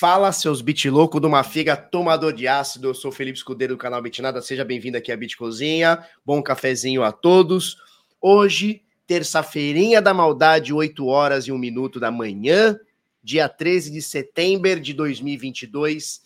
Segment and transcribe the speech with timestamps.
[0.00, 2.88] Fala, seus bit louco do Mafiga, tomador de ácido.
[2.88, 4.40] Eu sou Felipe Escudeiro do canal Bitnada.
[4.40, 6.02] Seja bem-vindo aqui à Bit Cozinha.
[6.24, 7.76] Bom cafezinho a todos.
[8.18, 12.80] Hoje, terça-feirinha da maldade, 8 horas e 1 minuto da manhã,
[13.22, 16.22] dia 13 de setembro de 2022.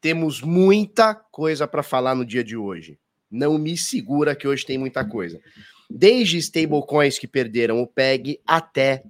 [0.00, 2.98] Temos muita coisa para falar no dia de hoje.
[3.30, 5.38] Não me segura que hoje tem muita coisa.
[5.90, 9.04] Desde stablecoins que perderam o PEG até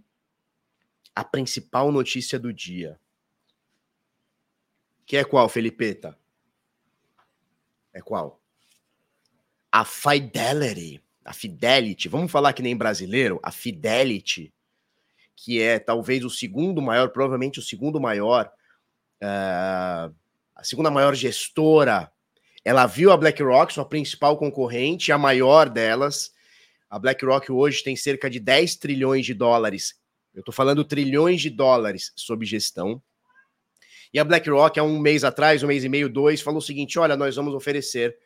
[1.15, 2.99] a principal notícia do dia
[5.07, 6.19] que é qual, Felipeta?
[7.93, 8.41] É qual?
[9.71, 11.03] A Fidelity.
[11.25, 12.09] A Fidelity.
[12.09, 13.39] Vamos falar que nem brasileiro?
[13.43, 14.53] A Fidelity,
[15.37, 18.51] que é talvez o segundo maior, provavelmente o segundo maior,
[19.23, 20.15] uh,
[20.55, 22.11] a segunda maior gestora.
[22.65, 26.33] Ela viu a BlackRock, sua principal concorrente, a maior delas.
[26.89, 29.99] A BlackRock hoje tem cerca de 10 trilhões de dólares.
[30.35, 33.03] Eu estou falando trilhões de dólares sob gestão.
[34.13, 36.99] E a BlackRock, há um mês atrás, um mês e meio, dois, falou o seguinte:
[36.99, 38.17] olha, nós vamos oferecer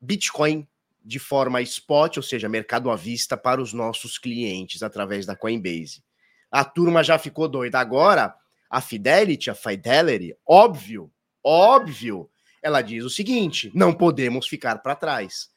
[0.00, 0.66] Bitcoin
[1.04, 6.02] de forma spot, ou seja, mercado à vista, para os nossos clientes através da Coinbase.
[6.50, 7.78] A turma já ficou doida.
[7.78, 8.34] Agora,
[8.68, 11.10] a Fidelity, a Fidelity, óbvio,
[11.44, 12.28] óbvio,
[12.60, 15.51] ela diz o seguinte: não podemos ficar para trás.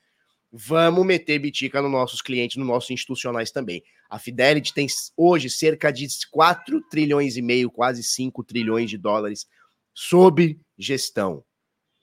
[0.51, 3.83] Vamos meter bitica nos nossos clientes, nos nossos institucionais também.
[4.09, 4.87] A Fidelity tem
[5.17, 9.47] hoje cerca de 4 trilhões e meio, quase 5 trilhões de dólares
[9.93, 11.43] sob gestão.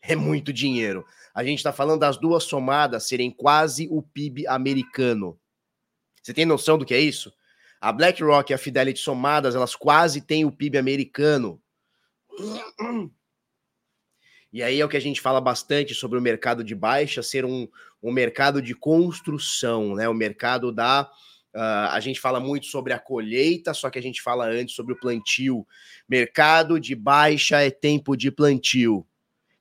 [0.02, 1.04] É muito dinheiro.
[1.34, 5.38] A gente está falando das duas somadas serem quase o PIB americano.
[6.22, 7.32] Você tem noção do que é isso?
[7.80, 11.60] A BlackRock e a Fidelity somadas, elas quase têm o PIB americano.
[14.52, 17.44] E aí é o que a gente fala bastante sobre o mercado de baixa ser
[17.44, 17.66] um,
[18.02, 20.08] um mercado de construção, né?
[20.08, 21.10] O mercado da.
[21.54, 24.94] Uh, a gente fala muito sobre a colheita, só que a gente fala antes sobre
[24.94, 25.66] o plantio.
[26.08, 29.06] Mercado de baixa é tempo de plantio.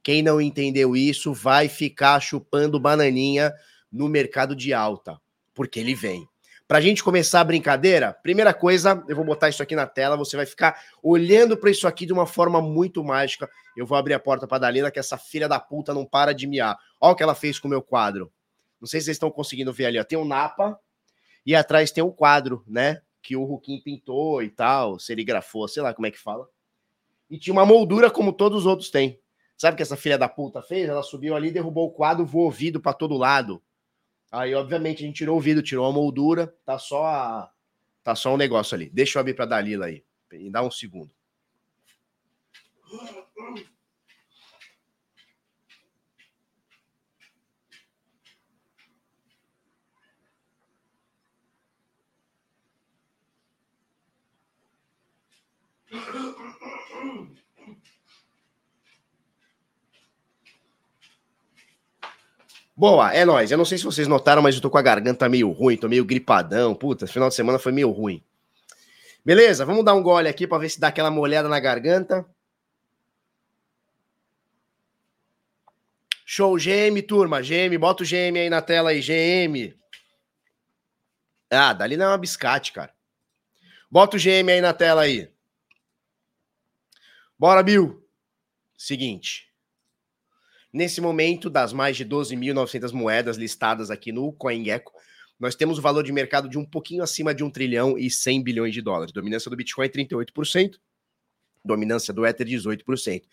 [0.03, 3.53] Quem não entendeu isso vai ficar chupando bananinha
[3.91, 5.19] no mercado de alta,
[5.53, 6.30] porque ele vem.
[6.71, 10.15] Para a gente começar a brincadeira, primeira coisa, eu vou botar isso aqui na tela,
[10.15, 13.49] você vai ficar olhando para isso aqui de uma forma muito mágica.
[13.75, 16.33] Eu vou abrir a porta para a Dalila, que essa filha da puta não para
[16.33, 16.79] de miar.
[16.97, 18.31] Olha o que ela fez com o meu quadro.
[18.79, 20.03] Não sei se vocês estão conseguindo ver ali, ó.
[20.05, 20.79] Tem um Napa
[21.45, 23.01] e atrás tem um quadro, né?
[23.21, 26.47] Que o Ruquim pintou e tal, serigrafou, sei lá como é que fala.
[27.29, 29.19] E tinha uma moldura como todos os outros têm.
[29.57, 30.87] Sabe o que essa filha da puta fez?
[30.87, 33.61] Ela subiu ali, derrubou o quadro, voou ouvido para todo lado.
[34.31, 37.51] Aí, obviamente, a gente tirou o vidro, tirou a moldura, tá só a...
[38.03, 38.89] tá só um negócio ali.
[38.89, 40.03] Deixa eu abrir para Dalila aí.
[40.31, 41.13] E dá um segundo.
[62.81, 63.51] Boa, é nóis.
[63.51, 65.87] Eu não sei se vocês notaram, mas eu tô com a garganta meio ruim, tô
[65.87, 66.73] meio gripadão.
[66.73, 68.23] Puta, final de semana foi meio ruim.
[69.23, 72.25] Beleza, vamos dar um gole aqui para ver se dá aquela molhada na garganta.
[76.25, 77.39] Show, GM, turma.
[77.39, 79.77] GM, bota o GM aí na tela aí, GM.
[81.51, 82.91] Ah, dali não é uma biscate, cara.
[83.91, 85.31] Bota o GM aí na tela aí.
[87.37, 88.03] Bora, Bill.
[88.75, 89.50] Seguinte.
[90.73, 94.93] Nesse momento, das mais de 12.900 moedas listadas aqui no CoinGecko,
[95.39, 98.43] nós temos o valor de mercado de um pouquinho acima de 1 trilhão e 100
[98.43, 99.11] bilhões de dólares.
[99.11, 100.77] Dominância do Bitcoin 38%,
[101.65, 103.23] dominância do Ether 18%.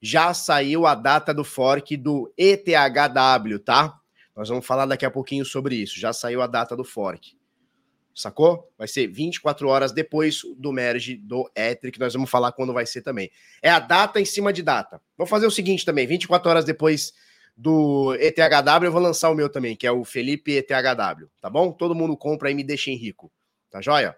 [0.00, 3.98] Já saiu a data do fork do ETHW, tá?
[4.36, 5.98] Nós vamos falar daqui a pouquinho sobre isso.
[5.98, 7.36] Já saiu a data do fork
[8.14, 8.70] sacou?
[8.78, 12.86] Vai ser 24 horas depois do merge do Ether, que nós vamos falar quando vai
[12.86, 13.30] ser também.
[13.60, 15.00] É a data em cima de data.
[15.16, 17.12] Vou fazer o seguinte também, 24 horas depois
[17.56, 21.70] do ETHW, eu vou lançar o meu também, que é o Felipe ETHW, tá bom?
[21.72, 23.30] Todo mundo compra e me deixa rico,
[23.70, 24.16] tá joia?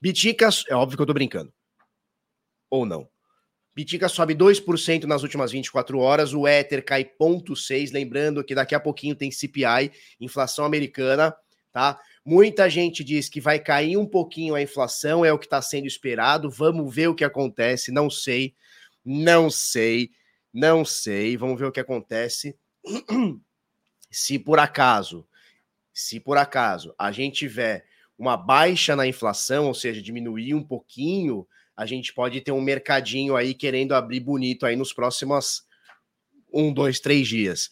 [0.00, 1.52] Biticas, é óbvio que eu tô brincando.
[2.70, 3.08] Ou não.
[3.74, 8.80] Bitica sobe 2% nas últimas 24 horas, o Ether cai 0,6%, lembrando que daqui a
[8.80, 11.34] pouquinho tem CPI, inflação americana,
[11.72, 11.98] tá?
[12.24, 15.86] Muita gente diz que vai cair um pouquinho a inflação, é o que está sendo
[15.86, 16.50] esperado.
[16.50, 17.92] Vamos ver o que acontece.
[17.92, 18.54] Não sei,
[19.04, 20.10] não sei,
[20.52, 21.36] não sei.
[21.36, 22.56] Vamos ver o que acontece.
[24.10, 25.26] Se por acaso,
[25.92, 27.84] se por acaso a gente tiver
[28.16, 31.46] uma baixa na inflação, ou seja, diminuir um pouquinho,
[31.76, 35.64] a gente pode ter um mercadinho aí querendo abrir bonito aí nos próximos
[36.52, 37.70] um, dois, três dias.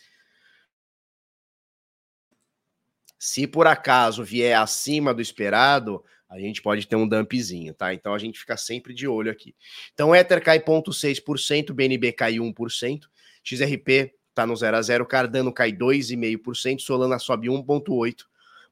[3.24, 7.94] Se por acaso vier acima do esperado, a gente pode ter um dumpzinho, tá?
[7.94, 9.54] Então a gente fica sempre de olho aqui.
[9.94, 13.00] Então Ether cai 0,6%, BNB cai 1%,
[13.44, 18.24] XRP tá no 0 a 0, Cardano cai 2,5%, Solana sobe 1,8%,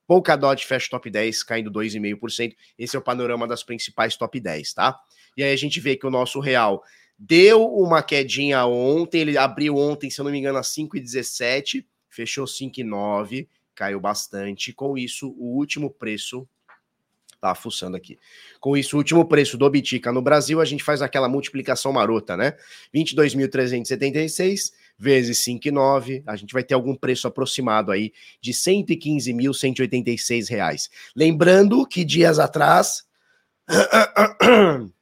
[0.05, 2.57] Polkadot fecha top 10, caindo 2,5%.
[2.77, 4.99] Esse é o panorama das principais top 10, tá?
[5.37, 6.83] E aí a gente vê que o nosso real
[7.17, 12.47] deu uma quedinha ontem, ele abriu ontem, se eu não me engano, a 5,17, fechou
[12.47, 13.47] 5,9,
[13.81, 14.75] caiu bastante.
[14.75, 16.47] Com isso, o último preço
[17.41, 18.19] tá fuçando aqui.
[18.61, 22.37] Com isso, o último preço do Bitica no Brasil, a gente faz aquela multiplicação marota,
[22.37, 22.59] né?
[22.95, 30.91] 22.376 vezes 5,9, a gente vai ter algum preço aproximado aí de 115.186 reais.
[31.17, 33.09] Lembrando que dias atrás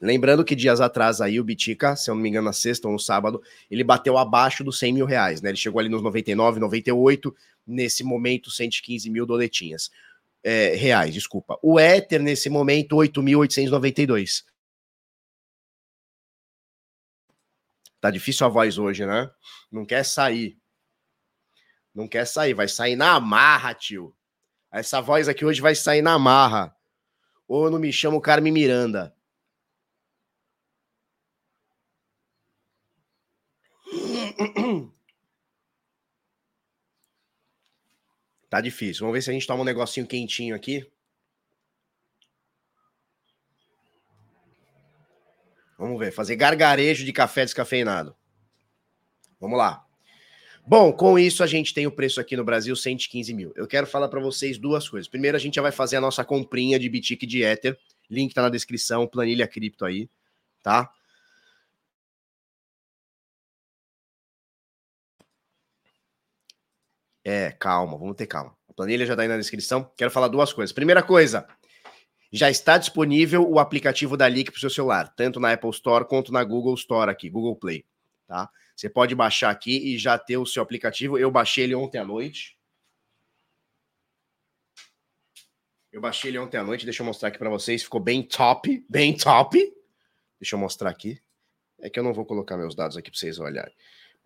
[0.00, 2.92] Lembrando que dias atrás aí o Bitica, se eu não me engano, na sexta ou
[2.92, 5.50] no sábado, ele bateu abaixo dos 100 mil reais, né?
[5.50, 7.34] Ele chegou ali nos 99, 98,
[7.68, 9.90] nesse momento 115 mil doletinhas.
[10.42, 11.58] É, reais, desculpa.
[11.62, 14.44] O Ether, nesse momento, 8.892.
[18.00, 19.30] Tá difícil a voz hoje, né?
[19.70, 20.56] Não quer sair.
[21.94, 24.14] Não quer sair, vai sair na marra, tio.
[24.70, 26.74] Essa voz aqui hoje vai sair na marra.
[27.46, 29.14] Ou não me chamo Carmen Miranda.
[38.48, 39.00] Tá difícil.
[39.00, 40.86] Vamos ver se a gente toma um negocinho quentinho aqui.
[45.78, 46.12] Vamos ver.
[46.12, 48.16] Fazer gargarejo de café descafeinado.
[49.40, 49.84] Vamos lá.
[50.66, 53.52] Bom, com isso a gente tem o preço aqui no Brasil 115 mil.
[53.56, 55.08] Eu quero falar para vocês duas coisas.
[55.08, 57.78] Primeiro, a gente já vai fazer a nossa comprinha de Bitic de Ether.
[58.10, 60.10] Link tá na descrição, planilha cripto aí,
[60.62, 60.90] tá?
[67.24, 68.56] É, calma, vamos ter calma.
[68.68, 69.90] A planilha já está aí na descrição.
[69.96, 70.72] Quero falar duas coisas.
[70.72, 71.46] Primeira coisa,
[72.32, 76.06] já está disponível o aplicativo da Leak para o seu celular, tanto na Apple Store
[76.06, 77.84] quanto na Google Store aqui, Google Play,
[78.26, 78.50] tá?
[78.76, 81.18] Você pode baixar aqui e já ter o seu aplicativo.
[81.18, 82.56] Eu baixei ele ontem à noite.
[85.90, 87.82] Eu baixei ele ontem à noite, deixa eu mostrar aqui para vocês.
[87.82, 89.58] Ficou bem top, bem top.
[90.38, 91.20] Deixa eu mostrar aqui.
[91.80, 93.74] É que eu não vou colocar meus dados aqui para vocês olharem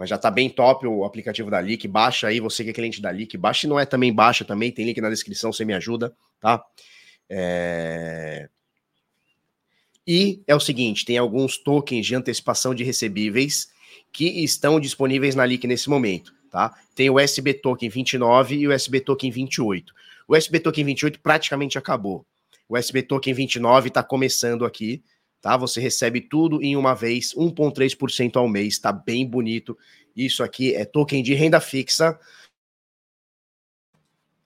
[0.03, 1.87] mas já tá bem top o aplicativo da Leak.
[1.87, 3.37] Baixa aí, você que é cliente da Leak.
[3.37, 6.61] Baixa e não é também baixa também, tem link na descrição, você me ajuda, tá?
[7.31, 8.49] É...
[10.05, 13.69] E é o seguinte, tem alguns tokens de antecipação de recebíveis
[14.13, 16.75] que estão disponíveis na Leak nesse momento, tá?
[16.97, 19.95] Tem o SB Token 29 e o SB Token 28.
[20.27, 22.27] O SB Token 28 praticamente acabou.
[22.69, 25.01] O SB Token 29 está começando aqui,
[25.43, 25.57] tá?
[25.57, 29.77] Você recebe tudo em uma vez, 1,3% ao mês, tá bem bonito.
[30.17, 32.19] Isso aqui é token de renda fixa,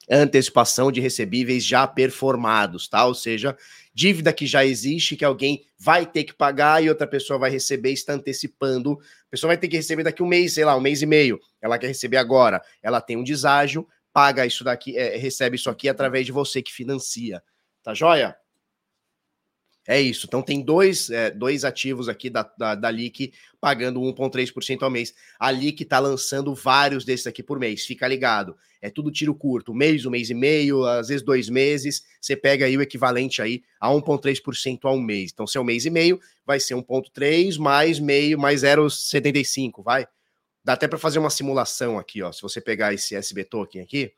[0.08, 3.04] antecipação de recebíveis já performados, tá?
[3.04, 3.56] Ou seja,
[3.92, 7.92] dívida que já existe, que alguém vai ter que pagar e outra pessoa vai receber,
[7.92, 8.92] está antecipando.
[8.92, 11.40] A pessoa vai ter que receber daqui um mês, sei lá, um mês e meio.
[11.60, 12.62] Ela quer receber agora.
[12.82, 16.72] Ela tem um deságio, paga isso daqui, é, recebe isso aqui através de você que
[16.72, 17.42] financia.
[17.82, 18.36] Tá joia?
[19.86, 20.26] É isso.
[20.26, 25.14] Então tem dois, é, dois ativos aqui da, da, da LIC pagando 1,3% ao mês.
[25.38, 27.86] A LIC está lançando vários desses aqui por mês.
[27.86, 28.56] Fica ligado.
[28.80, 29.72] É tudo tiro curto.
[29.72, 32.04] Um mês, um mês e meio, às vezes dois meses.
[32.20, 35.30] Você pega aí o equivalente aí a 1,3% ao mês.
[35.32, 40.06] Então, seu mês e meio vai ser 1,3 mais meio, mais 0,75, vai?
[40.64, 42.32] Dá até para fazer uma simulação aqui, ó.
[42.32, 44.12] Se você pegar esse SB Token aqui,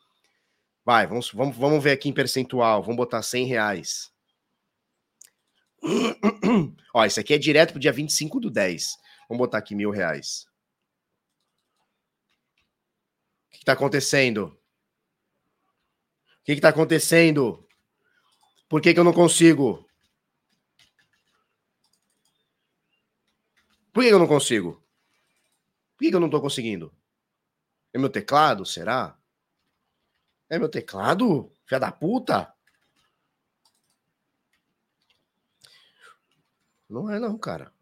[0.85, 2.83] vai, vamos, vamos, vamos ver aqui em percentual.
[2.83, 4.18] Vamos botar 100 reais.
[6.95, 8.97] Ó, isso aqui é direto pro dia 25 do 10.
[9.29, 10.47] Vamos botar aqui mil reais.
[13.47, 14.59] O que, está acontecendo?
[16.41, 17.67] O que, está acontecendo?
[18.69, 19.87] Por que, que eu não consigo?
[23.93, 24.83] Por que, que eu não consigo?
[25.97, 26.95] Por que, que eu não estou conseguindo?
[27.93, 28.65] É meu teclado?
[28.65, 29.19] Será?
[30.49, 31.53] É meu teclado?
[31.67, 32.55] Filha da puta?
[36.89, 37.73] Não é não, cara.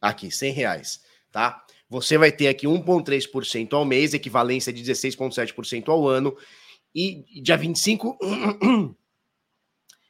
[0.00, 1.64] Aqui, 100 reais, tá?
[1.88, 6.36] Você vai ter aqui 1,3% ao mês, equivalência de 16,7% ao ano.
[6.94, 8.18] E dia 25...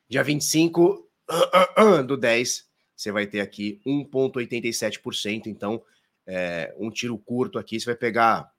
[0.08, 1.08] dia 25
[2.06, 5.46] do 10, você vai ter aqui 1,87%.
[5.46, 5.82] Então,
[6.26, 8.50] é, um tiro curto aqui, você vai pegar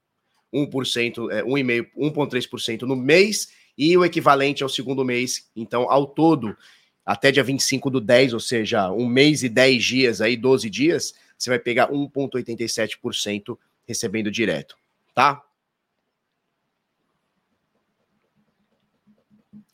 [0.54, 5.50] 1%, é, 1,5%, 1,3% no mês e o equivalente ao segundo mês.
[5.56, 6.56] Então, ao todo,
[7.08, 11.14] até dia 25 do 10, ou seja, um mês e 10 dias, aí 12 dias,
[11.38, 14.78] você vai pegar 1,87% recebendo direto,
[15.16, 15.42] tá?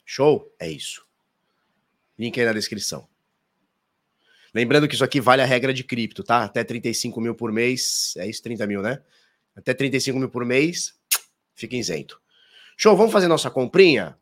[0.06, 0.54] Show?
[0.60, 1.04] É isso.
[2.20, 3.10] Link aí na descrição.
[4.54, 6.44] Lembrando que isso aqui vale a regra de cripto, tá?
[6.44, 8.14] Até 35 mil por mês.
[8.18, 9.02] É isso, 30 mil, né?
[9.56, 10.94] Até 35 mil por mês,
[11.56, 12.22] fica isento.
[12.78, 14.16] Show, vamos fazer nossa comprinha?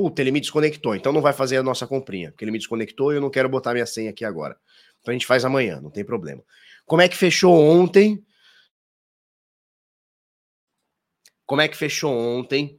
[0.00, 3.12] Puta, ele me desconectou, então não vai fazer a nossa comprinha, porque ele me desconectou
[3.12, 4.56] e eu não quero botar minha senha aqui agora.
[4.98, 6.42] Então a gente faz amanhã, não tem problema.
[6.86, 8.24] Como é que fechou ontem?
[11.44, 12.78] Como é que fechou ontem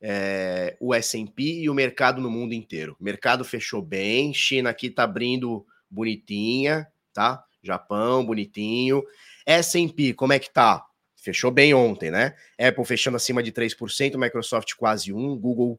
[0.00, 2.96] é, o S&P e o mercado no mundo inteiro?
[2.98, 7.44] O mercado fechou bem, China aqui tá abrindo bonitinha, tá?
[7.62, 9.02] Japão, bonitinho.
[9.44, 10.82] S&P, como é que tá?
[11.14, 12.34] Fechou bem ontem, né?
[12.58, 15.78] Apple fechando acima de 3%, Microsoft quase 1%, Google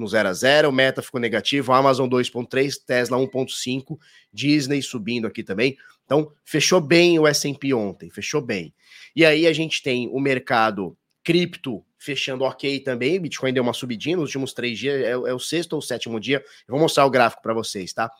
[0.00, 3.98] no 0 a 0, Meta ficou negativo, Amazon 2.3, Tesla 1.5,
[4.32, 5.76] Disney subindo aqui também.
[6.04, 8.74] Então, fechou bem o S&P ontem, fechou bem.
[9.14, 14.16] E aí a gente tem o mercado cripto fechando ok também, Bitcoin deu uma subidinha
[14.16, 17.10] nos últimos três dias, é, é o sexto ou sétimo dia, eu vou mostrar o
[17.10, 18.10] gráfico para vocês, tá?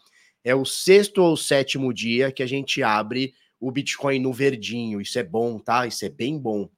[0.45, 5.19] É o sexto ou sétimo dia que a gente abre o Bitcoin no verdinho, isso
[5.19, 5.87] é bom, tá?
[5.87, 6.69] Isso é bem bom.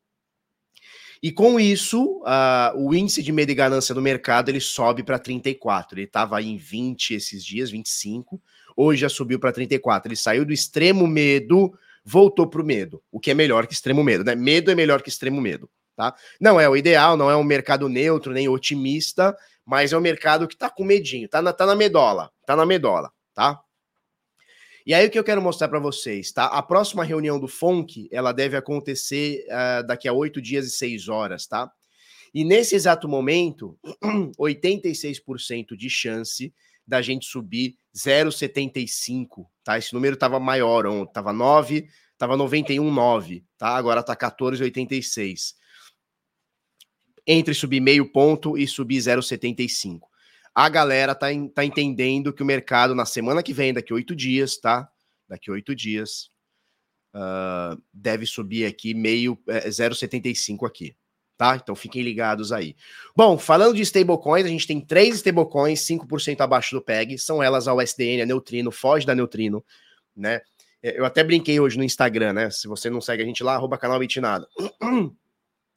[1.22, 5.20] E com isso, uh, o índice de medo e ganância do mercado ele sobe para
[5.20, 5.96] 34.
[5.96, 8.42] Ele estava em 20 esses dias, 25.
[8.76, 10.08] Hoje já subiu para 34.
[10.08, 11.72] Ele saiu do extremo medo,
[12.04, 14.34] voltou para o medo, o que é melhor que extremo medo, né?
[14.34, 16.12] Medo é melhor que extremo medo, tá?
[16.40, 20.48] Não é o ideal, não é um mercado neutro nem otimista, mas é um mercado
[20.48, 23.60] que está com medinho, tá na, tá na medola, tá na medola, tá?
[24.84, 26.46] E aí o que eu quero mostrar para vocês, tá?
[26.46, 31.08] A próxima reunião do FONC, ela deve acontecer uh, daqui a oito dias e seis
[31.08, 31.70] horas, tá?
[32.34, 33.78] E nesse exato momento,
[34.38, 36.52] 86% de chance
[36.86, 39.78] da gente subir 0,75, tá?
[39.78, 41.86] Esse número estava maior ontem, tava 9,
[42.18, 43.76] tava 91,9, tá?
[43.76, 45.54] Agora tá 14,86.
[47.24, 50.11] Entre subir meio ponto e subir 0,75
[50.54, 54.56] a galera tá, tá entendendo que o mercado na semana que vem, daqui oito dias,
[54.56, 54.88] tá?
[55.28, 56.30] Daqui oito dias,
[57.14, 60.94] uh, deve subir aqui meio é, 0,75 aqui,
[61.36, 61.56] tá?
[61.56, 62.76] Então fiquem ligados aí.
[63.16, 67.66] Bom, falando de stablecoins, a gente tem três stablecoins 5% abaixo do PEG, são elas
[67.66, 69.64] a USDN, a Neutrino, foge da Neutrino,
[70.14, 70.42] né?
[70.82, 72.50] É, eu até brinquei hoje no Instagram, né?
[72.50, 74.46] Se você não segue a gente lá, arroba canal Bitnada.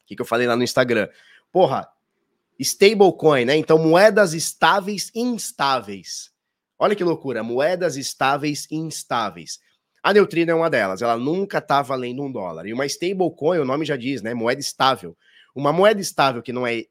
[0.05, 1.09] O que, que eu falei lá no Instagram?
[1.51, 1.89] Porra,
[2.59, 3.55] Stablecoin, né?
[3.57, 6.31] Então, moedas estáveis e instáveis.
[6.77, 9.59] Olha que loucura, moedas estáveis e instáveis.
[10.03, 12.67] A Neutrino é uma delas, ela nunca está valendo um dólar.
[12.67, 14.33] E uma stablecoin, o nome já diz, né?
[14.33, 15.17] Moeda estável.
[15.55, 16.83] Uma moeda estável que não é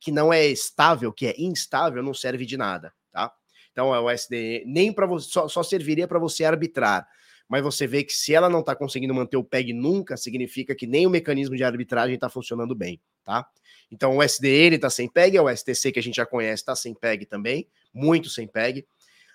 [0.00, 3.30] que não é estável, que é instável, não serve de nada, tá?
[3.70, 7.06] Então, é o SDE nem para você só, só serviria para você arbitrar.
[7.50, 10.86] Mas você vê que se ela não está conseguindo manter o PEG nunca, significa que
[10.86, 13.44] nem o mecanismo de arbitragem está funcionando bem, tá?
[13.90, 16.76] Então o SDN está sem PEG, é o STC que a gente já conhece está
[16.76, 18.86] sem PEG também, muito sem PEG.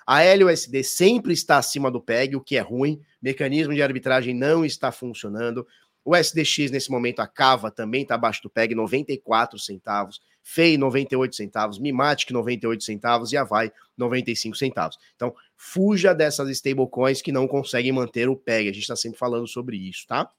[0.08, 3.02] A LUSD sempre está acima do PEG, o que é ruim.
[3.22, 5.68] Mecanismo de arbitragem não está funcionando.
[6.06, 10.22] O SDX nesse momento, a Cava também está abaixo do PEG, 94 centavos.
[10.44, 14.96] FEI 98 centavos, Mimatic 98 centavos e a Vai 95 centavos.
[15.16, 18.70] Então, fuja dessas stablecoins que não conseguem manter o PEG.
[18.70, 20.32] A gente está sempre falando sobre isso, tá?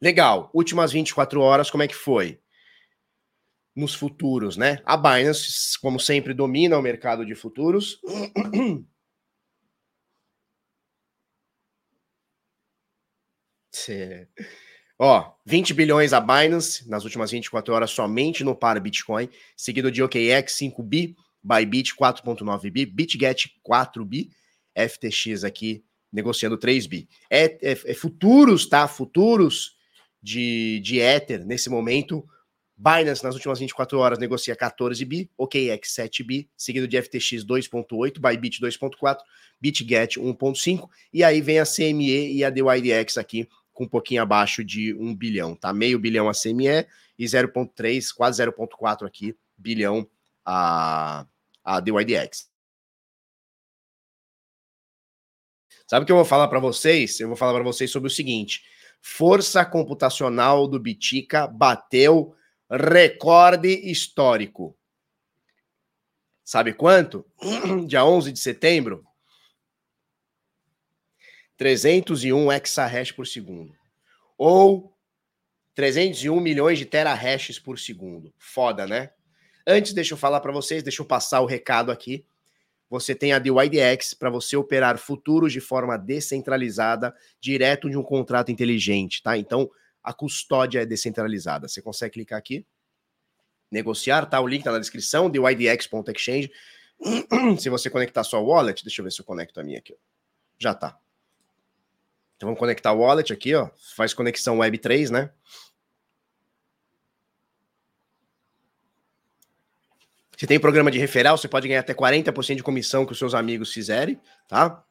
[0.00, 0.50] Legal.
[0.52, 2.42] Últimas 24 horas, como é que foi?
[3.74, 4.80] nos futuros, né?
[4.84, 7.98] A Binance, como sempre, domina o mercado de futuros.
[14.98, 20.02] Ó, 20 bilhões a Binance nas últimas 24 horas somente no par Bitcoin, seguido de
[20.02, 24.30] OKX 5 bi, Bybit 4.9 bi, BitGet 4 bi,
[24.76, 27.08] FTX aqui negociando 3 bi.
[27.30, 28.86] É, é, é futuros, tá?
[28.86, 29.76] Futuros
[30.22, 32.24] de, de Ether nesse momento
[32.82, 38.18] Binance, nas últimas 24 horas, negocia 14 bi, OKX 7 bi, seguido de FTX 2.8,
[38.18, 39.18] Bybit 2.4,
[39.60, 44.64] BitGet 1.5, e aí vem a CME e a DYDX aqui, com um pouquinho abaixo
[44.64, 45.72] de 1 bilhão, tá?
[45.72, 46.84] Meio bilhão a CME
[47.16, 50.08] e 0.3, quase 0.4 aqui, bilhão
[50.44, 51.24] a,
[51.64, 52.50] a DYDX.
[55.86, 57.20] Sabe o que eu vou falar para vocês?
[57.20, 58.62] Eu vou falar para vocês sobre o seguinte:
[59.00, 62.34] força computacional do Bitica bateu
[62.70, 64.76] recorde histórico.
[66.44, 67.26] Sabe quanto?
[67.86, 69.06] Dia 11 de setembro?
[71.56, 73.76] 301 exahash por segundo.
[74.36, 74.96] Ou
[75.74, 78.34] 301 milhões de terahashes por segundo.
[78.38, 79.12] Foda, né?
[79.66, 82.24] Antes, deixa eu falar para vocês, deixa eu passar o recado aqui.
[82.90, 88.50] Você tem a DYDX para você operar futuros de forma descentralizada, direto de um contrato
[88.52, 89.38] inteligente, tá?
[89.38, 89.70] Então,
[90.02, 91.68] a custódia é descentralizada.
[91.68, 92.66] Você consegue clicar aqui?
[93.72, 94.38] negociar, tá?
[94.38, 96.52] O link tá na descrição, dewidx.exchange.
[97.58, 99.96] se você conectar sua wallet, deixa eu ver se eu conecto a minha aqui.
[100.58, 100.98] Já tá.
[102.36, 103.70] Então vamos conectar o wallet aqui, ó.
[103.96, 105.30] Faz conexão Web3, né?
[110.42, 113.32] Se tem programa de referral, você pode ganhar até 40% de comissão que os seus
[113.32, 114.82] amigos fizerem, tá?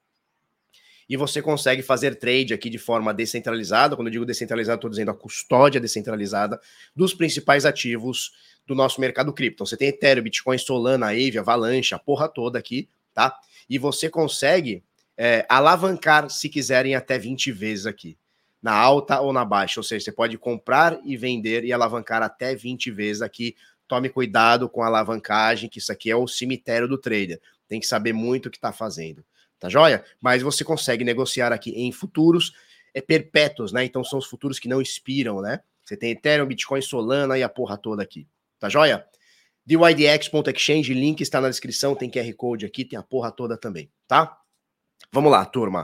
[1.10, 3.98] E você consegue fazer trade aqui de forma descentralizada.
[3.98, 6.58] Quando eu digo descentralizado, estou dizendo a custódia descentralizada
[6.96, 8.32] dos principais ativos
[8.66, 9.56] do nosso mercado cripto.
[9.56, 13.38] Então, você tem Ethereum, Bitcoin, Solana, Aave, Avalanche, a porra toda aqui, tá?
[13.70, 14.86] E você consegue
[15.18, 18.18] é, alavancar, se quiserem, até 20 vezes aqui,
[18.62, 19.82] na alta ou na baixa.
[19.82, 23.54] Ou seja, você pode comprar e vender e alavancar até 20 vezes aqui
[23.92, 27.42] tome cuidado com a alavancagem, que isso aqui é o cemitério do trader.
[27.68, 29.22] Tem que saber muito o que está fazendo.
[29.60, 30.02] Tá joia?
[30.22, 32.54] Mas você consegue negociar aqui em futuros
[32.94, 33.84] é, perpétuos, né?
[33.84, 35.60] Então são os futuros que não expiram, né?
[35.84, 38.26] Você tem Ethereum, Bitcoin, Solana e a porra toda aqui.
[38.58, 39.06] Tá joia?
[39.66, 44.38] dydx.exchange, link está na descrição, tem QR Code aqui, tem a porra toda também, tá?
[45.12, 45.84] Vamos lá, turma.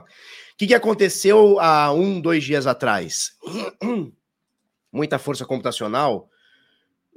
[0.54, 3.34] O que, que aconteceu há um, dois dias atrás?
[4.94, 6.30] Muita força computacional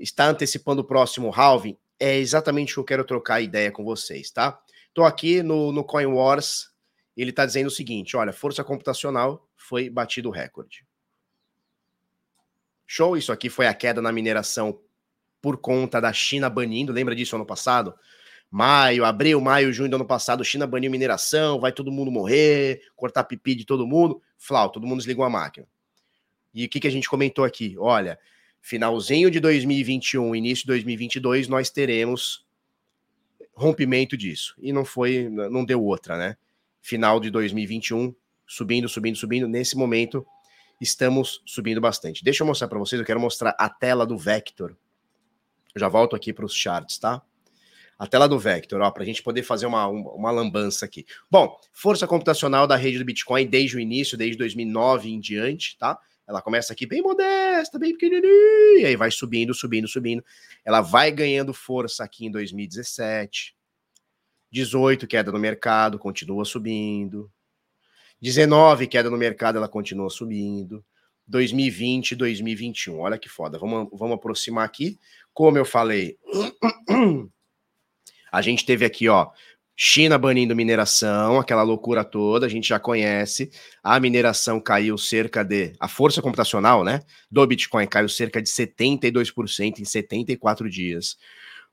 [0.01, 4.31] está antecipando o próximo halving, é exatamente o que eu quero trocar ideia com vocês,
[4.31, 4.59] tá?
[4.89, 6.71] Estou aqui no, no Coin Wars,
[7.17, 10.85] ele está dizendo o seguinte: olha, força computacional foi batido o recorde.
[12.87, 14.81] Show, isso aqui foi a queda na mineração
[15.41, 17.95] por conta da China banindo, lembra disso ano passado?
[18.51, 23.23] Maio, abril, maio, junho do ano passado, China baniu mineração, vai todo mundo morrer, cortar
[23.23, 25.69] pipi de todo mundo, flau, todo mundo desligou a máquina.
[26.53, 27.77] E o que, que a gente comentou aqui?
[27.79, 28.19] Olha,
[28.61, 32.45] finalzinho de 2021, início de 2022, nós teremos
[33.55, 34.55] rompimento disso.
[34.59, 36.37] E não foi, não deu outra, né?
[36.81, 38.15] Final de 2021,
[38.47, 39.49] subindo, subindo, subindo.
[39.49, 40.27] Nesse momento,
[40.81, 42.25] estamos subindo bastante.
[42.25, 44.77] Deixa eu mostrar para vocês, eu quero mostrar a tela do Vector.
[45.75, 47.23] Eu já volto aqui para os charts, tá?
[47.99, 51.05] A tela do Vector, ó, para a gente poder fazer uma, uma lambança aqui.
[51.31, 55.99] Bom, força computacional da rede do Bitcoin desde o início, desde 2009 em diante, tá?
[56.31, 60.25] Ela começa aqui bem modesta, bem pequenininha, e aí vai subindo, subindo, subindo.
[60.65, 63.57] Ela vai ganhando força aqui em 2017.
[64.53, 67.29] 18, queda no mercado, continua subindo.
[68.23, 70.85] 19, queda no mercado, ela continua subindo.
[71.27, 73.01] 2020, 2021.
[73.01, 73.59] Olha que foda.
[73.59, 75.01] Vamos, vamos aproximar aqui.
[75.35, 76.17] Como eu falei,
[78.31, 79.31] a gente teve aqui, ó,
[79.83, 83.51] China banindo mineração, aquela loucura toda, a gente já conhece.
[83.83, 85.73] A mineração caiu cerca de.
[85.81, 87.01] A força computacional, né?
[87.31, 91.17] Do Bitcoin caiu cerca de 72% em 74 dias.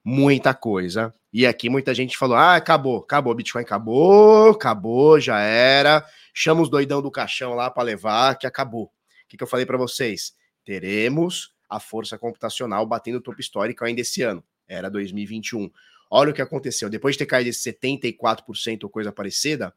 [0.02, 1.14] Muita coisa.
[1.34, 6.02] E aqui muita gente falou: ah, acabou, acabou, Bitcoin acabou, acabou, já era.
[6.34, 8.86] Chama os doidão do caixão lá para levar, que acabou.
[8.86, 8.92] O
[9.28, 10.32] que, que eu falei para vocês?
[10.64, 14.42] Teremos a força computacional batendo o topo histórico ainda esse ano.
[14.66, 15.70] Era 2021.
[16.10, 16.90] Olha o que aconteceu.
[16.90, 19.74] Depois de ter caído esse 74% ou coisa parecida,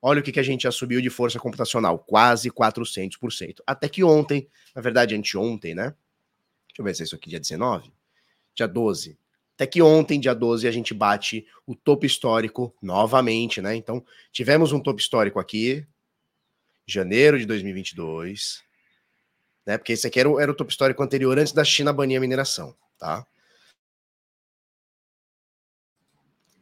[0.00, 3.60] olha o que, que a gente já subiu de força computacional, quase 400%.
[3.66, 5.94] Até que ontem, na verdade, anteontem, né?
[6.68, 7.92] Deixa eu ver se é isso aqui, dia 19?
[8.54, 9.18] Dia 12.
[9.54, 13.74] Até que ontem, dia 12, a gente bate o topo histórico novamente, né?
[13.74, 15.86] Então, tivemos um topo histórico aqui,
[16.86, 18.62] janeiro de 2022,
[19.64, 19.78] né?
[19.78, 22.20] Porque esse aqui era o, era o topo histórico anterior, antes da China banir a
[22.20, 23.26] mineração, tá?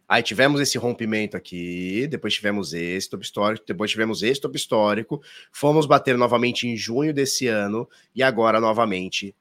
[0.08, 5.22] Aí tivemos esse rompimento aqui, depois tivemos esse top histórico, depois tivemos esse top histórico,
[5.50, 9.34] fomos bater novamente em junho desse ano e agora novamente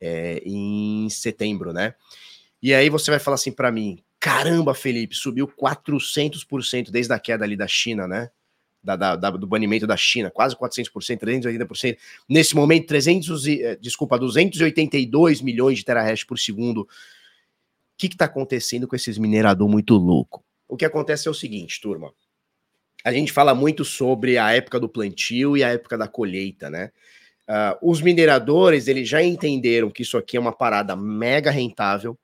[0.00, 1.94] é, em setembro, né?
[2.62, 7.44] E aí você vai falar assim para mim, caramba, Felipe, subiu 400% desde a queda
[7.44, 8.30] ali da China, né?
[8.82, 11.98] Da, da, da, do banimento da China, quase 400%, 380%.
[12.28, 16.88] Nesse momento, 300 e, eh, desculpa, 282 milhões de terahash por segundo
[17.96, 20.44] que está acontecendo com esses minerador muito louco?
[20.68, 22.12] O que acontece é o seguinte, turma.
[23.04, 26.90] A gente fala muito sobre a época do plantio e a época da colheita, né?
[27.48, 32.18] Uh, os mineradores, eles já entenderam que isso aqui é uma parada mega rentável.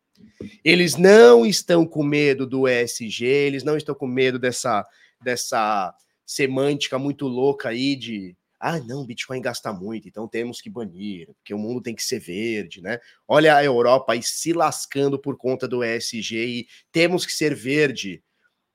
[0.64, 4.84] Eles não estão com medo do ESG, eles não estão com medo dessa,
[5.22, 5.94] dessa
[6.26, 11.52] semântica muito louca aí de ah, não, Bitcoin gasta muito, então temos que banir, porque
[11.52, 13.00] o mundo tem que ser verde, né?
[13.26, 18.22] Olha a Europa aí se lascando por conta do ESG e temos que ser verde,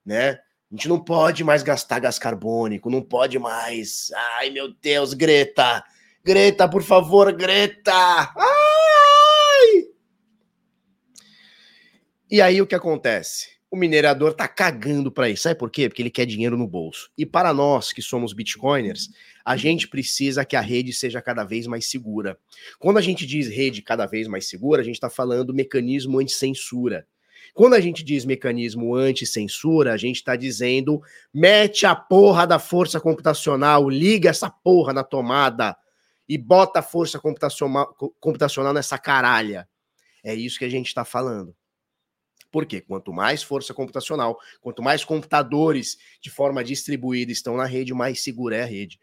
[0.06, 0.32] né?
[0.69, 4.12] A gente não pode mais gastar gás carbônico, não pode mais.
[4.38, 5.82] Ai, meu Deus, Greta!
[6.21, 7.93] Greta, por favor, Greta!
[7.93, 9.86] Ai!
[12.30, 13.58] E aí o que acontece?
[13.69, 15.43] o minerador tá cagando para isso.
[15.43, 15.89] Sabe por quê?
[15.89, 17.10] Porque ele quer dinheiro no bolso.
[17.17, 19.10] E para nós que somos bitcoiners,
[19.47, 22.38] a gente precisa que a rede seja cada vez mais segura.
[22.77, 27.07] Quando a gente diz rede cada vez mais segura, a gente está falando mecanismo anti-censura.
[27.53, 31.01] Quando a gente diz mecanismo anti-censura, a gente está dizendo
[31.33, 35.77] mete a porra da força computacional, liga essa porra na tomada
[36.27, 39.65] e bota a força computacional, computacional nessa caralha.
[40.21, 41.55] É isso que a gente está falando.
[42.51, 48.21] Porque quanto mais força computacional, quanto mais computadores de forma distribuída estão na rede, mais
[48.21, 48.99] segura é a rede.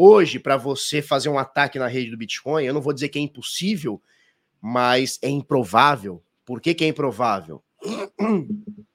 [0.00, 3.18] Hoje, para você fazer um ataque na rede do Bitcoin, eu não vou dizer que
[3.18, 4.00] é impossível,
[4.60, 6.22] mas é improvável.
[6.46, 7.60] Por que, que é improvável?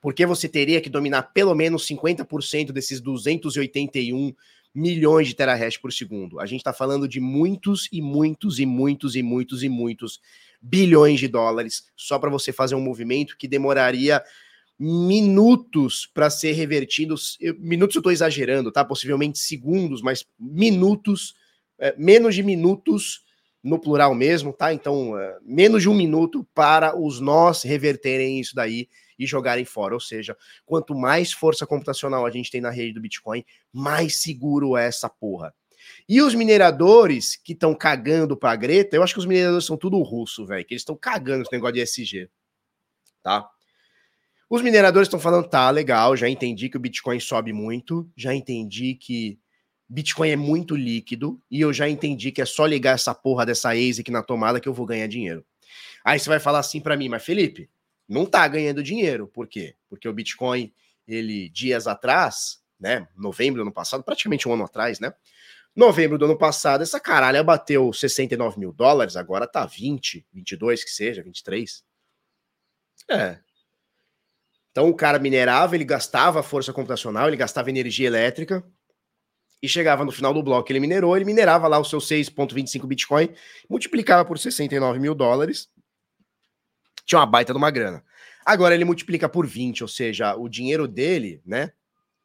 [0.00, 4.34] Porque você teria que dominar pelo menos 50% desses 281
[4.74, 6.40] milhões de terahash por segundo.
[6.40, 10.18] A gente está falando de muitos e muitos e muitos e muitos e muitos
[10.62, 14.24] bilhões de dólares só para você fazer um movimento que demoraria
[14.78, 17.14] minutos para ser revertido.
[17.58, 18.84] Minutos eu estou exagerando, tá?
[18.84, 21.34] Possivelmente segundos, mas minutos,
[21.78, 23.24] é, menos de minutos
[23.62, 24.72] no plural mesmo, tá?
[24.72, 29.94] Então, é, menos de um minuto para os nós reverterem isso daí e jogarem fora.
[29.94, 34.76] Ou seja, quanto mais força computacional a gente tem na rede do Bitcoin, mais seguro
[34.76, 35.54] é essa porra.
[36.08, 40.00] E os mineradores que estão cagando pra Greta, eu acho que os mineradores são tudo
[40.02, 42.28] russo, velho, que eles estão cagando esse negócio de SG,
[43.22, 43.48] tá?
[44.48, 48.94] Os mineradores estão falando, tá, legal, já entendi que o Bitcoin sobe muito, já entendi
[48.94, 49.38] que
[49.88, 53.70] Bitcoin é muito líquido e eu já entendi que é só ligar essa porra dessa
[53.70, 55.44] ASIC na tomada que eu vou ganhar dinheiro.
[56.04, 57.68] Aí você vai falar assim para mim, mas Felipe,
[58.08, 59.26] não tá ganhando dinheiro.
[59.26, 59.74] Por quê?
[59.88, 60.72] Porque o Bitcoin,
[61.08, 65.12] ele dias atrás, né, novembro do ano passado, praticamente um ano atrás, né,
[65.76, 70.90] Novembro do ano passado, essa caralha bateu 69 mil dólares, agora tá 20, 22 que
[70.90, 71.84] seja, 23.
[73.10, 73.38] É.
[74.76, 78.62] Então o cara minerava, ele gastava força computacional, ele gastava energia elétrica,
[79.62, 83.30] e chegava no final do bloco, ele minerou, ele minerava lá o seu 6,25 Bitcoin,
[83.70, 85.70] multiplicava por 69 mil dólares,
[87.06, 88.04] tinha uma baita de uma grana.
[88.44, 91.72] Agora ele multiplica por 20, ou seja, o dinheiro dele, né?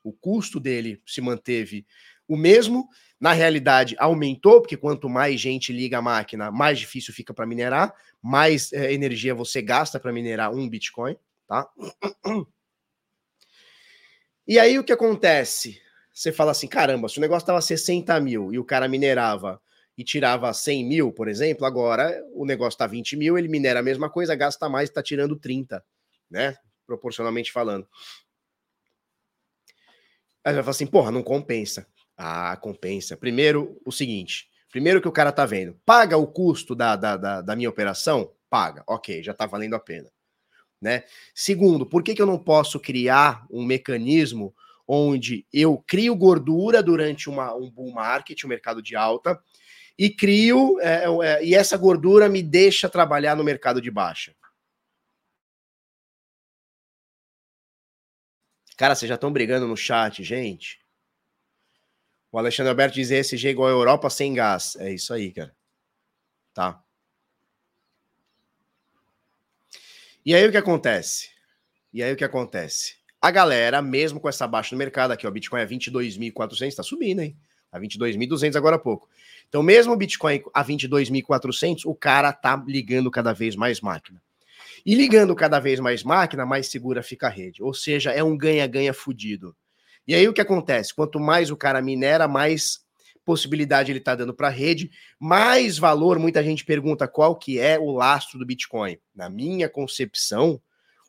[0.04, 1.86] O custo dele se manteve
[2.28, 7.34] o mesmo, na realidade, aumentou, porque quanto mais gente liga a máquina, mais difícil fica
[7.34, 11.16] para minerar, mais é, energia você gasta para minerar um Bitcoin,
[11.52, 11.70] tá?
[14.48, 15.82] E aí o que acontece?
[16.14, 19.62] Você fala assim, caramba, se o negócio estava 60 mil e o cara minerava
[19.98, 23.84] e tirava 100 mil, por exemplo, agora o negócio está 20 mil, ele minera a
[23.84, 25.84] mesma coisa, gasta mais, está tirando 30,
[26.30, 26.56] né?
[26.88, 27.88] Proporcionalmente falando.
[30.44, 31.86] Aí vai falar assim, porra, não compensa.
[32.18, 33.16] Ah, compensa.
[33.16, 34.50] Primeiro, o seguinte.
[34.72, 35.80] Primeiro que o cara tá vendo.
[35.86, 38.34] Paga o custo da, da, da, da minha operação?
[38.50, 38.84] Paga.
[38.88, 40.10] Ok, já tá valendo a pena.
[40.82, 41.04] Né?
[41.36, 44.54] Segundo, por que, que eu não posso criar um mecanismo
[44.88, 49.42] onde eu crio gordura durante uma, um bull market, um mercado de alta,
[49.98, 54.36] e crio, é, é, e essa gordura me deixa trabalhar no mercado de baixa?
[58.76, 60.82] Cara, vocês já estão brigando no chat, gente.
[62.32, 64.76] O Alexandre Alberto diz ESG igual a Europa sem gás.
[64.78, 65.56] É isso aí, cara.
[66.54, 66.84] Tá.
[70.24, 71.30] E aí o que acontece?
[71.92, 72.96] E aí o que acontece?
[73.20, 77.22] A galera, mesmo com essa baixa no mercado aqui, ó, Bitcoin é 22.400, tá subindo,
[77.22, 77.36] hein?
[77.72, 79.10] A 22.200 agora há pouco.
[79.48, 84.22] Então, mesmo o Bitcoin a 22.400, o cara tá ligando cada vez mais máquina.
[84.86, 87.64] E ligando cada vez mais máquina, mais segura fica a rede.
[87.64, 89.56] Ou seja, é um ganha-ganha fudido.
[90.08, 90.94] E aí o que acontece?
[90.94, 92.82] Quanto mais o cara minera, mais
[93.26, 96.20] possibilidade ele está dando para a rede, mais valor.
[96.20, 98.98] Muita gente pergunta qual que é o lastro do Bitcoin.
[99.16, 100.62] Na minha concepção,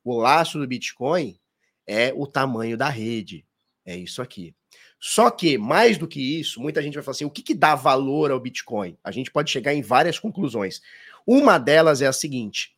[0.04, 1.38] o lastro do Bitcoin
[1.86, 3.44] é o tamanho da rede.
[3.84, 4.54] É isso aqui.
[5.00, 7.74] Só que, mais do que isso, muita gente vai falar assim: o que, que dá
[7.74, 8.96] valor ao Bitcoin?
[9.02, 10.80] A gente pode chegar em várias conclusões.
[11.26, 12.76] Uma delas é a seguinte: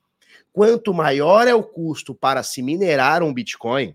[0.52, 3.94] quanto maior é o custo para se minerar um Bitcoin,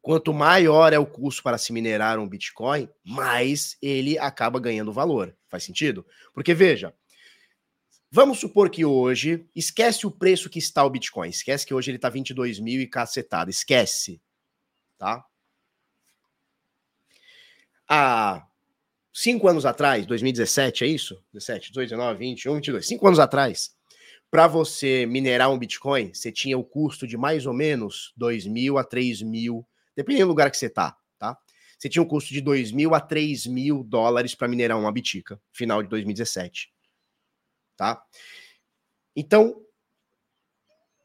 [0.00, 5.36] Quanto maior é o custo para se minerar um Bitcoin, mais ele acaba ganhando valor.
[5.48, 6.06] Faz sentido?
[6.32, 6.94] Porque veja,
[8.10, 11.98] vamos supor que hoje, esquece o preço que está o Bitcoin, esquece que hoje ele
[11.98, 14.20] está 22 mil e cacetado, esquece,
[14.96, 15.24] tá?
[17.88, 18.46] Há
[19.12, 21.22] cinco anos atrás, 2017, é isso?
[21.32, 23.74] 17, 18, 19, 21, 22, cinco anos atrás,
[24.30, 28.76] para você minerar um Bitcoin, você tinha o custo de mais ou menos 2 mil
[28.76, 29.66] a 3 mil
[29.98, 31.36] dependendo do lugar que você tá, tá?
[31.76, 35.40] Você tinha um custo de 2 mil a 3 mil dólares para minerar uma bitica,
[35.52, 36.72] final de 2017,
[37.76, 38.00] tá?
[39.16, 39.60] Então,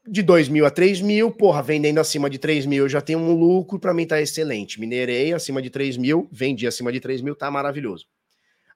[0.06, 3.18] de 2 mil a 3 mil, porra, vendendo acima de 3 mil eu já tenho
[3.18, 4.78] um lucro, para mim tá excelente.
[4.78, 8.06] Minerei acima de 3 mil, vendi acima de 3 mil, tá maravilhoso.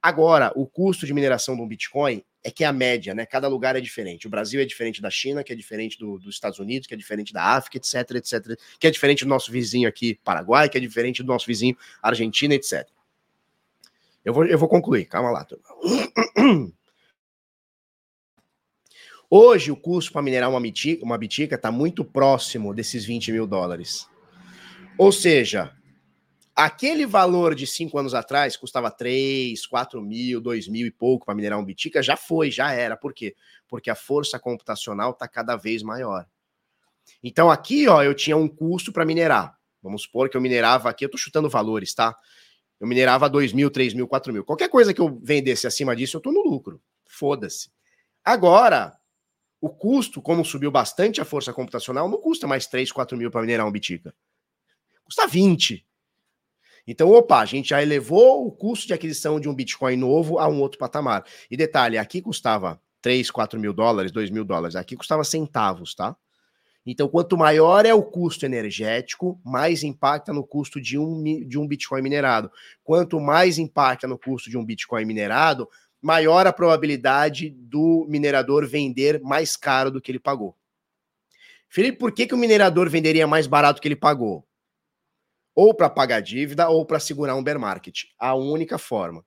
[0.03, 3.27] Agora, o custo de mineração de um Bitcoin é que é a média, né?
[3.27, 4.27] Cada lugar é diferente.
[4.27, 6.97] O Brasil é diferente da China, que é diferente do, dos Estados Unidos, que é
[6.97, 10.81] diferente da África, etc, etc, que é diferente do nosso vizinho aqui, Paraguai, que é
[10.81, 12.89] diferente do nosso vizinho, Argentina, etc.
[14.25, 15.45] Eu vou, eu vou concluir, calma lá.
[15.45, 15.65] Turma.
[19.31, 23.47] Hoje, o custo para minerar uma bitica uma bitica está muito próximo desses 20 mil
[23.47, 24.07] dólares.
[24.97, 25.77] Ou seja,
[26.59, 31.35] aquele valor de cinco anos atrás custava 3, 4 mil, 2 mil e pouco para
[31.35, 32.97] minerar um bitica, já foi, já era.
[32.97, 33.37] Por quê?
[33.69, 36.27] Porque a força computacional está cada vez maior.
[37.23, 39.57] Então aqui, ó, eu tinha um custo para minerar.
[39.81, 42.17] Vamos supor que eu minerava aqui, eu estou chutando valores, tá?
[42.81, 44.45] Eu minerava 2 mil, 3 mil, 4 mil.
[44.45, 46.83] Qualquer coisa que eu vendesse acima disso, eu estou no lucro.
[47.07, 47.71] Foda-se.
[48.25, 48.99] Agora,
[49.61, 53.43] o custo, como subiu bastante a força computacional, não custa mais 3, 4 mil para
[53.43, 54.13] minerar um Bitica.
[55.05, 55.88] Custa 20.
[56.91, 60.49] Então, opa, a gente já elevou o custo de aquisição de um Bitcoin novo a
[60.49, 61.23] um outro patamar.
[61.51, 64.75] E detalhe, aqui custava 3, 4 mil dólares, 2 mil dólares.
[64.75, 66.17] Aqui custava centavos, tá?
[66.87, 71.69] Então, quanto maior é o custo energético, mais impacta no custo de um, de um
[71.69, 72.51] Bitcoin minerado.
[72.83, 75.69] Quanto mais impacta no custo de um Bitcoin minerado,
[76.01, 80.57] maior a probabilidade do minerador vender mais caro do que ele pagou.
[81.69, 84.48] Felipe, por que, que o minerador venderia mais barato que ele pagou?
[85.59, 88.05] Ou para pagar dívida ou para segurar um bear market.
[88.17, 89.25] A única forma.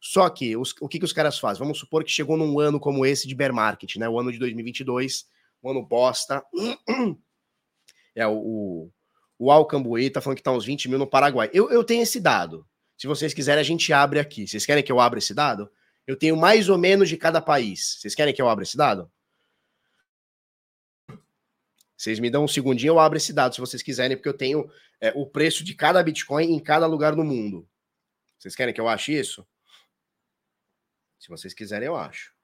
[0.00, 1.58] Só que os, o que, que os caras fazem?
[1.58, 4.08] Vamos supor que chegou num ano como esse de bear market, né?
[4.08, 5.26] O ano de 2022,
[5.60, 6.44] um ano bosta.
[8.14, 8.90] É o, o,
[9.38, 11.48] o Alcambuí tá falando que tá uns 20 mil no Paraguai.
[11.54, 12.66] Eu, eu tenho esse dado.
[12.98, 14.46] Se vocês quiserem, a gente abre aqui.
[14.46, 15.70] Vocês querem que eu abra esse dado?
[16.06, 17.96] Eu tenho mais ou menos de cada país.
[17.98, 19.10] Vocês querem que eu abra esse dado?
[22.02, 24.68] Vocês me dão um segundinho, eu abro esse dado se vocês quiserem, porque eu tenho
[25.00, 27.64] é, o preço de cada Bitcoin em cada lugar do mundo.
[28.36, 29.46] Vocês querem que eu ache isso?
[31.16, 32.34] Se vocês quiserem, eu acho.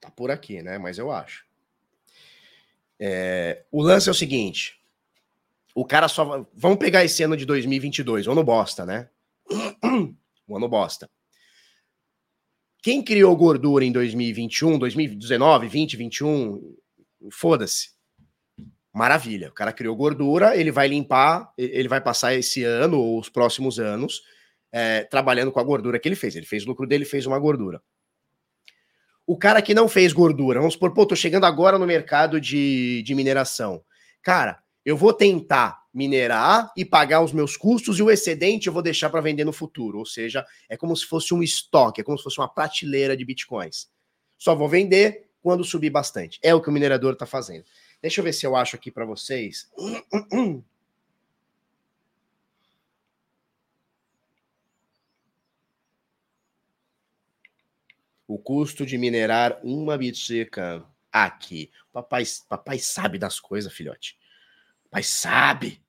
[0.00, 0.78] Tá por aqui, né?
[0.78, 1.44] Mas eu acho.
[2.96, 4.80] É, o lance é o seguinte:
[5.74, 6.46] o cara só.
[6.54, 9.10] Vamos pegar esse ano de 2022, ou no bosta, né?
[10.48, 11.10] um ano bosta.
[12.82, 16.76] Quem criou gordura em 2021, 2019, 20, 21,
[17.30, 17.90] foda-se.
[18.94, 19.48] Maravilha.
[19.48, 23.78] O cara criou gordura, ele vai limpar, ele vai passar esse ano ou os próximos
[23.78, 24.22] anos
[24.72, 26.36] é, trabalhando com a gordura que ele fez.
[26.36, 27.82] Ele fez o lucro dele, fez uma gordura.
[29.26, 33.02] O cara que não fez gordura, vamos supor, pô, tô chegando agora no mercado de,
[33.02, 33.84] de mineração.
[34.22, 38.80] Cara, eu vou tentar minerar e pagar os meus custos e o excedente eu vou
[38.80, 39.98] deixar para vender no futuro.
[39.98, 43.24] Ou seja, é como se fosse um estoque, é como se fosse uma prateleira de
[43.24, 43.90] bitcoins.
[44.38, 46.38] Só vou vender quando subir bastante.
[46.40, 47.64] É o que o minerador está fazendo.
[48.00, 49.68] Deixa eu ver se eu acho aqui para vocês.
[58.24, 61.72] O custo de minerar uma bitcoin aqui.
[61.92, 64.16] Papai, papai sabe das coisas, filhote.
[64.84, 65.87] Papai sabe.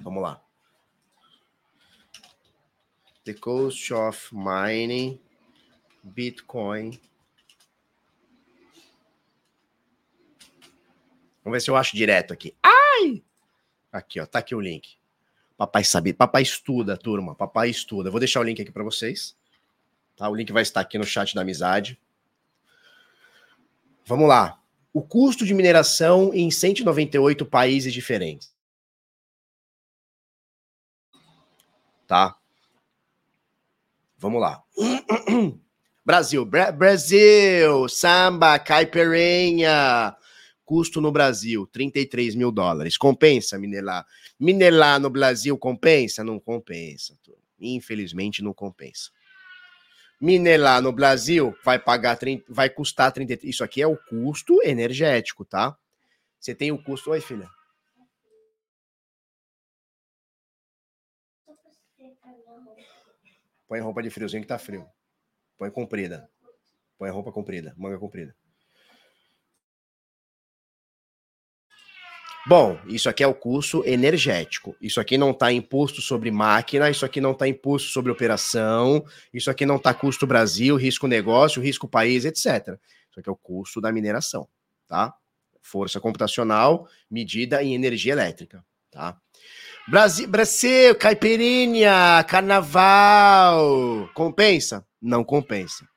[0.00, 0.42] Vamos lá.
[3.24, 5.20] The cost of mining
[6.02, 7.00] Bitcoin.
[11.42, 12.54] Vamos ver se eu acho direto aqui.
[12.62, 13.22] Ai!
[13.92, 14.96] Aqui, ó, tá aqui o link.
[15.56, 18.10] Papai sabe, papai estuda, turma, papai estuda.
[18.10, 19.36] Vou deixar o link aqui para vocês.
[20.16, 20.28] Tá?
[20.28, 22.00] O link vai estar aqui no chat da amizade.
[24.04, 24.60] Vamos lá.
[24.92, 28.55] O custo de mineração em 198 países diferentes.
[32.06, 32.36] Tá?
[34.18, 34.62] Vamos lá.
[36.04, 40.16] Brasil, Bra Brasil, samba, caipirinha.
[40.64, 42.96] Custo no Brasil, 33 mil dólares.
[42.96, 44.04] Compensa, Minelar?
[44.38, 46.24] Minelar no Brasil compensa?
[46.24, 47.16] Não compensa.
[47.60, 49.10] Infelizmente, não compensa.
[50.20, 53.54] Minelar no Brasil vai pagar, vai custar 33.
[53.54, 55.76] Isso aqui é o custo energético, tá?
[56.38, 57.10] Você tem o custo.
[57.10, 57.48] Oi, filha.
[63.66, 64.86] Põe roupa de friozinho que tá frio.
[65.58, 66.30] Põe comprida.
[66.98, 68.34] Põe roupa comprida, manga comprida.
[72.48, 74.76] Bom, isso aqui é o custo energético.
[74.80, 79.50] Isso aqui não está imposto sobre máquina, isso aqui não está imposto sobre operação, isso
[79.50, 82.78] aqui não está custo Brasil, risco negócio, risco país, etc.
[83.10, 84.48] Isso aqui é o custo da mineração,
[84.86, 85.12] tá?
[85.60, 89.20] Força computacional medida em energia elétrica, tá?
[89.88, 94.10] Brasil, Brasil, caipirinha, carnaval.
[94.14, 94.84] Compensa?
[95.00, 95.88] Não compensa.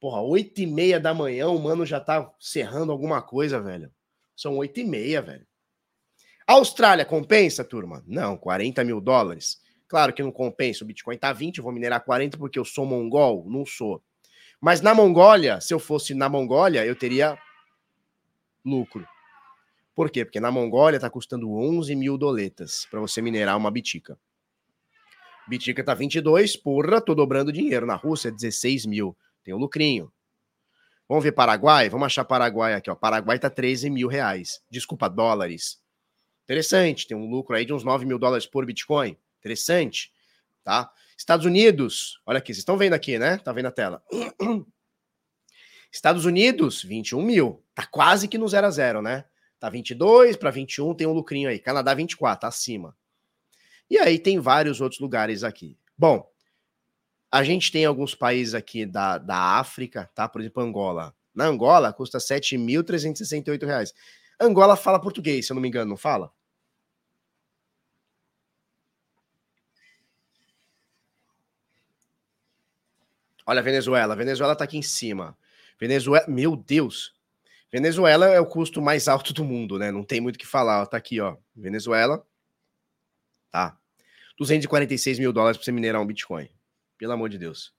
[0.00, 3.92] Porra, 8 e meia da manhã, o mano já tá serrando alguma coisa, velho.
[4.34, 5.46] São 8 e meia, velho.
[6.46, 8.02] Austrália compensa, turma?
[8.06, 9.60] Não, 40 mil dólares.
[9.86, 10.82] Claro que não compensa.
[10.82, 13.44] O Bitcoin tá 20, eu vou minerar 40 porque eu sou mongol?
[13.46, 14.02] Não sou.
[14.58, 17.38] Mas na Mongólia, se eu fosse na Mongólia, eu teria
[18.64, 19.06] lucro.
[19.94, 20.24] Por quê?
[20.24, 24.18] Porque na Mongólia tá custando 11 mil doletas para você minerar uma bitica.
[25.46, 27.86] Bitica tá 22, porra, tô dobrando dinheiro.
[27.86, 29.16] Na Rússia, 16 mil.
[29.44, 30.10] Tem o um lucrinho.
[31.08, 31.88] Vamos ver Paraguai?
[31.88, 32.94] Vamos achar Paraguai aqui, ó.
[32.94, 34.62] Paraguai tá 13 mil reais.
[34.70, 35.78] Desculpa, dólares.
[36.44, 39.16] Interessante, tem um lucro aí de uns 9 mil dólares por Bitcoin.
[39.38, 40.12] Interessante,
[40.62, 40.90] tá?
[41.16, 43.38] Estados Unidos, olha aqui, vocês estão vendo aqui, né?
[43.38, 44.02] Tá vendo a tela.
[45.92, 47.64] Estados Unidos, 21 mil.
[47.74, 49.24] Tá quase que no 0 a 0, né?
[49.64, 51.58] Tá 22 para 21, tem um lucrinho aí.
[51.58, 52.94] Canadá, 24, tá acima.
[53.88, 55.78] E aí tem vários outros lugares aqui.
[55.96, 56.30] Bom,
[57.32, 60.28] a gente tem alguns países aqui da, da África, tá?
[60.28, 61.16] Por exemplo, Angola.
[61.34, 63.94] Na Angola custa 7.368 reais.
[64.38, 66.30] Angola fala português, se eu não me engano, não fala?
[73.46, 74.12] Olha a Venezuela.
[74.12, 75.34] A Venezuela tá aqui em cima.
[75.80, 77.13] Venezuela, meu Deus.
[77.74, 79.90] Venezuela é o custo mais alto do mundo, né?
[79.90, 80.86] Não tem muito o que falar.
[80.86, 81.36] Tá aqui, ó.
[81.56, 82.24] Venezuela.
[83.50, 83.76] Tá.
[84.38, 86.48] 246 mil dólares para você minerar um Bitcoin.
[86.96, 87.74] Pelo amor de Deus.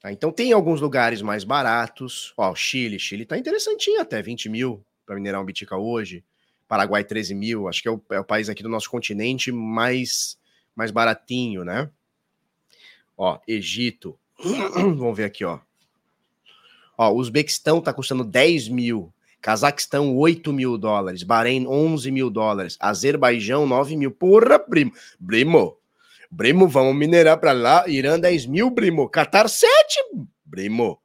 [0.00, 2.32] Tá, então tem alguns lugares mais baratos.
[2.38, 2.98] Ó, Chile.
[2.98, 4.22] Chile tá interessantinho até.
[4.22, 6.24] 20 mil para minerar um Bitcoin hoje.
[6.66, 7.68] Paraguai, 13 mil.
[7.68, 10.38] Acho que é o, é o país aqui do nosso continente mais,
[10.74, 11.90] mais baratinho, né?
[13.14, 14.18] Ó, Egito.
[14.42, 15.60] Vamos ver aqui, ó.
[17.02, 19.10] Ó, Uzbequistão tá custando 10 mil.
[19.40, 21.22] Cazaquistão, 8 mil dólares.
[21.22, 22.76] Bahrein, 11 mil dólares.
[22.78, 24.10] Azerbaijão, 9 mil.
[24.10, 24.92] Porra, primo.
[25.26, 25.78] Primo.
[26.36, 27.88] Primo, vamos minerar pra lá.
[27.88, 29.08] Irã, 10 mil, primo.
[29.08, 29.70] Qatar, 7.
[30.50, 31.00] Primo.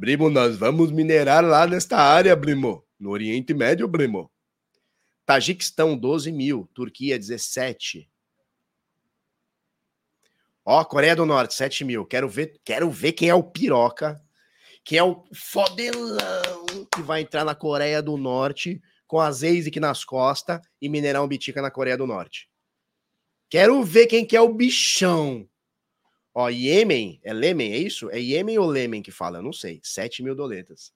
[0.00, 2.82] Primo, nós vamos minerar lá nesta área, primo.
[2.98, 4.30] No Oriente Médio, primo.
[5.26, 6.66] Tajiquistão, 12 mil.
[6.72, 8.08] Turquia, 17.
[10.64, 12.06] Ó, Coreia do Norte, 7 mil.
[12.06, 14.18] Quero ver, quero ver quem é o piroca,
[14.86, 20.04] quem é o fodelão que vai entrar na Coreia do Norte com a Zeizik nas
[20.04, 22.48] costas e minerar um bitica na Coreia do Norte.
[23.50, 25.48] Quero ver quem que é o bichão.
[26.32, 28.08] Ó, Yemen, é Lemen, é isso?
[28.10, 29.38] É Yemen ou Lemen que fala?
[29.38, 29.80] Eu não sei.
[29.82, 30.94] 7 mil doletas.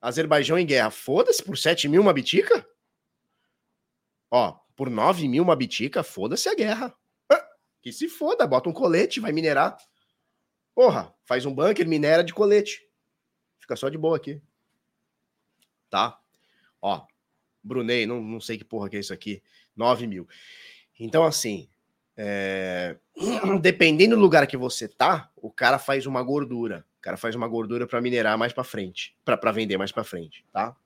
[0.00, 0.92] Azerbaijão em guerra.
[0.92, 2.64] Foda-se, por 7 mil uma bitica?
[4.30, 6.94] Ó, por 9 mil uma bitica, foda-se a guerra.
[7.82, 9.76] Que se foda, bota um colete, vai minerar.
[10.74, 12.86] Porra, faz um bunker, minera de colete.
[13.58, 14.40] Fica só de boa aqui.
[15.88, 16.18] Tá?
[16.82, 17.06] Ó,
[17.62, 19.42] Brunei, não, não sei que porra que é isso aqui.
[19.76, 20.28] 9 mil.
[20.98, 21.68] Então, assim,
[22.16, 22.96] é...
[23.60, 26.84] dependendo do lugar que você tá, o cara faz uma gordura.
[26.98, 30.44] O cara faz uma gordura para minerar mais para frente, para vender mais para frente,
[30.52, 30.76] tá?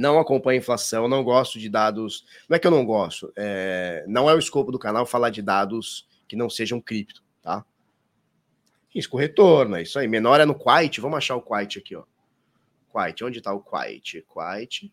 [0.00, 2.24] não acompanho a inflação, não gosto de dados.
[2.48, 5.42] Não é que eu não gosto, é, não é o escopo do canal falar de
[5.42, 7.64] dados que não sejam cripto, tá?
[8.92, 10.08] Risco retorno, é isso aí.
[10.08, 12.04] Menor é no Quite, vamos achar o Quite aqui, ó.
[12.92, 14.26] Quite, onde tá o Quite?
[14.28, 14.92] Quite.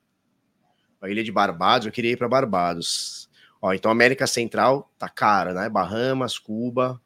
[1.02, 3.30] A ilha de Barbados, eu queria ir para Barbados.
[3.62, 5.68] Ó, então América Central tá cara, né?
[5.68, 7.02] Bahamas, Cuba,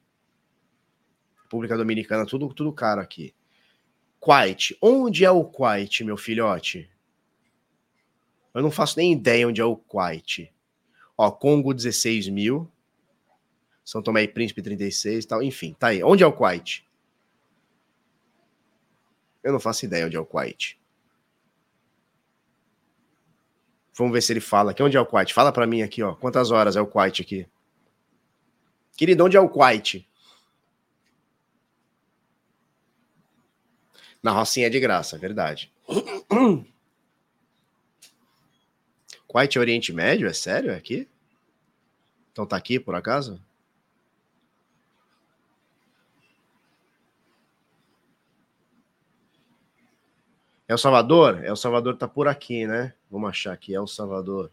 [1.44, 3.34] República Dominicana, tudo, tudo caro aqui.
[4.20, 6.90] Quite, onde é o Quite, meu filhote?
[8.54, 10.54] Eu não faço nem ideia onde é o Quite.
[11.18, 12.70] Ó, Congo 16 mil.
[13.84, 15.44] São Tomé e Príncipe 36 e tal.
[15.44, 16.04] Enfim, tá aí.
[16.04, 16.88] Onde é o Quite?
[19.44, 20.80] Eu não faço ideia onde é o Quite.
[23.94, 24.82] Vamos ver se ele fala aqui.
[24.82, 25.34] Onde é o Quite?
[25.34, 26.16] Fala para mim aqui, ó.
[26.16, 27.48] Quantas horas é o Quite aqui?
[28.96, 30.08] Querido, onde é o Quite?
[34.22, 35.72] Na Rocinha é de graça, é verdade.
[39.28, 40.28] Kuwait é Oriente Médio?
[40.28, 40.72] É sério?
[40.72, 41.08] É aqui?
[42.32, 43.42] Então tá aqui, por acaso?
[50.72, 51.44] El Salvador?
[51.44, 52.94] El Salvador tá por aqui, né?
[53.10, 54.50] Vamos achar aqui, El Salvador.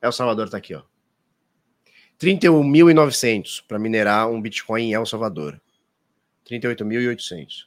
[0.00, 0.82] El Salvador tá aqui, ó.
[2.18, 5.60] 31.900 para minerar um Bitcoin em El Salvador.
[6.48, 7.66] 38.800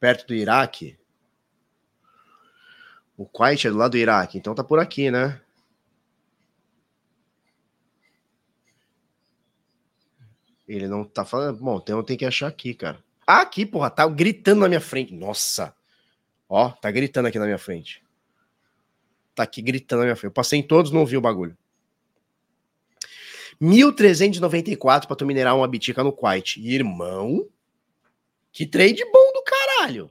[0.00, 0.98] perto do Iraque.
[3.16, 5.40] O Kuwait é do lado do Iraque, então tá por aqui, né?
[10.66, 11.58] Ele não tá falando.
[11.58, 13.02] Bom, então tem que achar aqui, cara.
[13.26, 15.14] Ah, aqui, porra, tá gritando na minha frente.
[15.14, 15.74] Nossa!
[16.48, 18.02] Ó, tá gritando aqui na minha frente.
[19.34, 20.30] Tá aqui gritando na minha frente.
[20.30, 21.56] Eu passei em todos, não vi o bagulho.
[23.60, 26.60] 1.394 para tu minerar uma bitica no Quite.
[26.60, 27.48] Irmão,
[28.52, 30.10] que trade bom do caralho.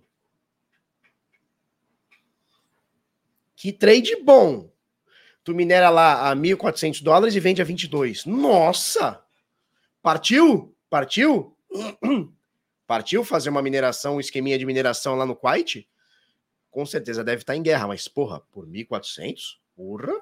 [3.56, 4.70] Que trade bom.
[5.44, 8.26] Tu minera lá a 1.400 dólares e vende a 22.
[8.26, 9.23] Nossa!
[10.04, 10.76] Partiu?
[10.90, 11.58] Partiu?
[12.86, 15.90] Partiu fazer uma mineração, um esqueminha de mineração lá no Quite?
[16.70, 19.60] Com certeza deve estar em guerra, mas porra, por 1.400?
[19.74, 20.14] Porra!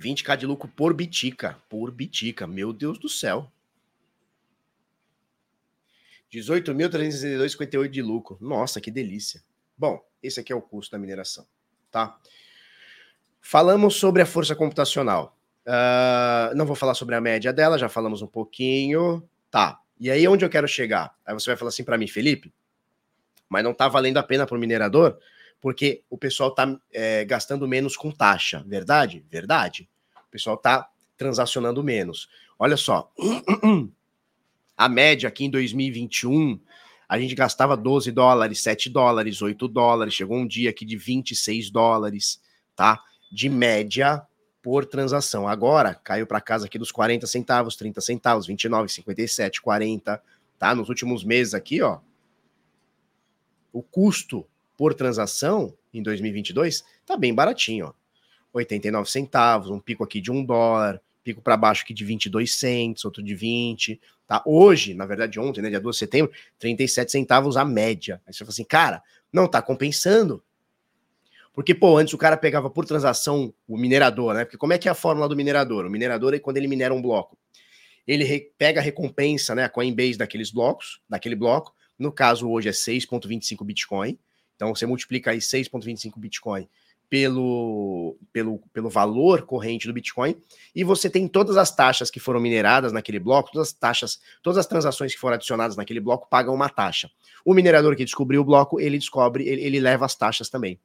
[0.00, 1.62] 20k de lucro por bitica.
[1.68, 2.46] Por bitica.
[2.46, 3.52] Meu Deus do céu.
[6.32, 8.36] 18.362,58 de lucro.
[8.40, 9.44] Nossa, que delícia.
[9.78, 11.46] Bom, esse aqui é o custo da mineração,
[11.90, 12.18] tá?
[13.40, 15.36] Falamos sobre a força computacional.
[15.66, 19.22] Uh, não vou falar sobre a média dela, já falamos um pouquinho.
[19.50, 19.80] Tá.
[19.98, 21.14] E aí, onde eu quero chegar?
[21.24, 22.52] Aí você vai falar assim para mim, Felipe,
[23.48, 25.18] mas não tá valendo a pena para o minerador,
[25.60, 28.64] porque o pessoal tá é, gastando menos com taxa.
[28.66, 29.24] Verdade?
[29.30, 29.88] Verdade.
[30.28, 32.28] O pessoal tá transacionando menos.
[32.58, 33.12] Olha só.
[34.76, 36.58] A média aqui em 2021,
[37.06, 41.70] a gente gastava 12 dólares, 7 dólares, 8 dólares, chegou um dia aqui de 26
[41.70, 42.40] dólares,
[42.74, 42.98] tá?
[43.30, 44.26] De média
[44.62, 45.48] por transação.
[45.48, 50.22] Agora caiu para casa aqui dos 40 centavos, 30 centavos, 29, 57, 40,
[50.58, 50.74] tá?
[50.74, 52.00] Nos últimos meses aqui, ó,
[53.72, 57.92] o custo por transação em 2022 tá bem baratinho, ó.
[58.52, 63.04] 89 centavos, um pico aqui de 1 dólar, pico para baixo aqui de 22 centos,
[63.04, 64.42] outro de 20, tá?
[64.44, 68.20] Hoje, na verdade ontem, né, dia 12 de setembro, 37 centavos a média.
[68.26, 69.02] Aí você fala assim, cara,
[69.32, 70.42] não tá compensando.
[71.52, 74.44] Porque, pô, antes o cara pegava por transação o minerador, né?
[74.44, 75.86] Porque como é que é a fórmula do minerador?
[75.86, 77.36] O minerador é quando ele minera um bloco.
[78.06, 79.64] Ele re pega a recompensa, né?
[79.64, 81.74] A Coinbase daqueles blocos, daquele bloco.
[81.98, 84.18] No caso, hoje é 6,25 Bitcoin.
[84.56, 86.68] Então, você multiplica aí 6,25 Bitcoin
[87.10, 90.36] pelo, pelo, pelo valor corrente do Bitcoin,
[90.72, 94.56] e você tem todas as taxas que foram mineradas naquele bloco, todas as taxas, todas
[94.56, 97.10] as transações que foram adicionadas naquele bloco pagam uma taxa.
[97.44, 100.78] O minerador que descobriu o bloco, ele descobre, ele, ele leva as taxas também.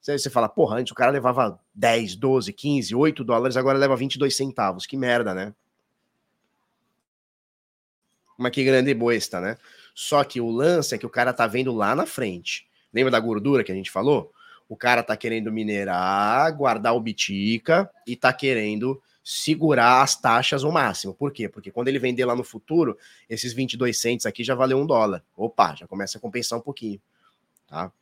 [0.00, 4.34] Você fala, porra, antes o cara levava 10, 12, 15, 8 dólares, agora leva 22
[4.34, 4.86] centavos.
[4.86, 5.54] Que merda, né?
[8.38, 9.58] Mas que grande boesta, né?
[9.94, 12.68] Só que o lance é que o cara tá vendo lá na frente.
[12.92, 14.32] Lembra da gordura que a gente falou?
[14.68, 20.72] O cara tá querendo minerar, guardar o bitica e tá querendo segurar as taxas ao
[20.72, 21.12] máximo.
[21.12, 21.48] Por quê?
[21.48, 22.96] Porque quando ele vender lá no futuro,
[23.28, 25.22] esses 22 centos aqui já valeu um dólar.
[25.36, 27.00] Opa, já começa a compensar um pouquinho,
[27.66, 27.92] tá?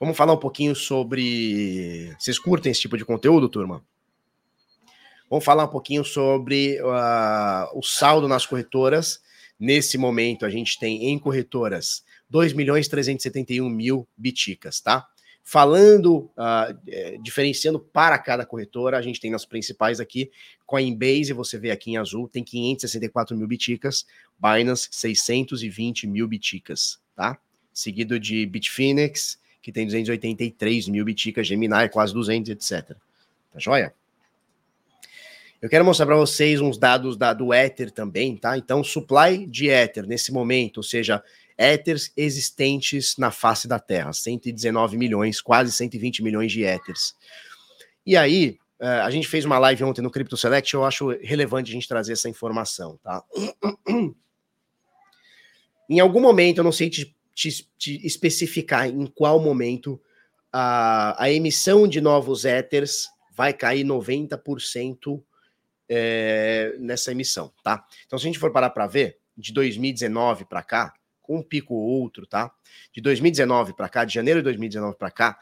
[0.00, 2.16] Vamos falar um pouquinho sobre.
[2.18, 3.84] Vocês curtem esse tipo de conteúdo, turma?
[5.28, 9.20] Vamos falar um pouquinho sobre uh, o saldo nas corretoras.
[9.58, 15.06] Nesse momento, a gente tem em corretoras 2 milhões 371 mil biticas, tá?
[15.44, 20.30] Falando, uh, diferenciando para cada corretora, a gente tem nas principais aqui,
[20.64, 24.06] Coinbase, você vê aqui em azul, tem 564 mil biticas,
[24.38, 27.38] Binance 620 mil biticas, tá?
[27.74, 32.96] Seguido de Bitfinex, que tem 283 mil biticas, Gemini quase 200, etc.
[33.52, 33.94] Tá joia?
[35.60, 38.56] Eu quero mostrar para vocês uns dados da, do Ether também, tá?
[38.56, 41.22] Então, supply de Ether nesse momento, ou seja,
[41.58, 47.14] Ethers existentes na face da Terra, 119 milhões, quase 120 milhões de Ethers.
[48.06, 51.70] E aí, eh, a gente fez uma live ontem no Crypto Select, eu acho relevante
[51.70, 53.22] a gente trazer essa informação, tá?
[55.90, 60.00] Em algum momento, eu não sei te, te, te especificar em qual momento
[60.52, 65.22] a, a emissão de novos Ethers vai cair 90%
[65.88, 67.84] é, nessa emissão, tá?
[68.06, 71.74] Então, se a gente for parar para ver, de 2019 para cá, com um pico
[71.74, 72.52] ou outro, tá?
[72.92, 75.38] De 2019 para cá, de janeiro de 2019 para cá,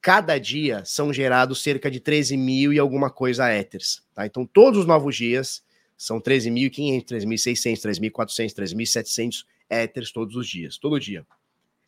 [0.00, 4.26] cada dia são gerados cerca de 13 mil e alguma coisa Ethers, tá?
[4.26, 5.64] Então, todos os novos dias
[5.96, 11.26] são 13.500, 13.600, 3.400, 3.700 Ethers todos os dias, todo dia.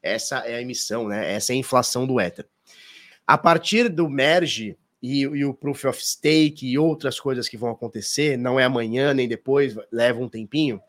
[0.03, 1.33] Essa é a emissão, né?
[1.33, 2.47] Essa é a inflação do Ether.
[3.27, 7.71] A partir do merge e, e, o Proof of Stake e outras coisas que vão
[7.71, 10.81] acontecer, não é amanhã nem depois, leva um tempinho,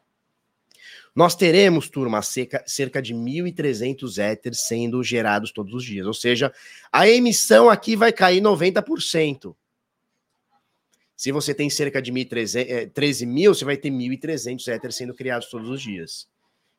[1.16, 6.06] nós teremos, turma, cerca, cerca de 1.300 Ethers sendo gerados todos os dias.
[6.06, 6.54] Ou seja,
[6.92, 9.56] a emissão aqui vai cair 90%.
[11.16, 15.14] Se você tem cerca de 1.300, 13 é, mil, você vai ter 1.300 Ethers sendo
[15.14, 16.28] criados todos os dias.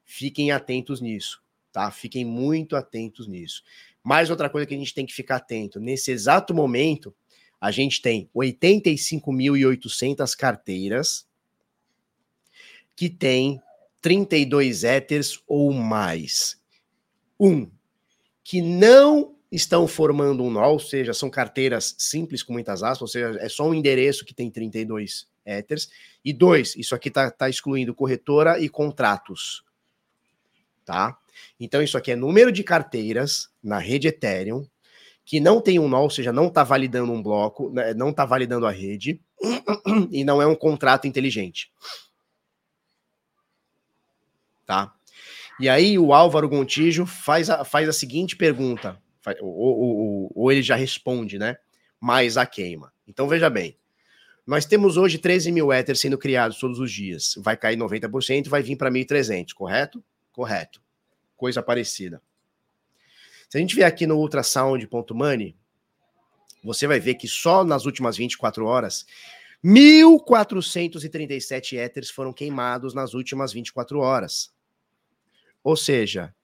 [0.06, 1.42] Fiquem atentos nisso,
[1.72, 1.90] tá?
[1.90, 3.64] Fiquem muito atentos nisso.
[4.02, 7.12] Mais outra coisa que a gente tem que ficar atento: nesse exato momento,
[7.60, 11.26] a gente tem 85.800 carteiras
[12.94, 13.60] que tem
[14.00, 16.58] 32 éteres ou mais.
[17.38, 17.68] Um,
[18.44, 23.08] que não estão formando um nó, ou seja, são carteiras simples com muitas aspas, ou
[23.08, 25.90] seja, é só um endereço que tem 32 Ethers.
[26.24, 29.65] E dois, isso aqui está tá excluindo corretora e contratos.
[30.86, 31.18] Tá?
[31.60, 34.66] Então, isso aqui é número de carteiras na rede Ethereum
[35.26, 38.24] que não tem um nó, ou seja, não está validando um bloco, né, não está
[38.24, 39.20] validando a rede,
[40.12, 41.72] e não é um contrato inteligente.
[44.64, 44.94] Tá?
[45.58, 49.02] E aí o Álvaro Gontijo faz a, faz a seguinte pergunta,
[49.40, 51.56] ou, ou, ou, ele já responde, né?
[52.00, 52.92] Mais a queima.
[53.08, 53.76] Então veja bem,
[54.46, 57.34] nós temos hoje 13 mil Ethers sendo criados todos os dias.
[57.38, 60.04] Vai cair 90%, vai vir para 1.300, correto?
[60.36, 60.80] Correto.
[61.34, 62.20] Coisa parecida.
[63.48, 65.56] Se a gente vier aqui no ultrasound.money,
[66.62, 69.06] você vai ver que só nas últimas 24 horas,
[69.64, 74.54] 1.437 Ethers foram queimados nas últimas 24 horas.
[75.64, 76.34] Ou seja,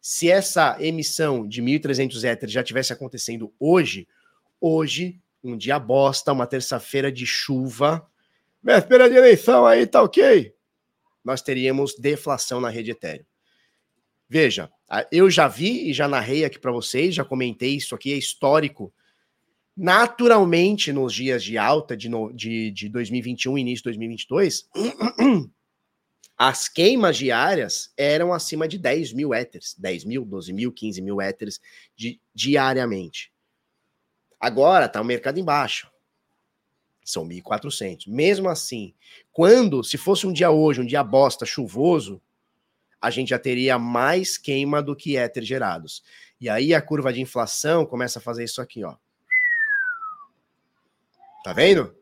[0.00, 4.06] se essa emissão de 1.300 éteres já tivesse acontecendo hoje,
[4.60, 8.08] hoje, um dia bosta, uma terça-feira de chuva,
[8.62, 10.54] véspera de eleição aí, tá ok?
[11.24, 13.24] Nós teríamos deflação na rede Ethereum.
[14.32, 14.72] Veja,
[15.10, 18.90] eu já vi e já narrei aqui para vocês, já comentei, isso aqui é histórico.
[19.76, 24.70] Naturalmente, nos dias de alta de, no, de, de 2021 início de 2022,
[26.38, 31.20] as queimas diárias eram acima de 10 mil éteres, 10 mil, 12 mil, 15 mil
[31.20, 31.60] éteres
[31.94, 33.30] di diariamente.
[34.40, 35.92] Agora está o mercado embaixo.
[37.04, 38.04] São 1.400.
[38.06, 38.94] Mesmo assim,
[39.30, 42.18] quando, se fosse um dia hoje, um dia bosta, chuvoso,
[43.02, 46.02] a gente já teria mais queima do que éter gerados.
[46.40, 48.96] E aí a curva de inflação começa a fazer isso aqui, ó.
[51.44, 51.94] Tá vendo?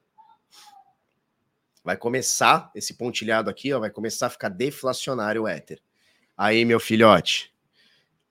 [1.82, 5.80] vai começar, esse pontilhado aqui, ó, vai começar a ficar deflacionário o Ether.
[6.36, 7.52] Aí, meu filhote,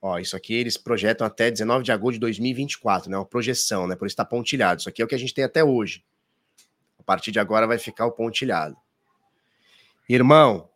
[0.01, 3.17] ó, isso aqui eles projetam até 19 de agosto de 2024, né?
[3.17, 3.95] Uma projeção, né?
[3.95, 4.79] Por isso tá pontilhado.
[4.79, 6.03] Isso aqui é o que a gente tem até hoje.
[6.97, 8.77] A partir de agora vai ficar o pontilhado.
[10.07, 10.69] Irmão,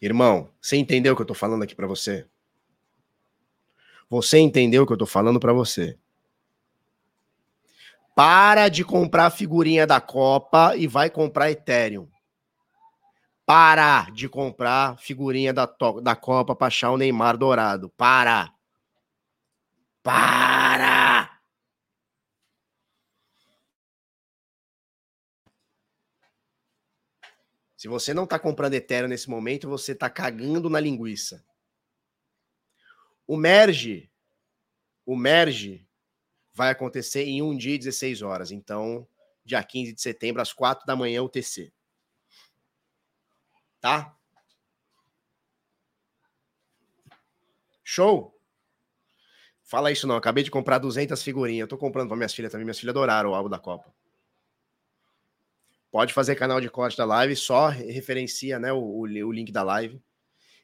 [0.00, 2.26] Irmão, você entendeu o que eu tô falando aqui para você?
[4.08, 5.98] Você entendeu o que eu tô falando para você?
[8.14, 12.08] Para de comprar figurinha da Copa e vai comprar Ethereum.
[13.44, 15.68] Para de comprar figurinha da,
[16.02, 17.88] da Copa para achar o Neymar dourado.
[17.90, 18.52] Para.
[20.02, 21.07] Para.
[27.78, 31.44] Se você não está comprando Ethereum nesse momento, você está cagando na linguiça.
[33.24, 34.10] O merge,
[35.06, 35.86] o merge
[36.52, 38.50] vai acontecer em um dia e 16 horas.
[38.50, 39.06] Então,
[39.44, 41.72] dia 15 de setembro, às 4 da manhã, UTC.
[43.80, 44.18] Tá?
[47.84, 48.36] Show?
[49.62, 51.60] Fala isso não, acabei de comprar 200 figurinhas.
[51.60, 52.64] Eu tô comprando para minhas filhas também.
[52.64, 53.94] Minhas filhas adoraram o álbum da Copa.
[55.90, 60.00] Pode fazer canal de corte da live, só referencia né, o, o, link da live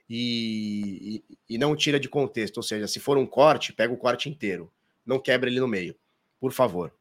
[0.09, 2.59] e, e, e não tira de contexto.
[2.59, 4.71] Ou seja, se for um corte, pega o corte inteiro
[5.05, 5.95] não quebre ele no meio,
[6.41, 6.93] por favor.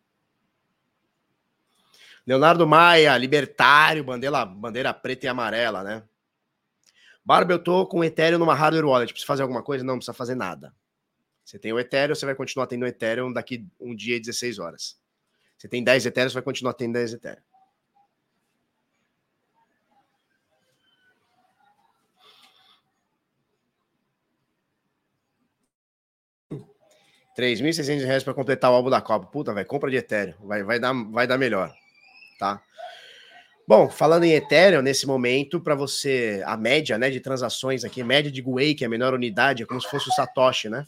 [2.25, 6.03] Leonardo Maia, libertário, bandeira, bandeira preta e amarela, né?
[7.25, 9.11] Barba, eu tô com o Ethereum numa hardware wallet.
[9.11, 9.83] Precisa fazer alguma coisa?
[9.83, 10.73] Não, não precisa fazer nada.
[11.43, 14.59] Você tem o Ethereum, você vai continuar tendo o Ethereum daqui um dia e 16
[14.59, 14.97] horas.
[15.57, 17.43] Você tem 10 Ethereum, você vai continuar tendo 10 Ethereum.
[27.37, 29.25] 3.600 reais para completar o álbum da Copa.
[29.27, 30.35] Puta, velho, compra de Ethereum.
[30.43, 31.73] Vai, vai, dar, vai dar melhor,
[32.39, 32.61] tá?
[33.65, 38.29] Bom, falando em Ethereum, nesse momento, para você, a média né, de transações aqui, média
[38.29, 40.85] de GUI, que é a menor unidade, é como se fosse o Satoshi, né?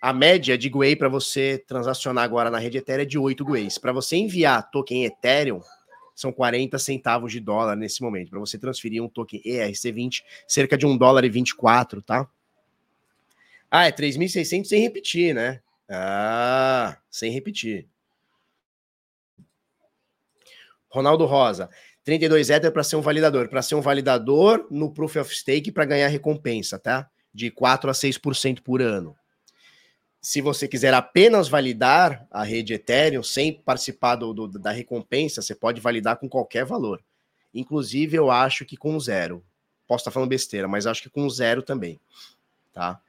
[0.00, 3.76] A média de GUI para você transacionar agora na rede Ethereum é de 8 GUIs.
[3.76, 5.60] Para você enviar token Ethereum,
[6.14, 8.30] são 40 centavos de dólar nesse momento.
[8.30, 12.26] Para você transferir um token ERC20, cerca de 1 dólar e 24, tá?
[13.70, 15.60] Ah, é 3.600 sem repetir, né?
[15.88, 17.88] Ah, sem repetir.
[20.88, 21.70] Ronaldo Rosa,
[22.02, 23.48] 32 Ether para ser um validador.
[23.48, 27.08] Para ser um validador no Proof of Stake para ganhar recompensa, tá?
[27.32, 29.16] De 4 a 6% por ano.
[30.20, 35.54] Se você quiser apenas validar a rede Ethereum sem participar do, do, da recompensa, você
[35.54, 37.02] pode validar com qualquer valor.
[37.54, 39.44] Inclusive, eu acho que com zero.
[39.86, 41.98] Posso estar falando besteira, mas acho que com zero também.
[42.72, 43.00] Tá?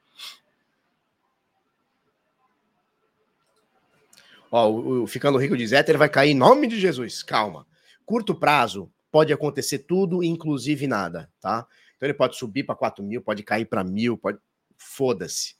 [4.52, 7.24] Ó, o, o Ficando Rico diz, Ether vai cair em nome de Jesus.
[7.24, 7.66] Calma.
[8.06, 11.66] Curto prazo, pode acontecer tudo, inclusive nada, tá?
[11.96, 14.38] Então ele pode subir para 4 mil, pode cair para mil, pode.
[14.78, 15.56] Foda-se.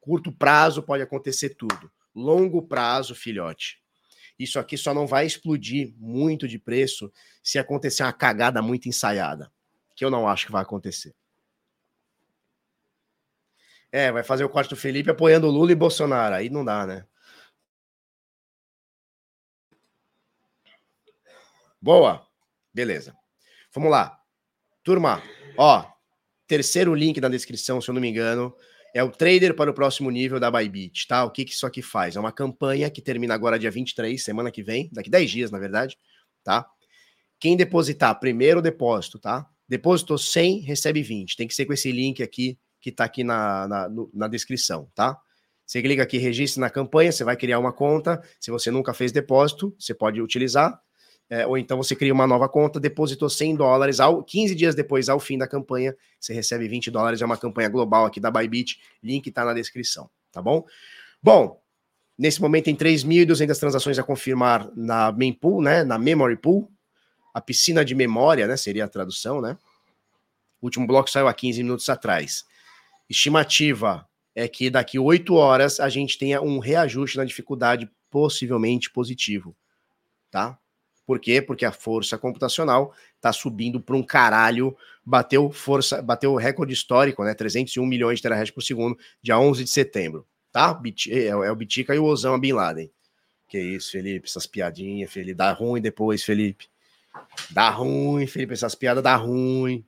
[0.00, 1.90] Curto prazo pode acontecer tudo.
[2.14, 3.80] Longo prazo, filhote.
[4.38, 7.10] Isso aqui só não vai explodir muito de preço
[7.42, 9.50] se acontecer uma cagada muito ensaiada,
[9.94, 11.14] que eu não acho que vai acontecer.
[13.92, 16.34] É, vai fazer o corte do Felipe apoiando Lula e Bolsonaro.
[16.34, 17.06] Aí não dá, né?
[21.84, 22.26] Boa.
[22.72, 23.14] Beleza.
[23.74, 24.18] Vamos lá.
[24.82, 25.22] Turma,
[25.58, 25.84] ó,
[26.46, 28.56] terceiro link na descrição, se eu não me engano,
[28.94, 31.26] é o trader para o próximo nível da Bybit, tá?
[31.26, 32.16] O que, que isso aqui faz?
[32.16, 35.58] É uma campanha que termina agora dia 23, semana que vem, daqui 10 dias, na
[35.58, 35.98] verdade,
[36.42, 36.66] tá?
[37.38, 39.46] Quem depositar primeiro depósito, tá?
[39.68, 41.36] Depositou 100, recebe 20.
[41.36, 45.20] Tem que ser com esse link aqui que está aqui na, na, na descrição, tá?
[45.66, 48.22] Você clica aqui, registre na campanha, você vai criar uma conta.
[48.40, 50.80] Se você nunca fez depósito, você pode utilizar.
[51.34, 55.08] É, ou então você cria uma nova conta, depositou 100 dólares, ao, 15 dias depois,
[55.08, 57.20] ao fim da campanha, você recebe 20 dólares.
[57.20, 58.80] É uma campanha global aqui da Bybit.
[59.02, 60.64] Link está na descrição, tá bom?
[61.20, 61.60] Bom,
[62.16, 65.82] nesse momento tem 3.200 transações a confirmar na mempool, né?
[65.82, 66.70] Na memory pool.
[67.32, 68.56] A piscina de memória, né?
[68.56, 69.58] Seria a tradução, né?
[70.62, 72.44] O último bloco saiu há 15 minutos atrás
[73.08, 79.54] estimativa é que daqui oito horas a gente tenha um reajuste na dificuldade possivelmente positivo,
[80.30, 80.58] tá?
[81.06, 81.42] Por quê?
[81.42, 87.34] Porque a força computacional está subindo para um caralho, bateu força, bateu recorde histórico, né?
[87.34, 90.80] 301 milhões de terahash por segundo, dia 11 de setembro, tá?
[91.10, 92.90] É, é o Bitica e o Osama Bin Laden.
[93.48, 96.66] Que isso, Felipe, essas piadinhas, Felipe, dá ruim depois, Felipe.
[97.50, 99.84] Dá ruim, Felipe, essas piadas dá ruim.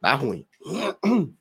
[0.00, 0.46] Dá ruim.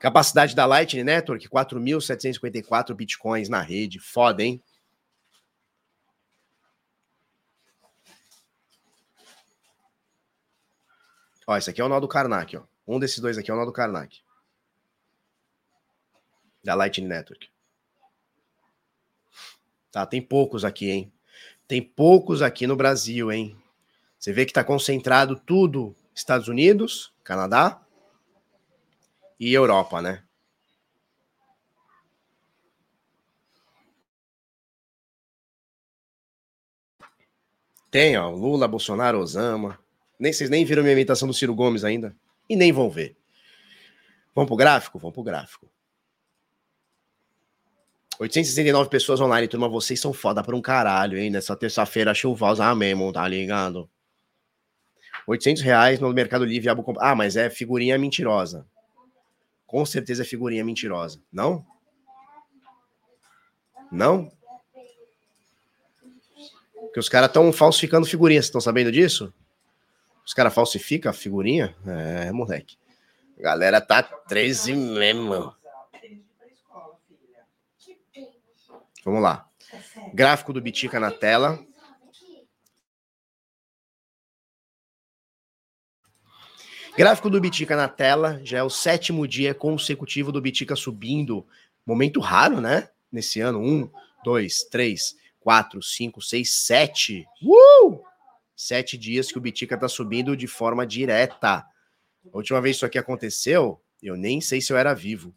[0.00, 3.98] Capacidade da Lightning Network, 4.754 bitcoins na rede.
[3.98, 4.62] Foda, hein?
[11.50, 12.62] Ó, esse aqui é o nó do Karnak, ó.
[12.86, 14.22] Um desses dois aqui é o nó do Karnak.
[16.62, 17.50] Da Lightning Network.
[19.90, 21.12] Tá, tem poucos aqui, hein?
[21.66, 23.60] Tem poucos aqui no Brasil, hein?
[24.16, 27.84] Você vê que tá concentrado tudo Estados Unidos, Canadá,
[29.40, 30.22] e Europa, né?
[37.90, 39.76] Tem, ó, Lula, Bolsonaro, Osama.
[40.20, 42.14] Nem, vocês nem viram minha imitação do Ciro Gomes ainda.
[42.48, 43.16] E nem vão ver.
[44.34, 44.98] Vamos pro gráfico?
[44.98, 45.68] Vamos pro gráfico.
[48.18, 49.68] 869 pessoas online, turma.
[49.68, 51.30] Vocês são foda pra um caralho, hein?
[51.30, 53.88] Nessa terça-feira chuvosa mesmo, tá ligado?
[55.26, 56.68] 800 reais no Mercado Livre.
[56.98, 58.66] Ah, mas é figurinha mentirosa
[59.70, 61.22] com certeza é figurinha mentirosa.
[61.32, 61.64] Não?
[63.88, 64.28] Não?
[66.74, 68.40] Porque os caras estão falsificando figurinha.
[68.40, 69.32] Vocês estão sabendo disso?
[70.24, 71.76] Os caras falsificam a figurinha?
[71.86, 72.76] É, moleque.
[73.38, 75.54] A galera tá 13 mesmo.
[79.04, 79.48] Vamos lá.
[80.12, 81.58] Gráfico do Bitica na tela.
[86.96, 91.46] Gráfico do Bitica na tela, já é o sétimo dia consecutivo do Bitica subindo.
[91.86, 92.90] Momento raro, né?
[93.10, 93.58] Nesse ano.
[93.58, 93.90] Um,
[94.22, 97.26] dois, três, quatro, cinco, seis, sete.
[97.42, 98.09] Uh!
[98.62, 101.64] Sete dias que o Bitica tá subindo de forma direta.
[102.30, 105.34] A última vez isso aqui aconteceu, eu nem sei se eu era vivo.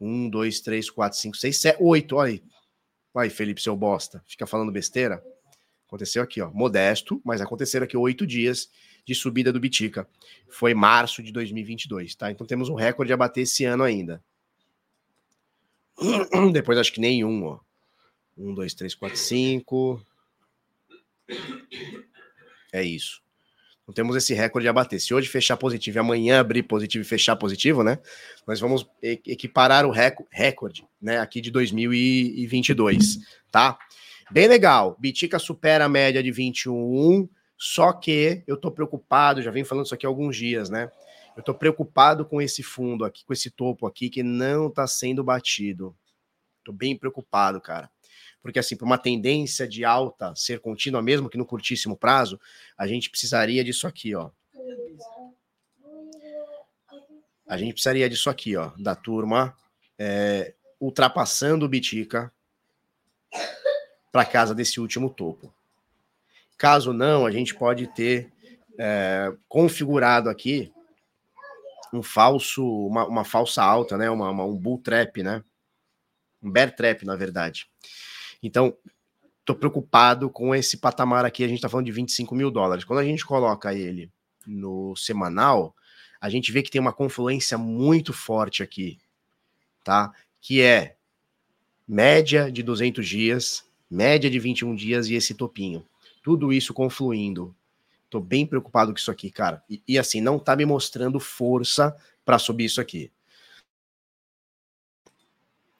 [0.00, 2.14] Um, dois, três, quatro, cinco, seis, sete, oito.
[2.14, 2.44] Olha aí.
[3.12, 4.22] Olha aí, Felipe, seu bosta.
[4.28, 5.20] Fica falando besteira.
[5.88, 6.48] Aconteceu aqui, ó.
[6.52, 8.70] Modesto, mas aconteceram aqui oito dias
[9.04, 10.08] de subida do Bitica.
[10.48, 12.30] Foi março de 2022, tá?
[12.30, 14.22] Então temos um recorde a bater esse ano ainda.
[16.52, 17.58] Depois acho que nenhum, ó.
[18.38, 20.00] Um, dois, três, quatro, cinco.
[22.76, 23.22] É isso.
[23.82, 25.00] Então temos esse recorde a bater.
[25.00, 27.98] Se hoje fechar positivo e amanhã abrir positivo e fechar positivo, né?
[28.46, 31.18] Nós vamos equiparar o recorde, né?
[31.18, 33.18] Aqui de 2022,
[33.50, 33.78] tá?
[34.30, 34.94] Bem legal.
[34.98, 39.94] Bitica supera a média de 21, só que eu tô preocupado, já venho falando isso
[39.94, 40.90] aqui há alguns dias, né?
[41.34, 45.24] Eu tô preocupado com esse fundo aqui, com esse topo aqui que não tá sendo
[45.24, 45.96] batido.
[46.62, 47.90] Tô bem preocupado, cara.
[48.46, 52.40] Porque assim, para uma tendência de alta ser contínua mesmo que no curtíssimo prazo,
[52.78, 54.30] a gente precisaria disso aqui, ó.
[57.48, 59.56] A gente precisaria disso aqui, ó, da turma
[59.98, 62.32] é, ultrapassando o Bitica
[64.12, 65.52] para casa desse último topo.
[66.56, 68.32] Caso não, a gente pode ter
[68.78, 70.72] é, configurado aqui
[71.92, 74.08] um falso, uma, uma falsa alta, né?
[74.08, 75.42] Uma, uma, um bull trap, né?
[76.42, 77.68] Um bear trap, na verdade.
[78.42, 78.76] Então,
[79.44, 81.44] tô preocupado com esse patamar aqui.
[81.44, 82.84] A gente tá falando de 25 mil dólares.
[82.84, 84.10] Quando a gente coloca ele
[84.46, 85.74] no semanal,
[86.20, 88.98] a gente vê que tem uma confluência muito forte aqui,
[89.84, 90.12] tá?
[90.40, 90.96] Que é
[91.86, 95.86] média de 200 dias, média de 21 dias e esse topinho.
[96.22, 97.54] Tudo isso confluindo.
[98.10, 99.62] Tô bem preocupado com isso aqui, cara.
[99.68, 103.12] E, e assim, não tá me mostrando força para subir isso aqui.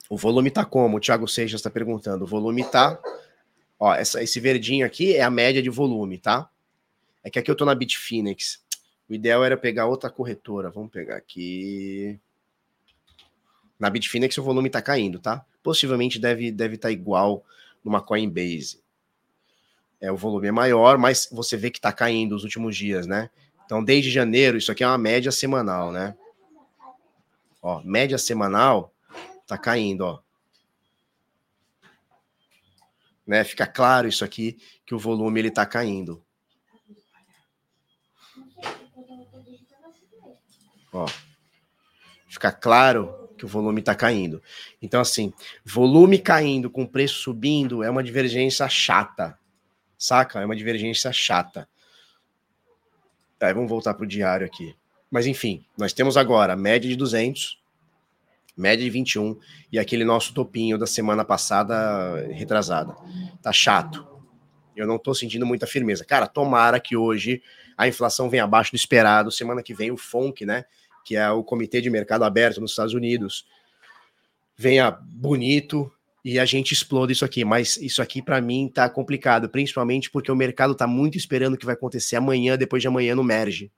[0.09, 0.97] O volume tá como?
[0.97, 2.23] O Thiago Seixas está perguntando.
[2.23, 2.99] O volume tá.
[3.79, 6.49] Ó, essa, esse verdinho aqui é a média de volume, tá?
[7.23, 8.61] É que aqui eu tô na Bitfinex.
[9.09, 10.69] O ideal era pegar outra corretora.
[10.69, 12.19] Vamos pegar aqui.
[13.79, 15.45] Na Bitfinex o volume tá caindo, tá?
[15.61, 17.43] Possivelmente deve deve estar tá igual
[17.83, 18.81] numa Coinbase.
[19.99, 23.29] É, o volume é maior, mas você vê que tá caindo os últimos dias, né?
[23.65, 26.15] Então, desde janeiro, isso aqui é uma média semanal, né?
[27.61, 28.93] Ó, média semanal,
[29.47, 30.19] Tá caindo, ó.
[33.25, 33.43] Né?
[33.43, 36.23] Fica claro isso aqui que o volume ele tá caindo.
[40.93, 41.05] Ó.
[42.27, 44.41] Fica claro que o volume está caindo.
[44.81, 45.33] Então, assim,
[45.63, 49.37] volume caindo com preço subindo é uma divergência chata.
[49.97, 50.41] Saca?
[50.41, 51.69] É uma divergência chata.
[53.39, 54.75] Tá, vamos voltar para o diário aqui.
[55.09, 57.61] Mas, enfim, nós temos agora média de 200,
[58.57, 59.37] média de 21
[59.71, 62.95] e aquele nosso topinho da semana passada retrasada.
[63.41, 64.05] Tá chato.
[64.75, 66.03] Eu não tô sentindo muita firmeza.
[66.03, 67.41] Cara, tomara que hoje
[67.77, 69.31] a inflação venha abaixo do esperado.
[69.31, 70.65] Semana que vem o FONC, né,
[71.05, 73.45] que é o Comitê de Mercado Aberto nos Estados Unidos,
[74.55, 75.91] venha bonito
[76.25, 77.45] e a gente exploda isso aqui.
[77.45, 81.57] Mas isso aqui para mim tá complicado, principalmente porque o mercado tá muito esperando o
[81.57, 83.71] que vai acontecer amanhã, depois de amanhã no merge.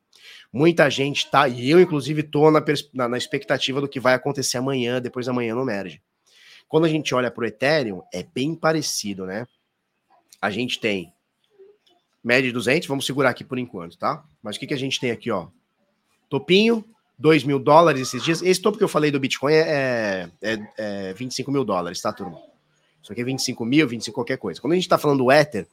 [0.52, 4.58] Muita gente tá, e eu inclusive tô na, na, na expectativa do que vai acontecer
[4.58, 6.02] amanhã, depois da manhã no Merge.
[6.68, 9.48] Quando a gente olha para o Ethereum, é bem parecido, né?
[10.42, 11.14] A gente tem
[12.24, 14.24] média de 200, vamos segurar aqui por enquanto, tá?
[14.42, 15.48] Mas o que, que a gente tem aqui, ó?
[16.30, 16.84] Topinho,
[17.18, 18.42] 2 mil dólares esses dias.
[18.42, 22.40] Esse topo que eu falei do Bitcoin é, é, é 25 mil dólares, tá, turma?
[23.02, 24.60] Isso aqui é 25 mil, 25 qualquer coisa.
[24.62, 25.68] Quando a gente tá falando do Ether,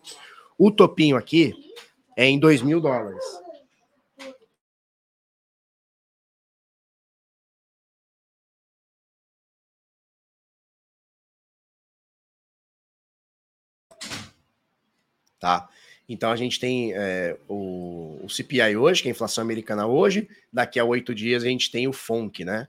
[0.59, 1.55] o topinho aqui
[2.17, 3.25] é em 2 mil dólares.
[15.39, 15.69] Tá?
[16.09, 20.29] Então a gente tem é, o, o, CPI hoje, que é a inflação americana hoje,
[20.53, 22.69] daqui a oito dias a gente tem o FONC, né?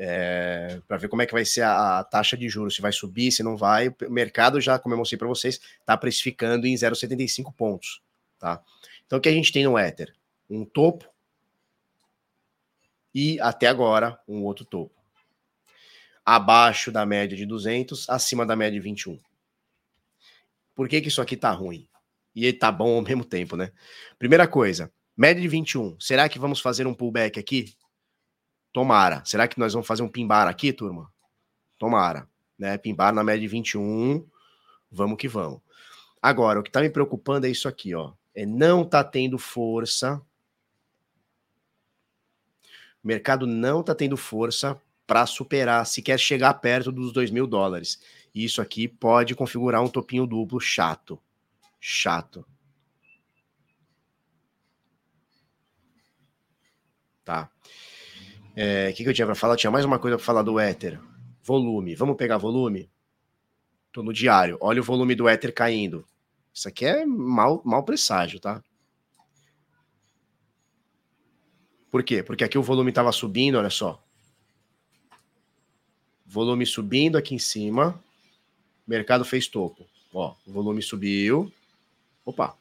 [0.00, 2.92] É, para ver como é que vai ser a, a, taxa de juros, se vai
[2.92, 3.88] subir, se não vai.
[3.88, 8.00] O mercado já, como eu mostrei para vocês, está precificando em 0,75 pontos,
[8.38, 8.62] tá?
[9.06, 10.14] Então o que a gente tem no Ether?
[10.48, 11.08] Um topo
[13.14, 14.94] e até agora um outro topo.
[16.24, 19.18] Abaixo da média de 200, acima da média de 21.
[20.74, 21.87] Por que, que isso aqui tá ruim?
[22.40, 23.72] E tá bom ao mesmo tempo, né?
[24.16, 25.98] Primeira coisa, média de 21.
[25.98, 27.74] Será que vamos fazer um pullback aqui?
[28.72, 29.24] Tomara.
[29.24, 31.12] Será que nós vamos fazer um pimbar aqui, turma?
[31.76, 32.28] Tomara.
[32.56, 32.78] Né?
[32.78, 34.24] Pimbar na média de 21.
[34.88, 35.60] Vamos que vamos.
[36.22, 38.12] Agora, o que tá me preocupando é isso aqui, ó.
[38.32, 40.22] É não tá tendo força.
[43.02, 47.48] O mercado não tá tendo força para superar, se quer chegar perto dos 2 mil
[47.48, 48.00] dólares.
[48.32, 51.20] Isso aqui pode configurar um topinho duplo chato.
[51.80, 52.46] Chato.
[57.24, 57.50] Tá.
[57.64, 59.56] O é, que, que eu tinha para falar?
[59.56, 61.00] tinha mais uma coisa para falar do Ether.
[61.42, 61.94] Volume.
[61.94, 62.90] Vamos pegar volume?
[63.92, 64.58] Tô no diário.
[64.60, 66.04] Olha o volume do Ether caindo.
[66.52, 68.62] Isso aqui é mal, mal presságio, tá?
[71.90, 72.22] Por quê?
[72.22, 74.02] Porque aqui o volume estava subindo, olha só.
[76.26, 78.02] Volume subindo aqui em cima
[78.88, 79.86] mercado fez topo.
[80.12, 81.52] Ó, o volume subiu.
[82.28, 82.58] Opa.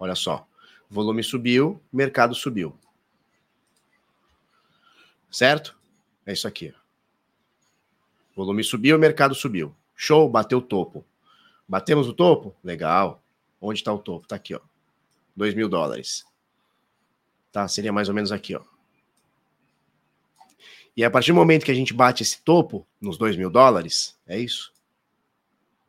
[0.00, 0.48] Olha só.
[0.90, 2.76] Volume subiu, mercado subiu.
[5.30, 5.78] Certo?
[6.26, 6.74] É isso aqui.
[8.34, 9.72] Volume subiu, mercado subiu.
[9.94, 11.06] Show, bateu o topo.
[11.68, 12.52] Batemos o topo?
[12.64, 13.22] Legal.
[13.60, 14.24] Onde está o topo?
[14.24, 14.60] Está aqui, ó.
[15.36, 16.26] 2 mil dólares.
[17.52, 17.68] Tá?
[17.68, 18.64] Seria mais ou menos aqui, ó.
[20.96, 24.16] E a partir do momento que a gente bate esse topo, nos 2 mil dólares,
[24.26, 24.72] é isso?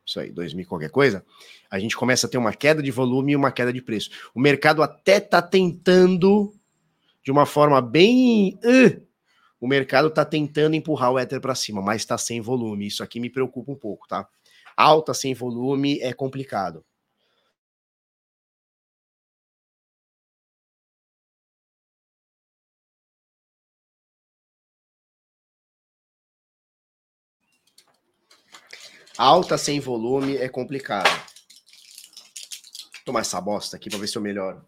[0.04, 1.24] Isso aí, 2 mil qualquer coisa,
[1.70, 4.10] a gente começa a ter uma queda de volume e uma queda de preço.
[4.34, 6.54] O mercado até está tentando,
[7.22, 8.58] de uma forma bem.
[8.64, 9.02] Uh,
[9.60, 12.86] o mercado está tentando empurrar o Ether para cima, mas está sem volume.
[12.86, 14.28] Isso aqui me preocupa um pouco, tá?
[14.76, 16.84] Alta sem volume é complicado.
[29.18, 31.10] Alta sem volume é complicado.
[31.10, 34.64] Vou tomar essa bosta aqui para ver se eu melhoro.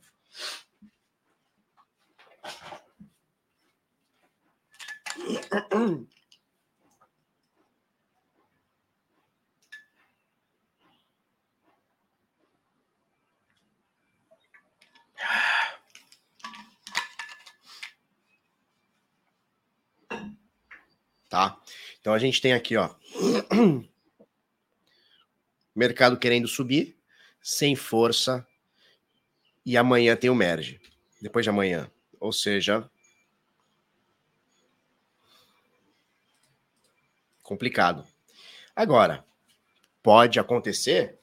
[21.29, 21.57] Tá?
[22.01, 22.91] Então a gente tem aqui, ó.
[25.75, 26.97] Mercado querendo subir,
[27.41, 28.47] sem força.
[29.65, 30.81] E amanhã tem o merge.
[31.21, 31.91] Depois de amanhã.
[32.19, 32.89] Ou seja,
[37.43, 38.07] complicado.
[38.75, 39.25] Agora,
[40.03, 41.19] pode acontecer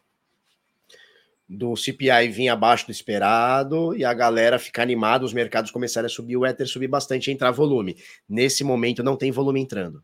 [1.47, 6.09] do CPI vir abaixo do esperado e a galera ficar animada, os mercados começarem a
[6.09, 7.95] subir, o Ether subir bastante, entrar volume.
[8.27, 10.03] Nesse momento não tem volume entrando.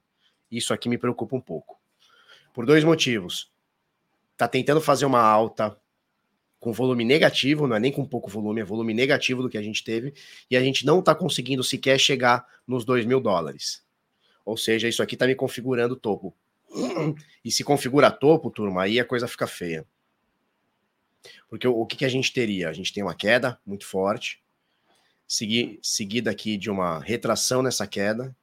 [0.49, 1.77] Isso aqui me preocupa um pouco.
[2.53, 3.51] Por dois motivos.
[4.43, 5.73] Tá tentando fazer uma alta
[6.59, 9.61] com volume negativo, não é nem com pouco volume, é volume negativo do que a
[9.61, 10.13] gente teve,
[10.51, 13.85] e a gente não tá conseguindo sequer chegar nos 2 mil dólares.
[14.43, 16.35] Ou seja, isso aqui tá me configurando topo.
[17.41, 19.87] E se configura topo, turma, aí a coisa fica feia.
[21.47, 22.67] Porque o, o que, que a gente teria?
[22.67, 24.43] A gente tem uma queda muito forte,
[25.25, 28.35] segui, seguida aqui de uma retração nessa queda,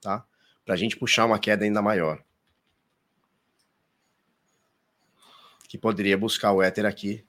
[0.00, 0.24] tá?
[0.64, 2.24] Para a gente puxar uma queda ainda maior.
[5.68, 7.24] Que poderia buscar o Ether aqui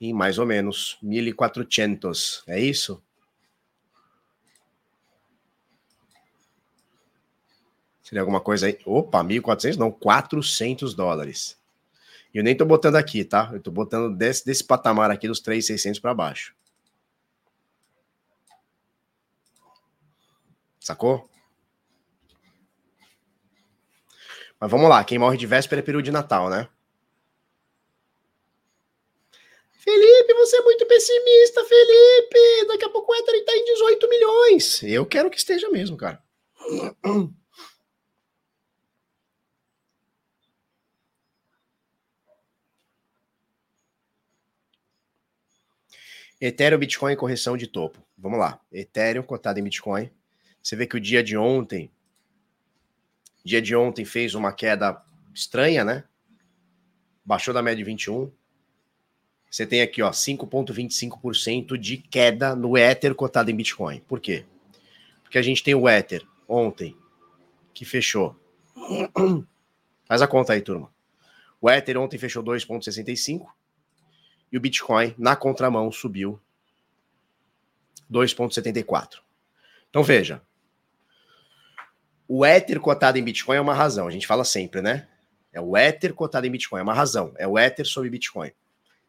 [0.00, 2.42] em mais ou menos 1.400.
[2.46, 3.02] É isso?
[8.02, 8.76] Seria alguma coisa aí?
[8.84, 9.76] Opa, 1.400?
[9.76, 11.56] Não, 400 dólares.
[12.34, 13.50] E eu nem tô botando aqui, tá?
[13.52, 16.54] Eu tô botando desse, desse patamar aqui dos 3,600 para baixo.
[20.80, 21.28] Sacou?
[24.58, 26.68] Mas vamos lá, quem morre de véspera é peru de Natal, né?
[29.72, 31.64] Felipe, você é muito pessimista,
[32.90, 34.82] A pouco o Ether tá em 18 milhões.
[34.82, 36.20] Eu quero que esteja mesmo, cara.
[46.40, 48.04] Ethereum, Bitcoin, correção de topo.
[48.18, 48.60] Vamos lá.
[48.72, 50.10] Ethereum cotado em Bitcoin.
[50.60, 51.92] Você vê que o dia de ontem,
[53.44, 55.00] dia de ontem fez uma queda
[55.32, 56.04] estranha, né?
[57.24, 58.32] Baixou da média de 21.
[59.50, 64.00] Você tem aqui, ó, 5.25% de queda no Ether cotado em Bitcoin.
[64.06, 64.46] Por quê?
[65.24, 66.96] Porque a gente tem o Ether ontem
[67.74, 68.38] que fechou.
[70.06, 70.92] Faz a conta aí, turma.
[71.60, 73.46] O Ether ontem fechou 2.65
[74.52, 76.40] e o Bitcoin, na contramão, subiu
[78.10, 79.18] 2,74.
[79.88, 80.40] Então veja,
[82.26, 85.08] o Ether cotado em Bitcoin é uma razão, a gente fala sempre, né?
[85.52, 88.52] É o Ether cotado em Bitcoin, é uma razão, é o Ether sobre Bitcoin.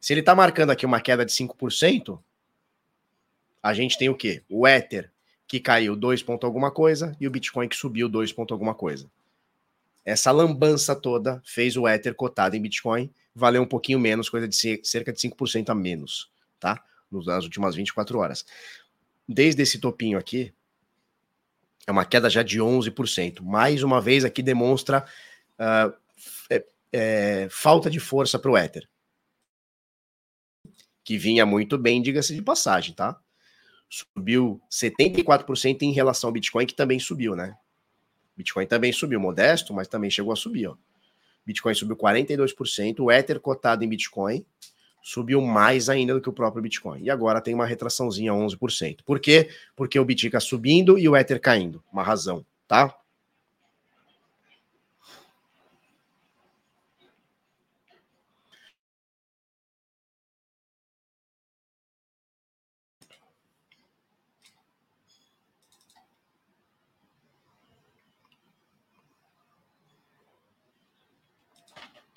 [0.01, 2.19] Se ele está marcando aqui uma queda de 5%,
[3.61, 4.43] a gente tem o quê?
[4.49, 5.11] O Ether
[5.47, 9.09] que caiu 2 ponto alguma coisa e o Bitcoin que subiu 2 ponto alguma coisa.
[10.03, 14.55] Essa lambança toda fez o Ether cotado em Bitcoin valer um pouquinho menos, coisa de
[14.83, 16.83] cerca de 5% a menos, tá?
[17.11, 18.45] Nas últimas 24 horas.
[19.27, 20.51] Desde esse topinho aqui,
[21.85, 23.41] é uma queda já de 11%.
[23.41, 25.05] Mais uma vez aqui demonstra
[25.59, 25.93] uh,
[26.49, 28.87] é, é, falta de força para o Ether.
[31.03, 33.19] Que vinha muito bem, diga-se de passagem, tá?
[33.89, 37.55] Subiu 74% em relação ao Bitcoin, que também subiu, né?
[38.37, 40.75] Bitcoin também subiu, modesto, mas também chegou a subir, ó.
[41.45, 44.45] Bitcoin subiu 42%, o Ether cotado em Bitcoin
[45.03, 47.01] subiu mais ainda do que o próprio Bitcoin.
[47.01, 48.99] E agora tem uma retraçãozinha 11%.
[49.03, 49.49] Por quê?
[49.75, 51.83] Porque o Bitcoin subindo e o Ether caindo.
[51.91, 52.95] Uma razão, tá?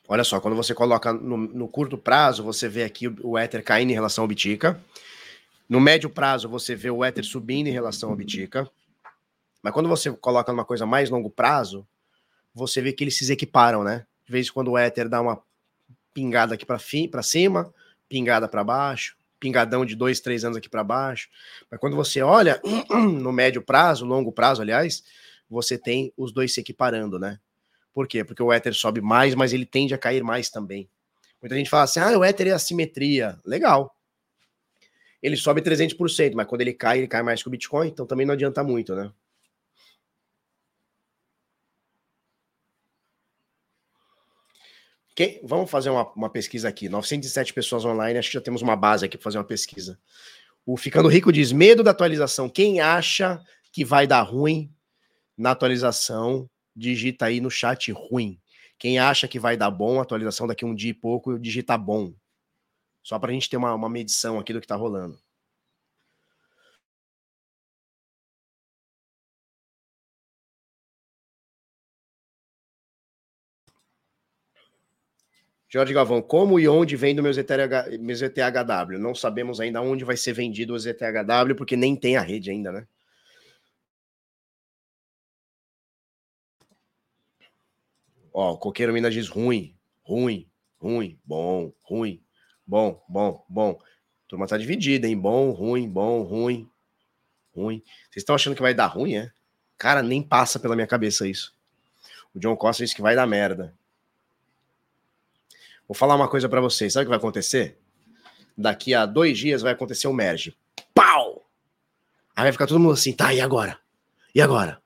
[0.07, 3.91] Olha só, quando você coloca no, no, curto prazo, você vê aqui o, Ether caindo
[3.91, 4.79] em relação ao Bitica.
[5.67, 8.71] No médio prazo, você vê o Ether subindo em relação ao Bitica.
[9.63, 11.87] Mas quando você coloca numa coisa mais longo prazo,
[12.55, 14.07] você vê que eles se equiparam, né?
[14.27, 15.43] De vez em quando o Ether dá uma
[16.13, 17.73] pingada aqui para cima,
[18.07, 21.31] pingada para baixo, pingadão de dois, três anos aqui para baixo.
[21.71, 22.61] Mas quando você olha
[22.93, 25.03] no médio prazo, longo prazo, aliás,
[25.49, 27.39] você tem os dois se equiparando, né?
[27.95, 28.25] Por quê?
[28.25, 30.91] Porque o Ether sobe mais, mas ele tende a cair mais também.
[31.41, 33.39] Muita gente fala assim: ah, o Ether é assimetria.
[33.47, 33.97] Legal.
[35.23, 38.27] Ele sobe 300%, mas quando ele cai, ele cai mais que o Bitcoin, então também
[38.27, 39.11] não adianta muito, né?
[45.15, 46.89] Quem, vamos fazer uma, uma, pesquisa aqui.
[46.89, 49.99] 907 pessoas online, acho que já temos uma base aqui para fazer uma pesquisa.
[50.67, 52.49] O Ficando Rico diz: medo da atualização.
[52.49, 53.41] Quem acha
[53.73, 54.75] que vai dar ruim
[55.37, 58.41] na atualização, digita aí no chat ruim.
[58.79, 62.13] Quem acha que vai dar bom, atualização daqui um dia e pouco, digita bom.
[63.03, 65.19] Só para a gente ter uma, uma medição aqui do que está rolando.
[75.75, 77.37] Jorge Galvão, como e onde vende meus,
[78.01, 78.97] meus ETHW?
[78.97, 82.71] Não sabemos ainda onde vai ser vendido os ETHW, porque nem tem a rede ainda,
[82.71, 82.87] né?
[88.37, 92.21] Ó, Coqueiro Minas diz ruim, ruim, ruim, bom, ruim,
[92.67, 93.81] bom, bom, bom.
[94.27, 95.17] Turma tá dividida, hein?
[95.17, 96.69] Bom, ruim, bom, ruim,
[97.55, 97.81] ruim.
[98.11, 99.31] Vocês estão achando que vai dar ruim, é?
[99.79, 101.55] Cara, nem passa pela minha cabeça isso.
[102.35, 103.73] O John Costa disse que vai dar merda.
[105.87, 106.93] Vou falar uma coisa para vocês.
[106.93, 107.79] Sabe o que vai acontecer?
[108.59, 110.57] Daqui a dois dias vai acontecer o um merge.
[110.93, 111.49] Pau!
[112.35, 113.79] Aí vai ficar todo mundo assim, tá, e agora?
[114.35, 114.83] E agora?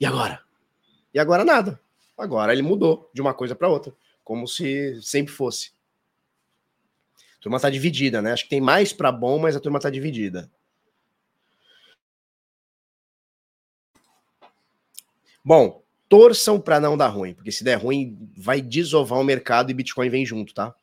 [0.00, 0.42] E agora?
[1.14, 1.80] E agora nada.
[2.18, 3.94] Agora ele mudou de uma coisa para outra,
[4.24, 5.70] como se sempre fosse.
[7.38, 8.32] A turma tá dividida, né?
[8.32, 10.50] Acho que tem mais para bom, mas a turma tá dividida.
[15.44, 19.74] Bom, torçam para não dar ruim, porque se der ruim, vai desovar o mercado e
[19.74, 20.74] Bitcoin vem junto, tá?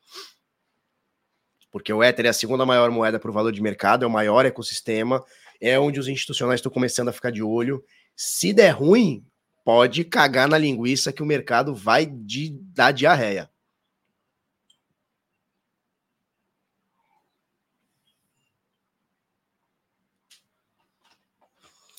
[1.70, 4.46] Porque o Ether é a segunda maior moeda por valor de mercado, é o maior
[4.46, 5.22] ecossistema,
[5.60, 7.84] é onde os institucionais estão começando a ficar de olho.
[8.16, 9.24] Se der ruim,
[9.66, 13.50] pode cagar na linguiça que o mercado vai de, dar diarreia.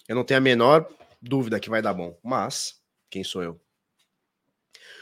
[0.07, 0.89] Eu não tenho a menor
[1.22, 3.59] dúvida que vai dar bom, mas quem sou eu?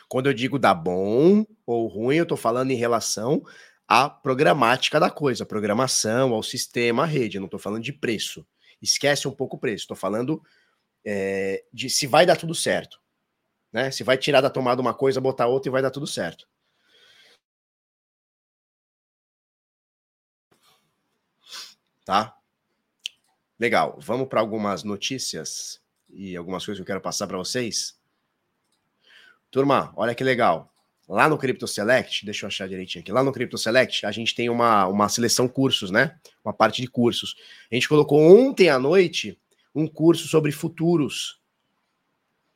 [0.09, 3.43] Quando eu digo dar bom ou ruim, eu estou falando em relação
[3.87, 7.37] à programática da coisa, programação, ao sistema, à rede.
[7.37, 8.43] Eu não estou falando de preço.
[8.81, 9.83] Esquece um pouco o preço.
[9.83, 10.41] Estou falando
[11.05, 12.99] é, de se vai dar tudo certo.
[13.71, 13.91] Né?
[13.91, 16.47] Se vai tirar da tomada uma coisa, botar outra e vai dar tudo certo.
[22.03, 22.35] Tá?
[23.59, 23.97] Legal.
[23.99, 27.97] Vamos para algumas notícias e algumas coisas que eu quero passar para vocês.
[29.51, 30.71] Turma, olha que legal.
[31.07, 33.11] Lá no Crypto Select, deixa eu achar direitinho aqui.
[33.11, 36.19] Lá no Crypto Select, a gente tem uma, uma seleção cursos, né?
[36.43, 37.35] Uma parte de cursos.
[37.71, 39.39] A gente colocou ontem à noite
[39.75, 41.39] um curso sobre futuros,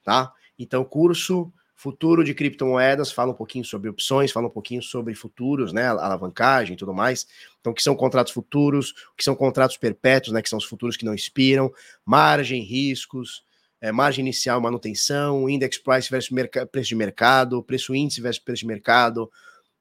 [0.04, 0.34] tá?
[0.58, 5.72] Então, curso futuro de criptomoedas, fala um pouquinho sobre opções, fala um pouquinho sobre futuros,
[5.72, 7.26] né, alavancagem e tudo mais.
[7.62, 11.06] Então, que são contratos futuros, que são contratos perpétuos, né, que são os futuros que
[11.06, 11.72] não expiram,
[12.06, 13.46] margem, riscos,
[13.80, 16.36] é, margem inicial, manutenção, index price versus
[16.70, 19.32] preço de mercado, preço índice versus preço de mercado,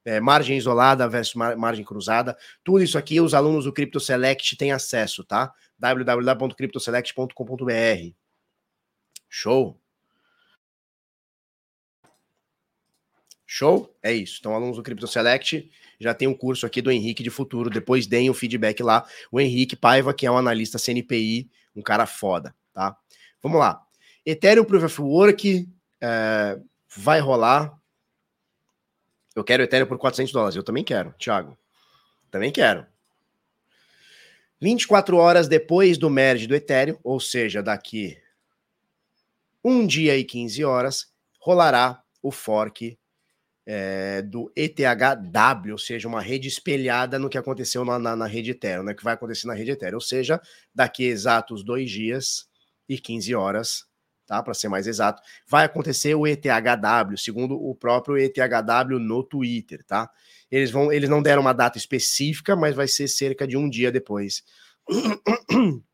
[0.04, 2.36] é, margem isolada versus mar margem cruzada.
[2.64, 5.52] Tudo isso aqui os alunos do Crypto Select têm acesso, tá?
[5.78, 8.14] www.cryptoselect.com.br.
[9.28, 9.80] Show?
[13.46, 13.96] Show?
[14.02, 14.38] É isso.
[14.40, 17.70] Então, alunos do Crypto Select já tem um curso aqui do Henrique de futuro.
[17.70, 19.06] Depois deem o feedback lá.
[19.32, 22.96] O Henrique Paiva, que é um analista CNPI, um cara foda, tá?
[23.42, 23.82] Vamos lá.
[24.24, 25.68] Ethereum Proof of Work
[26.00, 26.58] é,
[26.96, 27.77] vai rolar.
[29.38, 30.56] Eu quero Ethereum por 400 dólares.
[30.56, 31.56] Eu também quero, Thiago.
[32.30, 32.84] Também quero.
[34.60, 38.18] 24 horas depois do merge do Ethereum, ou seja, daqui
[39.62, 42.98] um dia e 15 horas, rolará o fork
[43.64, 48.50] é, do ETHW, ou seja, uma rede espelhada no que aconteceu na, na, na rede
[48.50, 49.96] Ethereum, né, que vai acontecer na rede Ethereum.
[49.96, 50.40] Ou seja,
[50.74, 52.48] daqui exatos dois dias
[52.88, 53.87] e 15 horas,
[54.28, 54.42] tá?
[54.42, 60.08] Para ser mais exato, vai acontecer o ETHW, segundo o próprio ETHW no Twitter, tá?
[60.50, 63.90] Eles vão, eles não deram uma data específica, mas vai ser cerca de um dia
[63.90, 64.44] depois.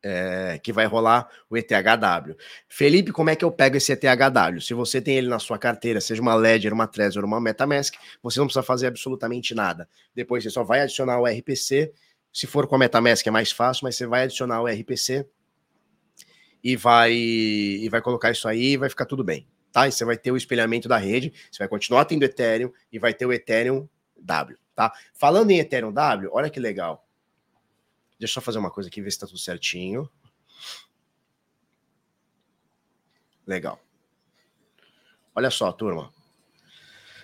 [0.00, 2.36] É, que vai rolar o ETHW.
[2.68, 4.60] Felipe, como é que eu pego esse ETHW?
[4.60, 8.38] Se você tem ele na sua carteira, seja uma Ledger, uma Trezor, uma MetaMask, você
[8.38, 9.88] não precisa fazer absolutamente nada.
[10.14, 11.92] Depois você só vai adicionar o RPC.
[12.32, 15.26] Se for com a MetaMask é mais fácil, mas você vai adicionar o RPC
[16.62, 19.86] e vai e vai colocar isso aí e vai ficar tudo bem, tá?
[19.86, 23.14] E você vai ter o espelhamento da rede, você vai continuar tendo Ethereum e vai
[23.14, 23.88] ter o Ethereum
[24.20, 24.92] W, tá?
[25.14, 27.06] Falando em Ethereum W, olha que legal.
[28.18, 30.10] Deixa eu só fazer uma coisa aqui, ver se tá tudo certinho.
[33.46, 33.80] Legal.
[35.34, 36.12] Olha só, turma.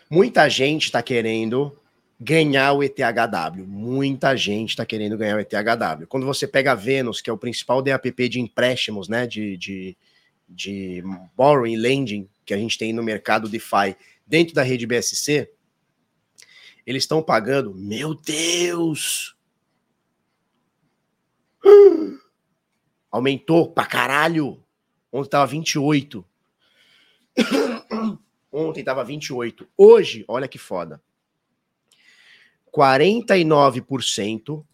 [0.09, 1.77] Muita gente está querendo
[2.25, 3.67] ganhar o ETHW.
[3.67, 6.07] Muita gente está querendo ganhar o ETHW.
[6.09, 9.97] Quando você pega a Venus, que é o principal DAPP de empréstimos, né, de, de,
[10.49, 11.05] de
[11.37, 13.95] borrowing lending que a gente tem no mercado DeFi
[14.27, 15.51] dentro da rede BSC,
[16.87, 19.37] eles estão pagando, meu Deus!
[23.11, 24.63] Aumentou pra caralho.
[25.13, 26.25] Ontem tava 28.
[28.51, 29.69] Ontem tava 28.
[29.77, 31.03] Hoje, olha que foda.
[32.77, 34.65] 49%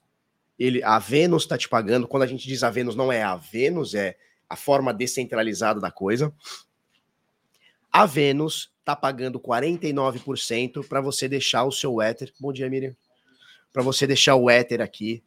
[0.60, 2.06] ele, a Vênus está te pagando.
[2.06, 4.14] Quando a gente diz a Vênus, não é a Vênus, é
[4.46, 6.34] a forma descentralizada da coisa.
[7.90, 12.30] A Vênus está pagando 49% para você deixar o seu Ether.
[12.38, 12.94] Bom dia, Miriam.
[13.72, 15.24] Para você deixar o Ether aqui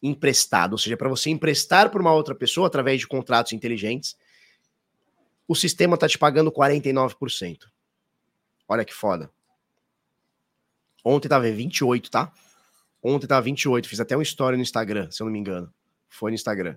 [0.00, 4.16] emprestado, ou seja, para você emprestar para uma outra pessoa através de contratos inteligentes.
[5.48, 7.64] O sistema está te pagando 49%.
[8.68, 9.30] Olha que foda.
[11.08, 12.32] Ontem tava 28, tá?
[13.00, 15.72] Ontem tava 28, fiz até uma história no Instagram, se eu não me engano.
[16.08, 16.76] Foi no Instagram.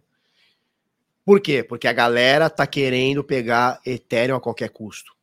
[1.25, 1.63] Por quê?
[1.63, 5.15] Porque a galera tá querendo pegar Ethereum a qualquer custo.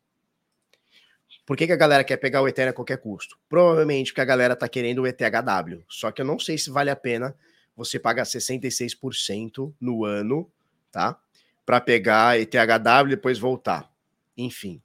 [1.45, 3.39] Por que, que, a galera quer pegar o Ethereum a qualquer custo?
[3.47, 5.85] Provavelmente porque a galera tá querendo o ETHW.
[5.87, 7.33] Só que eu não sei se vale a pena
[7.77, 10.51] você pagar 66% no ano,
[10.91, 11.17] tá?
[11.65, 13.89] Para pegar ETHW e depois voltar.
[14.35, 14.81] Enfim.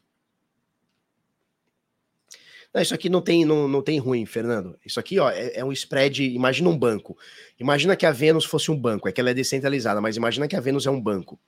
[2.73, 4.79] Não, isso aqui não tem, não, não tem ruim, Fernando.
[4.85, 6.25] Isso aqui ó, é, é, um spread.
[6.25, 7.17] Imagina um banco.
[7.61, 9.09] Imagina que a Vênus fosse um banco.
[9.09, 11.39] É que ela é descentralizada, mas imagina que a Vênus é um banco.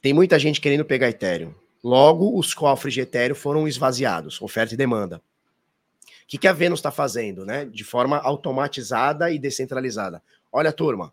[0.00, 1.52] Tem muita gente querendo pegar Ethereum.
[1.82, 5.16] Logo, os cofres de Ethereum foram esvaziados, oferta e demanda.
[5.16, 7.64] O que, que a Vênus está fazendo, né?
[7.64, 10.22] De forma automatizada e descentralizada.
[10.52, 11.12] Olha, turma,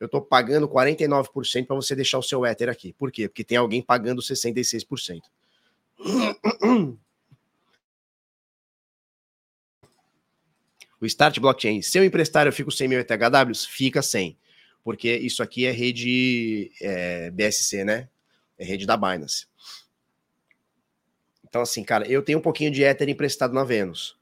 [0.00, 2.94] eu estou pagando 49% para você deixar o seu Ether aqui.
[2.94, 3.28] Por quê?
[3.28, 5.20] Porque tem alguém pagando 66%.
[11.00, 13.64] O Start Blockchain, se eu emprestar, eu fico 100 mil ETHWs?
[13.64, 14.36] Fica sem.
[14.82, 18.08] Porque isso aqui é rede é, BSC, né?
[18.58, 19.46] É rede da Binance.
[21.48, 24.18] Então, assim, cara, eu tenho um pouquinho de Ether emprestado na Venus.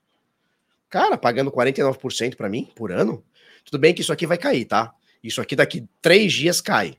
[0.88, 3.24] Cara, pagando 49% para mim por ano.
[3.64, 4.94] Tudo bem que isso aqui vai cair, tá?
[5.22, 6.96] Isso aqui daqui três dias cai.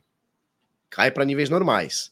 [0.90, 2.12] Cai para níveis normais.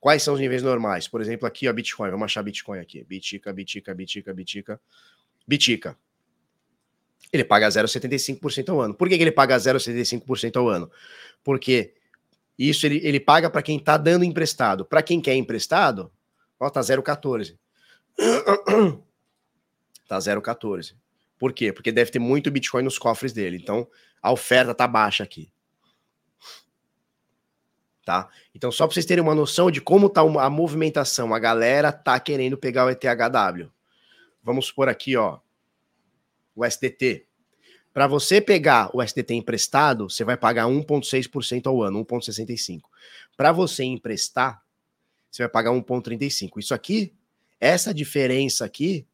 [0.00, 1.06] Quais são os níveis normais?
[1.06, 2.10] Por exemplo, aqui, ó, Bitcoin.
[2.10, 3.04] Vamos achar Bitcoin aqui.
[3.04, 4.80] Bitica, Bitica, Bitica, Bitica.
[5.46, 5.96] Bitica.
[7.32, 8.94] Ele paga 0,75% ao ano.
[8.94, 10.90] Por que, que ele paga 0,75% ao ano?
[11.42, 11.94] Porque
[12.58, 14.84] isso ele, ele paga para quem está dando emprestado.
[14.84, 16.10] Para quem quer emprestado,
[16.58, 17.56] ó, tá 0,14.
[20.08, 20.94] tá 0,14.
[21.38, 21.72] Por quê?
[21.72, 23.58] Porque deve ter muito Bitcoin nos cofres dele.
[23.60, 23.86] Então,
[24.22, 25.50] a oferta tá baixa aqui.
[28.04, 28.28] Tá?
[28.54, 32.18] Então, só para vocês terem uma noção de como tá a movimentação, a galera tá
[32.20, 33.68] querendo pegar o ETHW.
[34.42, 35.40] Vamos supor aqui, ó,
[36.56, 37.26] o SDT.
[37.92, 42.82] Para você pegar o SDT emprestado, você vai pagar 1,6% ao ano, 1,65%.
[43.36, 44.62] Para você emprestar,
[45.30, 46.52] você vai pagar 1,35%.
[46.58, 47.12] Isso aqui,
[47.60, 49.06] essa diferença aqui,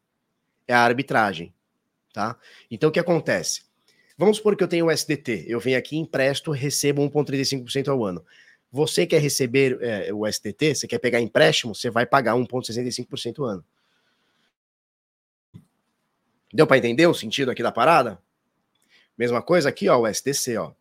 [0.67, 1.53] é a arbitragem.
[2.13, 2.37] Tá?
[2.69, 3.63] Então, o que acontece?
[4.17, 8.23] Vamos supor que eu tenho o SDT, eu venho aqui, empresto, recebo 1,35% ao ano.
[8.71, 13.45] Você quer receber é, o SDT, você quer pegar empréstimo, você vai pagar 1,65% ao
[13.45, 13.65] ano.
[16.53, 18.21] Deu para entender o sentido aqui da parada?
[19.17, 20.71] Mesma coisa aqui, ó, o SDC, ó.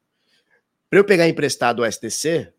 [0.90, 2.52] Para eu pegar emprestado o SDC,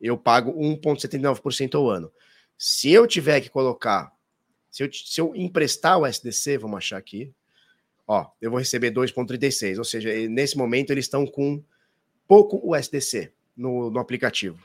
[0.00, 2.12] eu pago 1,79% ao ano.
[2.58, 4.12] Se eu tiver que colocar,
[4.70, 7.32] se eu, se eu emprestar o SDC, vamos achar aqui,
[8.06, 9.78] ó, eu vou receber 2,36.
[9.78, 11.62] Ou seja, nesse momento eles estão com
[12.26, 14.60] pouco USDC no, no aplicativo.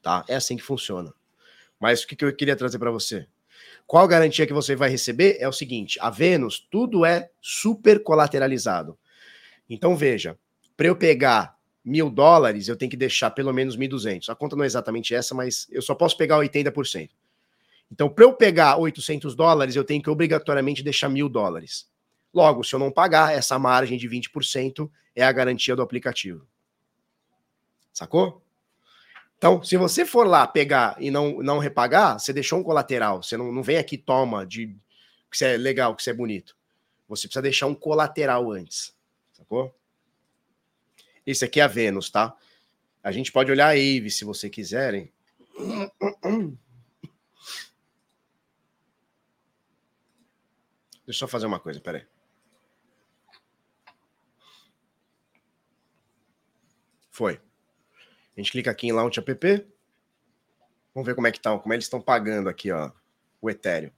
[0.00, 0.24] Tá?
[0.28, 1.12] É assim que funciona.
[1.80, 3.26] Mas o que, que eu queria trazer para você?
[3.92, 5.36] Qual garantia que você vai receber?
[5.38, 8.98] É o seguinte: a Vênus, tudo é super colateralizado.
[9.68, 10.38] Então, veja,
[10.74, 14.30] para eu pegar mil dólares, eu tenho que deixar pelo menos 1.200.
[14.30, 17.10] A conta não é exatamente essa, mas eu só posso pegar 80%.
[17.92, 21.86] Então, para eu pegar 800 dólares, eu tenho que obrigatoriamente deixar mil dólares.
[22.32, 26.46] Logo, se eu não pagar, essa margem de 20% é a garantia do aplicativo.
[27.92, 28.42] Sacou?
[29.42, 33.24] Então, se você for lá pegar e não, não repagar, você deixou um colateral.
[33.24, 34.68] Você não, não vem aqui, toma, de
[35.28, 36.56] que você é legal, que você é bonito.
[37.08, 38.94] Você precisa deixar um colateral antes.
[39.32, 39.76] Sacou?
[41.26, 42.36] Esse aqui é a Vênus, tá?
[43.02, 45.12] A gente pode olhar a Eve se você quiserem.
[51.04, 52.06] Deixa eu só fazer uma coisa, peraí.
[57.10, 57.40] Foi.
[58.42, 59.66] Gente clica aqui em Launch App.
[60.92, 62.90] Vamos ver como é que tá, como eles estão pagando aqui, ó,
[63.40, 63.92] o Ethereum.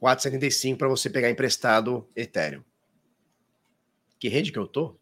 [0.00, 2.64] 4,75 para você pegar emprestado Ethereum.
[4.18, 4.96] Que rede que eu tô?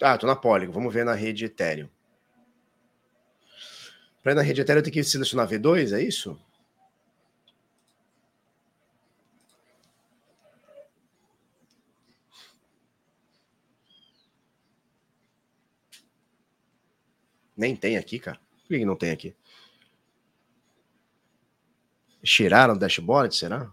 [0.00, 0.72] Ah, tô na Polygon.
[0.72, 1.88] Vamos ver na rede Ethereum.
[4.22, 6.40] Para na rede Ethereum eu tenho que selecionar V2, é isso?
[17.62, 18.40] Nem tem aqui, cara.
[18.66, 19.36] Por que não tem aqui?
[22.24, 23.70] Tiraram o dashboard, será?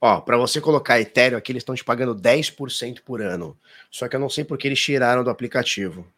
[0.00, 3.54] Ó, para você colocar Ethereum aqui, eles estão te pagando 10% por ano.
[3.90, 6.10] Só que eu não sei porque eles tiraram do aplicativo.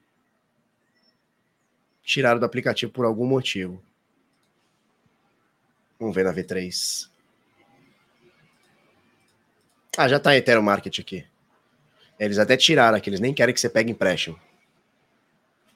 [2.04, 3.82] Tiraram do aplicativo por algum motivo.
[6.00, 7.10] Vamos ver na V3.
[9.98, 11.26] Ah, já tá Ethereum Market aqui.
[12.18, 14.40] Eles até tiraram aqui, eles nem querem que você pegue empréstimo.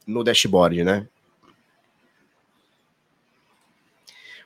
[0.06, 1.06] No dashboard, né?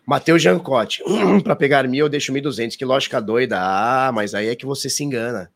[0.05, 1.03] Matheus Jancote,
[1.45, 3.59] para pegar mil eu deixo 1.200, que lógica doida.
[3.61, 5.53] Ah, mas aí é que você se engana.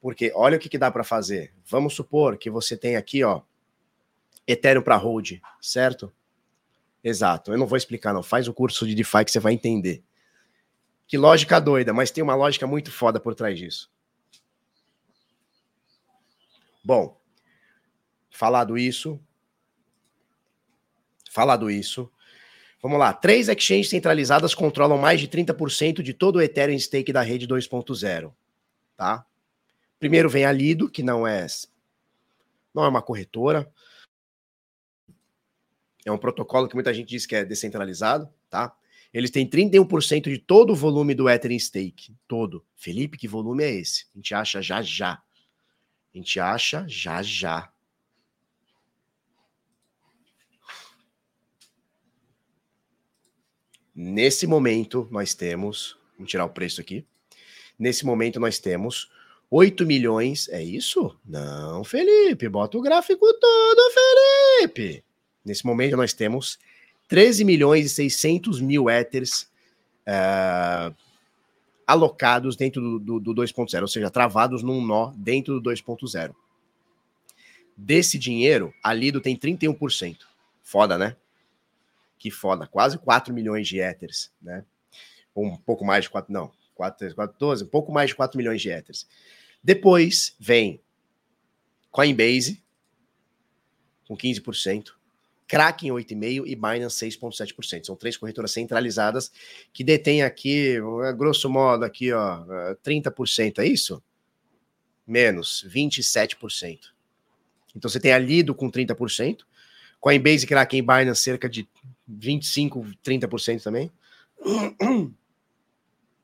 [0.00, 1.52] Porque olha o que, que dá para fazer.
[1.66, 3.42] Vamos supor que você tem aqui, ó,
[4.48, 6.12] Ethereum para hold, certo?
[7.02, 7.52] Exato.
[7.52, 8.22] Eu não vou explicar, não.
[8.22, 10.02] Faz o curso de DeFi que você vai entender.
[11.06, 13.90] Que lógica doida, mas tem uma lógica muito foda por trás disso.
[16.84, 17.20] Bom,
[18.30, 19.20] falado isso,
[21.30, 22.10] falado isso,
[22.82, 23.12] Vamos lá.
[23.12, 28.32] Três exchanges centralizadas controlam mais de 30% de todo o Ethereum stake da rede 2.0.
[28.96, 29.24] Tá?
[30.00, 31.46] Primeiro vem a Lido, que não é
[32.74, 33.70] não é uma corretora.
[36.04, 38.74] É um protocolo que muita gente diz que é descentralizado, tá?
[39.12, 42.64] Eles têm 31% de todo o volume do Ethereum stake, todo.
[42.74, 44.06] Felipe, que volume é esse?
[44.14, 45.22] A gente acha já já.
[46.14, 47.70] A gente acha já já.
[53.94, 55.98] Nesse momento, nós temos.
[56.16, 57.06] Vamos tirar o preço aqui.
[57.78, 59.10] Nesse momento, nós temos
[59.50, 60.48] 8 milhões.
[60.48, 61.14] É isso?
[61.22, 62.48] Não, Felipe.
[62.48, 65.04] Bota o gráfico todo, Felipe.
[65.44, 66.58] Nesse momento, nós temos
[67.08, 69.50] 13 milhões e 600 mil éteres
[70.06, 70.94] uh,
[71.86, 76.34] alocados dentro do, do, do 2.0, ou seja, travados num nó dentro do 2.0.
[77.76, 80.18] Desse dinheiro, a Lido tem 31%.
[80.62, 81.16] Foda, né?
[82.22, 84.64] que foda, quase 4 milhões de éteres, né?
[85.34, 88.62] Um pouco mais de 4, não, 4, 4, 12, um pouco mais de 4 milhões
[88.62, 89.08] de éteres.
[89.60, 90.80] Depois vem
[91.90, 92.62] Coinbase,
[94.06, 94.92] com 15%,
[95.52, 97.84] Kraken 8,5% e Binance 6,7%.
[97.84, 99.30] São três corretoras centralizadas
[99.70, 100.78] que detêm aqui,
[101.14, 102.42] grosso modo, aqui, ó,
[102.82, 104.02] 30%, é isso?
[105.06, 106.78] Menos, 27%.
[107.76, 109.40] Então você tem a Lido com 30%,
[110.00, 111.68] Coinbase, Kraken e Binance cerca de
[112.08, 113.92] 25, 30% também.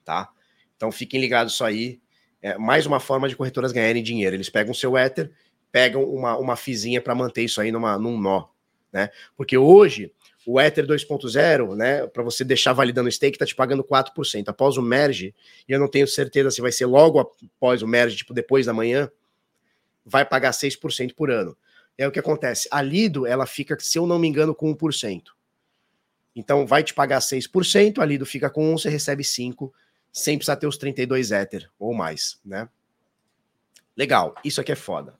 [0.06, 0.32] Tá?
[0.74, 2.00] Então fiquem ligados isso aí.
[2.40, 4.34] É mais uma forma de corretoras ganharem dinheiro.
[4.34, 5.30] Eles pegam seu Ether,
[5.70, 8.48] pegam uma, uma fizinha para manter isso aí numa, num nó.
[8.92, 9.10] Né?
[9.36, 10.12] Porque hoje,
[10.46, 14.48] o Ether 2.0, né, para você deixar validando o stake, tá te pagando 4%.
[14.48, 15.34] Após o merge,
[15.68, 18.72] e eu não tenho certeza se vai ser logo após o merge, tipo depois da
[18.72, 19.10] manhã,
[20.04, 21.56] vai pagar 6% por ano.
[21.98, 22.68] É o que acontece.
[22.70, 25.22] A Lido, ela fica, se eu não me engano, com 1%.
[26.34, 29.74] Então vai te pagar 6%, a Lido fica com 1, você recebe 5,
[30.12, 32.68] sem precisar ter os 32 Ether ou mais, né?
[33.96, 35.18] Legal, isso aqui é foda.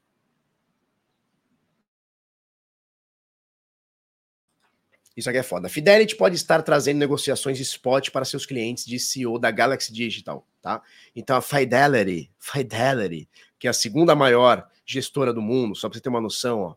[5.19, 5.69] Isso aqui é foda.
[5.69, 10.81] Fidelity pode estar trazendo negociações spot para seus clientes de CEO da Galaxy Digital, tá?
[11.13, 13.29] Então a Fidelity, Fidelity,
[13.59, 16.75] que é a segunda maior gestora do mundo, só para você ter uma noção, ó,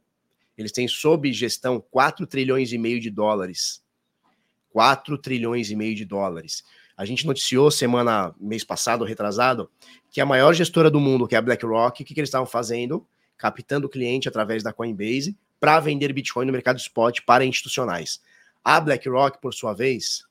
[0.57, 3.83] eles têm sob gestão 4 trilhões e meio de dólares
[4.71, 6.63] 4 trilhões e meio de dólares.
[6.97, 9.69] A gente noticiou semana, mês passado, retrasado,
[10.09, 12.47] que a maior gestora do mundo, que é a BlackRock, o que, que eles estavam
[12.47, 13.05] fazendo?
[13.37, 18.19] Captando cliente através da Coinbase para vender Bitcoin no mercado spot para institucionais.
[18.63, 20.23] A BlackRock, por sua vez,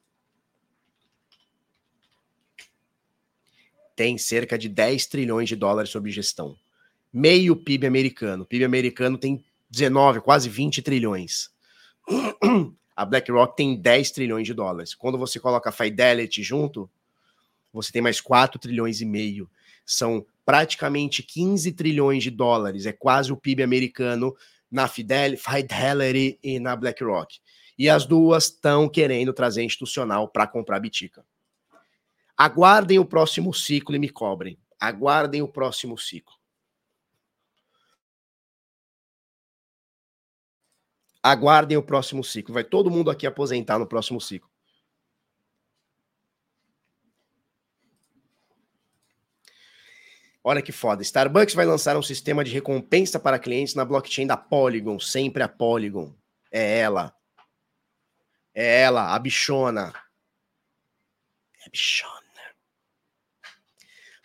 [3.96, 6.56] tem cerca de 10 trilhões de dólares sob gestão.
[7.12, 8.44] Meio PIB americano.
[8.44, 11.50] O PIB americano tem 19, quase 20 trilhões.
[12.96, 14.94] A BlackRock tem 10 trilhões de dólares.
[14.94, 16.88] Quando você coloca a Fidelity junto,
[17.72, 19.50] você tem mais 4 trilhões e meio.
[19.84, 22.86] São praticamente 15 trilhões de dólares.
[22.86, 24.36] É quase o PIB americano
[24.70, 27.40] na Fidelity e na BlackRock.
[27.80, 31.24] E as duas estão querendo trazer institucional para comprar bitica.
[32.36, 34.58] Aguardem o próximo ciclo e me cobrem.
[34.78, 36.34] Aguardem o próximo ciclo.
[41.22, 42.52] Aguardem o próximo ciclo.
[42.52, 44.50] Vai todo mundo aqui aposentar no próximo ciclo.
[50.44, 51.00] Olha que foda.
[51.00, 55.48] Starbucks vai lançar um sistema de recompensa para clientes na blockchain da Polygon, sempre a
[55.48, 56.14] Polygon.
[56.52, 57.18] É ela.
[58.54, 59.92] É ela, a bichona.
[61.60, 62.20] É a bichona.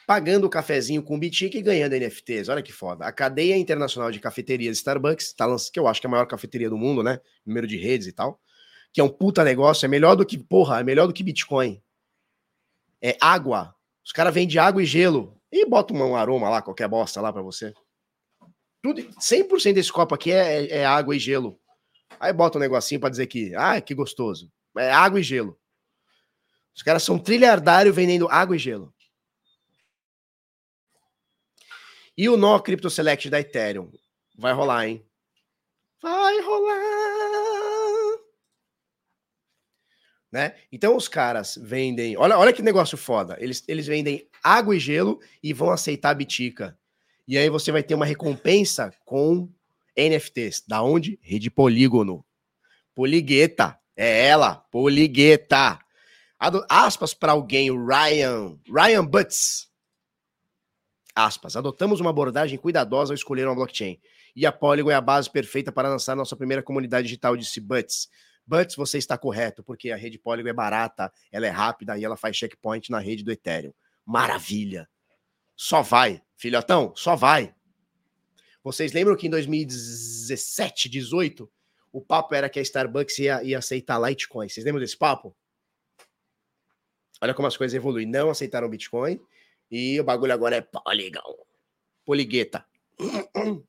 [0.06, 2.48] Pagando o cafezinho com Bitic e ganhando NFTs.
[2.48, 3.06] Olha que foda.
[3.06, 6.28] A cadeia internacional de cafeterias Starbucks, tá lançando, que eu acho que é a maior
[6.28, 7.20] cafeteria do mundo, né?
[7.44, 8.40] Número de redes e tal.
[8.94, 9.86] Que é um puta negócio.
[9.86, 11.82] É melhor do que, porra, é melhor do que Bitcoin.
[13.02, 13.74] É água.
[14.04, 15.42] Os caras vendem água e gelo.
[15.52, 17.74] E bota um aroma lá, qualquer bosta lá para você.
[18.84, 21.60] Tudo, 100% desse copo aqui é, é, água e gelo.
[22.20, 24.52] Aí bota um negocinho para dizer que, ah, que gostoso.
[24.78, 25.60] É água e gelo.
[26.76, 28.94] Os caras são trilhardário vendendo água e gelo.
[32.18, 33.92] E o nó Crypto Select da Ethereum?
[34.38, 35.06] Vai rolar, hein?
[36.02, 36.96] Vai rolar!
[40.32, 40.56] Né?
[40.72, 42.18] Então os caras vendem.
[42.18, 43.38] Olha, olha que negócio foda.
[43.40, 46.78] Eles, eles vendem água e gelo e vão aceitar a bitica.
[47.28, 49.50] E aí você vai ter uma recompensa com
[49.98, 50.64] NFTs.
[50.68, 51.20] Da onde?
[51.22, 52.26] Rede Polígono.
[52.94, 53.80] Poligueta.
[53.96, 55.80] É ela, Poligueta.
[56.70, 58.60] Aspas para alguém, o Ryan.
[58.68, 59.70] Ryan Butts.
[61.16, 61.56] Aspas.
[61.56, 64.00] Adotamos uma abordagem cuidadosa ao escolher uma blockchain.
[64.36, 68.10] E a Polygon é a base perfeita para lançar nossa primeira comunidade digital, disse Butts.
[68.46, 72.18] Butts, você está correto, porque a rede Polygon é barata, ela é rápida e ela
[72.18, 73.74] faz checkpoint na rede do Ethereum.
[74.06, 74.90] Maravilha.
[75.56, 77.56] Só vai, filhotão, só vai.
[78.66, 81.48] Vocês lembram que em 2017, 18,
[81.92, 84.50] o papo era que a Starbucks ia, ia aceitar Litecoin.
[84.50, 85.38] Vocês lembram desse papo?
[87.22, 88.08] Olha como as coisas evoluem.
[88.08, 89.20] Não aceitaram Bitcoin
[89.70, 91.46] e o bagulho agora é Polygon.
[92.04, 92.66] Poligueta.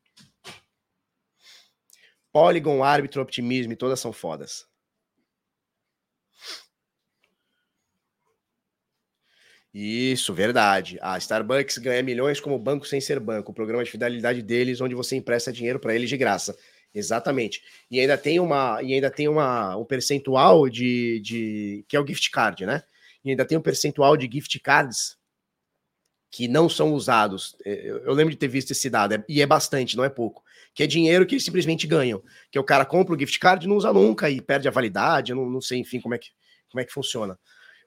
[2.33, 4.67] Polygon, árbitro, optimismo, e todas são fodas.
[9.79, 10.99] Isso, verdade.
[11.03, 14.95] A Starbucks ganha milhões como banco sem ser banco, o programa de fidelidade deles, onde
[14.95, 16.57] você empresta dinheiro para eles de graça.
[16.95, 17.63] Exatamente.
[17.91, 22.07] E ainda tem uma, e ainda tem uma, um percentual de, de que é o
[22.07, 22.83] gift card, né?
[23.23, 25.19] E ainda tem um percentual de gift cards
[26.31, 27.55] que não são usados.
[27.63, 30.09] É, eu, eu lembro de ter visto esse dado, é, e é bastante, não é
[30.09, 30.43] pouco.
[30.75, 32.23] Que é dinheiro que eles simplesmente ganham.
[32.51, 35.35] Que o cara compra o gift card não usa nunca e perde a validade.
[35.35, 36.31] Não, não sei, enfim, como é que,
[36.71, 37.39] como é que funciona.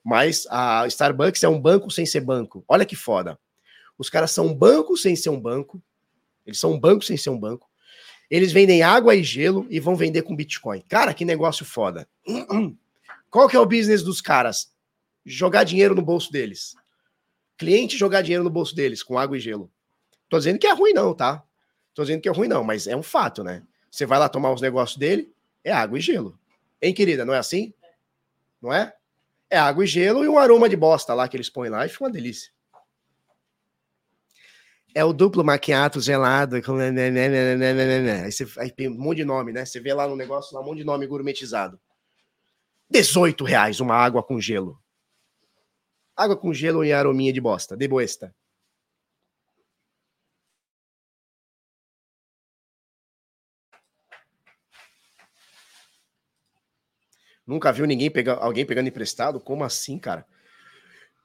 [0.04, 2.64] Mas a Starbucks é um banco sem ser banco.
[2.66, 3.38] Olha que foda.
[3.98, 5.82] Os caras são um banco sem ser um banco.
[6.46, 7.68] Eles são um banco sem ser um banco.
[8.30, 10.80] Eles vendem água e gelo e vão vender com Bitcoin.
[10.88, 12.08] Cara, que negócio foda.
[13.30, 14.72] Qual que é o business dos caras?
[15.24, 16.74] Jogar dinheiro no bolso deles.
[17.58, 19.70] Cliente jogar dinheiro no bolso deles com água e gelo.
[20.28, 21.44] Tô dizendo que é ruim não, tá?
[21.92, 23.62] Tô dizendo que é ruim não, mas é um fato, né?
[23.90, 25.30] Você vai lá tomar os negócios dele,
[25.62, 26.38] é água e gelo.
[26.80, 27.74] Hein, querida, não é assim?
[28.62, 28.94] Não é?
[29.50, 31.88] É água e gelo e um aroma de bosta lá que eles põem lá e
[31.88, 32.52] fica uma delícia.
[34.94, 36.62] É o duplo maquiato gelado.
[36.62, 36.76] Com...
[36.78, 39.64] Aí, você, aí tem um monte de nome, né?
[39.64, 41.80] Você vê lá no negócio, lá, um monte de nome gourmetizado.
[42.88, 44.80] 18 reais uma água com gelo.
[46.16, 47.76] Água com gelo e arominha de bosta.
[47.76, 48.34] De boesta.
[57.50, 59.40] Nunca viu ninguém pegar alguém pegando emprestado?
[59.40, 60.24] Como assim, cara?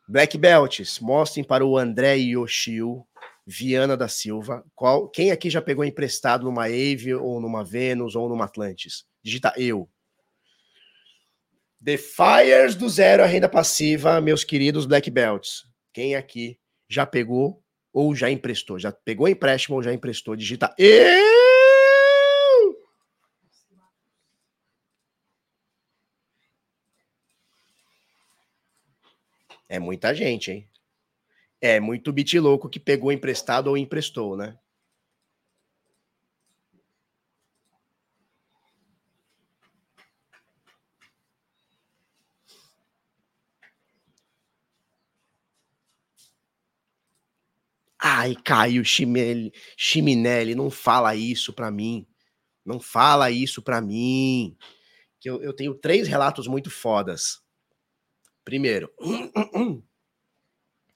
[0.07, 3.05] Black Belts, mostrem para o André Yoshio
[3.45, 4.65] Viana da Silva.
[4.73, 9.05] Qual, quem aqui já pegou emprestado numa Ave ou numa Venus ou numa Atlantis?
[9.21, 9.87] Digita eu.
[11.83, 15.65] The Fires do zero a renda passiva, meus queridos Black Belts.
[15.93, 16.57] Quem aqui
[16.89, 17.61] já pegou
[17.93, 18.79] ou já emprestou?
[18.79, 20.35] Já pegou empréstimo ou já emprestou?
[20.35, 21.54] Digita eu.
[29.69, 30.67] É muita gente, hein?
[31.61, 34.57] É muito bit louco que pegou emprestado ou emprestou, né?
[47.99, 52.05] Ai, Caio Chiminelli, Chiminelli, não fala isso para mim.
[52.65, 54.57] Não fala isso para mim.
[55.21, 57.41] Que eu, eu tenho três relatos muito fodas.
[58.45, 58.93] Primeiro,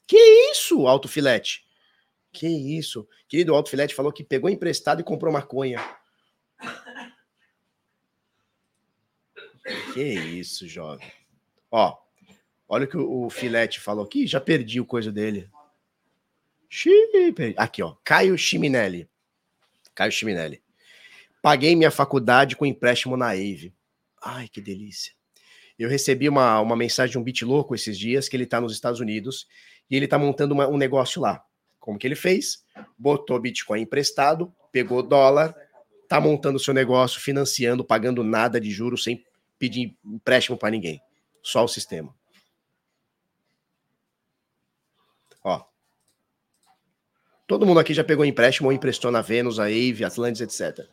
[0.05, 0.17] que
[0.51, 1.67] isso, Alto Filete?
[2.31, 3.09] Que isso?
[3.27, 5.80] Querido Alto Filete falou que pegou emprestado e comprou maconha.
[9.93, 11.11] Que isso, jovem.
[11.71, 11.97] Ó,
[12.67, 15.49] olha o que o Filete falou aqui, já perdi o coisa dele.
[17.57, 19.09] Aqui, ó, Caio Chiminelli.
[19.95, 20.61] Caio Chiminelli.
[21.41, 23.73] Paguei minha faculdade com empréstimo na Ave.
[24.21, 25.19] Ai, que delícia.
[25.80, 28.73] Eu recebi uma, uma mensagem de um bit louco esses dias, que ele está nos
[28.73, 29.47] Estados Unidos,
[29.89, 31.41] e ele está montando uma, um negócio lá.
[31.80, 32.65] Como que ele fez?
[32.97, 35.56] Botou Bitcoin emprestado, pegou dólar,
[36.10, 39.23] tá montando seu negócio, financiando, pagando nada de juros, sem
[39.57, 41.01] pedir empréstimo para ninguém.
[41.41, 42.14] Só o sistema.
[45.41, 45.64] Ó.
[47.47, 50.85] Todo mundo aqui já pegou empréstimo ou emprestou na Vênus, a Ave, Atlantis, etc.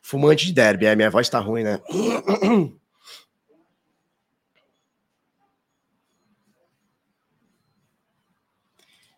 [0.00, 0.86] Fumante de derby.
[0.86, 1.80] É, minha voz tá ruim, né?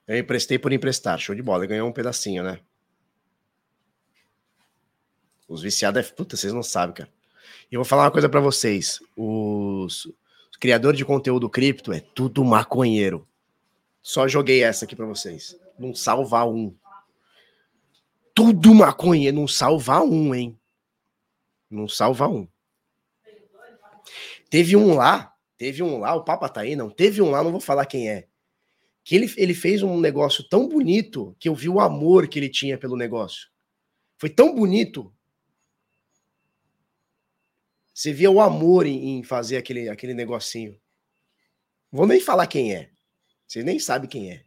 [0.09, 1.19] Eu emprestei por emprestar.
[1.19, 1.61] Show de bola.
[1.61, 2.59] Ele ganhou um pedacinho, né?
[5.47, 6.13] Os viciados é.
[6.13, 7.11] Puta, vocês não sabem, cara.
[7.71, 9.01] E eu vou falar uma coisa para vocês.
[9.15, 10.07] Os...
[10.51, 13.29] Os criadores de conteúdo cripto é tudo maconheiro.
[14.03, 15.55] Só joguei essa aqui para vocês.
[15.79, 16.75] Não salva um.
[18.35, 19.37] Tudo maconheiro.
[19.37, 20.59] Não salva um, hein?
[21.71, 22.49] Não salva um.
[24.49, 25.35] Teve um lá.
[25.59, 26.15] Teve um lá.
[26.15, 26.89] O Papa tá aí, não.
[26.89, 28.28] Teve um lá, não vou falar quem é
[29.09, 32.51] que ele, ele fez um negócio tão bonito que eu vi o amor que ele
[32.51, 33.49] tinha pelo negócio.
[34.19, 35.11] Foi tão bonito.
[37.95, 40.79] Você via o amor em, em fazer aquele, aquele negocinho.
[41.91, 42.91] Vou nem falar quem é.
[43.47, 44.45] Você nem sabe quem é.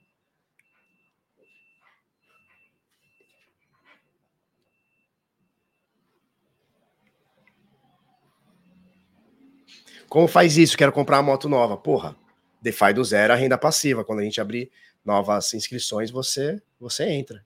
[10.07, 10.77] Como faz isso?
[10.77, 11.75] Quero comprar uma moto nova.
[11.75, 12.20] Porra,
[12.61, 14.05] DeFi do zero, a renda passiva.
[14.05, 14.71] Quando a gente abrir
[15.03, 17.43] novas inscrições, você, você entra.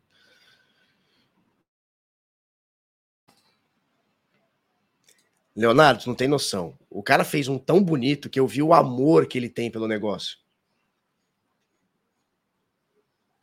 [5.56, 6.78] Leonardo, não tem noção.
[6.90, 9.88] O cara fez um tão bonito que eu vi o amor que ele tem pelo
[9.88, 10.38] negócio.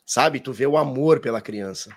[0.04, 0.38] Sabe?
[0.38, 1.96] Tu vê o amor pela criança.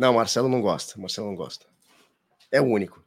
[0.00, 0.98] Não, Marcelo não gosta.
[0.98, 1.66] Marcelo não gosta.
[2.50, 3.04] É o único.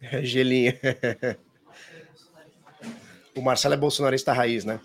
[0.00, 0.72] É gelinho.
[3.34, 4.80] o Marcelo é bolsonarista raiz, né?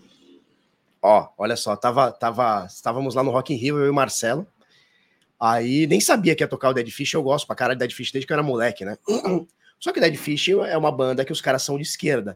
[0.99, 4.48] Ó, olha só, tava, tava, estávamos lá no Rock in Rio, eu e o Marcelo.
[5.40, 7.95] Aí nem sabia que ia tocar o Dead Fish, eu gosto pra caralho de Dead
[7.95, 8.98] Fish desde que eu era moleque, né?
[9.80, 12.36] Só que Dead Fish é uma banda que os caras são de esquerda.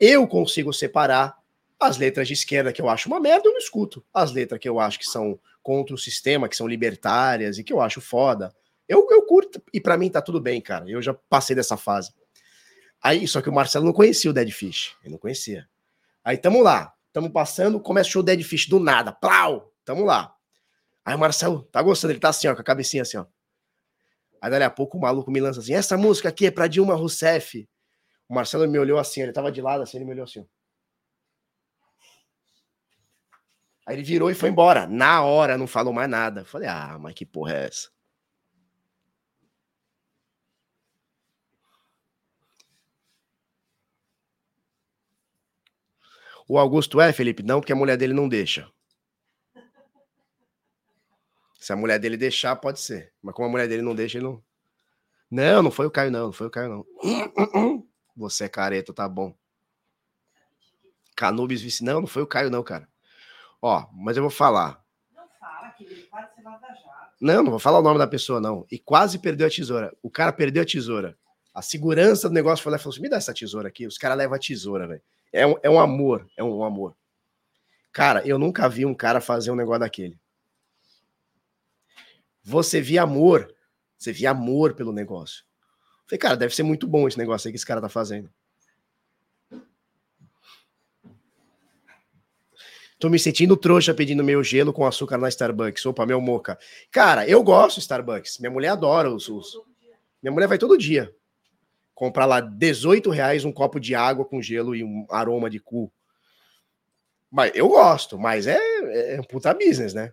[0.00, 1.38] Eu consigo separar
[1.80, 4.04] as letras de esquerda que eu acho uma merda, eu não escuto.
[4.12, 7.72] As letras que eu acho que são contra o sistema, que são libertárias e que
[7.72, 8.54] eu acho foda,
[8.86, 9.62] eu, eu curto.
[9.72, 10.88] E para mim tá tudo bem, cara.
[10.88, 12.12] Eu já passei dessa fase.
[13.02, 14.94] Aí, só que o Marcelo não conhecia o Dead Fish.
[15.02, 15.66] Ele não conhecia.
[16.22, 16.92] Aí tamo lá.
[17.12, 19.10] Tamo passando, começa o Dead Fish do nada.
[19.10, 19.72] Plau!
[19.84, 20.34] Tamo lá.
[21.04, 23.24] Aí o Marcelo tá gostando, ele tá assim, ó, com a cabecinha assim, ó.
[24.40, 26.94] Aí dali a pouco o maluco me lança assim: essa música aqui é pra Dilma
[26.94, 27.68] Rousseff.
[28.28, 30.46] O Marcelo me olhou assim, ele tava de lado assim, ele me olhou assim.
[33.86, 34.86] Aí ele virou e foi embora.
[34.86, 36.44] Na hora, não falou mais nada.
[36.44, 37.90] Falei, ah, mas que porra é essa?
[46.46, 47.44] O Augusto é, Felipe?
[47.44, 48.68] Não, porque a mulher dele não deixa.
[51.60, 53.12] Se a mulher dele deixar, pode ser.
[53.22, 54.42] Mas como a mulher dele não deixa, ele não.
[55.30, 56.26] Não, não foi o Caio, não.
[56.26, 57.86] Não foi o Caio, não.
[58.16, 59.32] Você é careta, tá bom.
[61.14, 61.84] Canubis vice.
[61.84, 62.88] Não, não foi o Caio, não, cara.
[63.62, 64.82] Ó, mas eu vou falar.
[65.14, 66.42] Não fala que ele pode ser
[67.20, 68.66] Não, não vou falar o nome da pessoa, não.
[68.70, 69.96] E quase perdeu a tesoura.
[70.02, 71.16] O cara perdeu a tesoura.
[71.52, 73.86] A segurança do negócio foi lá e falou assim: me dá essa tesoura aqui.
[73.86, 75.02] Os caras levam a tesoura, velho.
[75.32, 76.96] É um, é um amor, é um, um amor.
[77.92, 80.18] Cara, eu nunca vi um cara fazer um negócio daquele.
[82.42, 83.52] Você via amor,
[83.98, 85.44] você via amor pelo negócio.
[86.06, 88.30] Falei, cara, deve ser muito bom esse negócio aí que esse cara tá fazendo.
[93.00, 95.86] Tô me sentindo trouxa pedindo meu gelo com açúcar na Starbucks.
[95.86, 96.58] Opa, meu moca.
[96.90, 98.38] Cara, eu gosto de Starbucks.
[98.38, 99.58] Minha mulher adora os, os...
[100.22, 101.10] Minha mulher vai todo dia.
[101.94, 105.90] Comprar lá 18 reais um copo de água com gelo e um aroma de cu.
[107.30, 110.12] Mas eu gosto, mas é, é um puta business, né?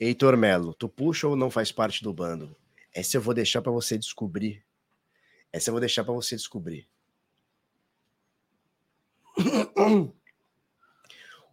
[0.00, 2.56] Heitor Melo, tu puxa ou não faz parte do bando?
[2.92, 4.64] Essa eu vou deixar para você descobrir
[5.52, 6.86] essa eu vou deixar para você descobrir.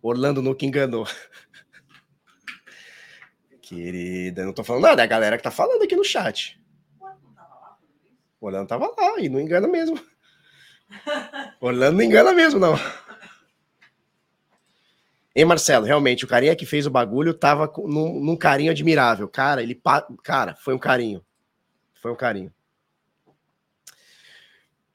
[0.02, 1.08] Orlando nunca enganou.
[3.62, 6.60] Querida, não tô falando nada, é a galera que tá falando aqui no chat.
[8.40, 10.00] O Orlando tava lá e não engana mesmo.
[11.60, 12.76] Orlando não engana mesmo, não.
[15.36, 15.86] Hein, Marcelo?
[15.86, 19.28] Realmente, o carinha que fez o bagulho tava num, num carinho admirável.
[19.28, 19.80] Cara, ele.
[20.24, 21.24] Cara, foi um carinho.
[21.94, 22.52] Foi um carinho.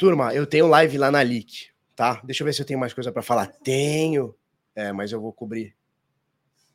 [0.03, 2.21] Turma, eu tenho live lá na Leak, tá?
[2.25, 3.47] Deixa eu ver se eu tenho mais coisa para falar.
[3.47, 4.35] Tenho.
[4.75, 5.77] É, mas eu vou cobrir.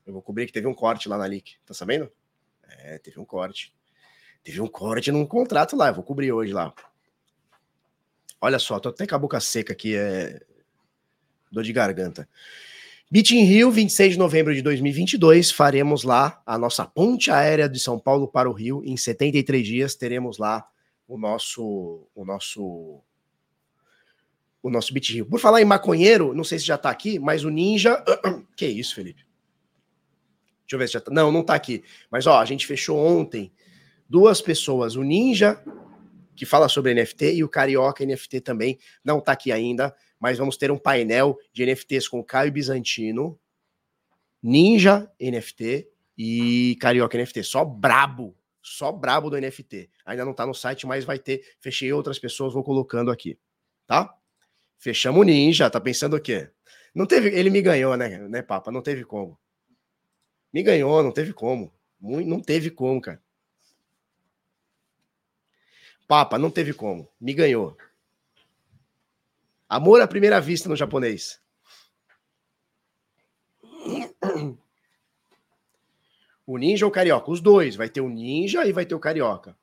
[0.05, 1.57] Eu vou cobrir que teve um corte lá na Leak.
[1.65, 2.09] Tá sabendo?
[2.65, 3.75] É, teve um corte.
[4.45, 5.89] Teve um corte num contrato lá.
[5.89, 6.73] Eu vou cobrir hoje lá.
[8.39, 9.93] Olha só, tô até com a boca seca aqui.
[9.93, 10.39] É...
[11.51, 12.29] Dor de garganta.
[13.11, 17.77] Beach in Rio, 26 de novembro de 2022, faremos lá a nossa ponte aérea de
[17.77, 18.81] São Paulo para o Rio.
[18.85, 20.65] Em 73 dias teremos lá
[21.05, 23.03] o nosso o nosso
[24.67, 25.25] o nosso Beach Rio.
[25.25, 28.03] Por falar em maconheiro, não sei se já tá aqui, mas o Ninja,
[28.55, 29.25] que isso, Felipe?
[30.61, 31.11] Deixa eu ver se já tá.
[31.11, 31.83] Não, não tá aqui.
[32.11, 33.51] Mas ó, a gente fechou ontem
[34.09, 35.61] duas pessoas, o Ninja
[36.35, 40.57] que fala sobre NFT e o Carioca NFT também, não tá aqui ainda mas vamos
[40.57, 43.39] ter um painel de NFTs com Caio Bizantino,
[44.41, 47.43] Ninja NFT e Carioca NFT.
[47.43, 49.89] Só brabo, só brabo do NFT.
[50.05, 51.43] Ainda não tá no site, mas vai ter.
[51.59, 53.37] Fechei outras pessoas, vou colocando aqui,
[53.85, 54.13] tá?
[54.77, 56.49] Fechamos o Ninja, tá pensando o quê?
[56.93, 58.71] Não teve, ele me ganhou, né, né, Papa?
[58.71, 59.37] Não teve como.
[60.53, 61.73] Me ganhou, não teve como.
[61.99, 63.21] Não teve como, cara.
[66.07, 67.09] Papa, não teve como.
[67.19, 67.77] Me ganhou.
[69.67, 71.41] Amor à primeira vista no japonês.
[76.45, 77.29] O ninja ou o carioca?
[77.29, 77.75] Os dois.
[77.75, 79.57] Vai ter o ninja e vai ter o carioca.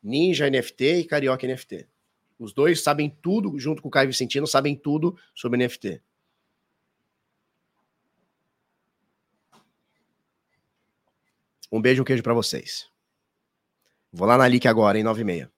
[0.00, 1.88] Ninja NFT e carioca NFT.
[2.38, 6.00] Os dois sabem tudo, junto com o Caio Vicentino, sabem tudo sobre NFT.
[11.70, 12.88] Um beijo, um queijo para vocês.
[14.12, 15.57] Vou lá na Lick agora, em 9 e meia.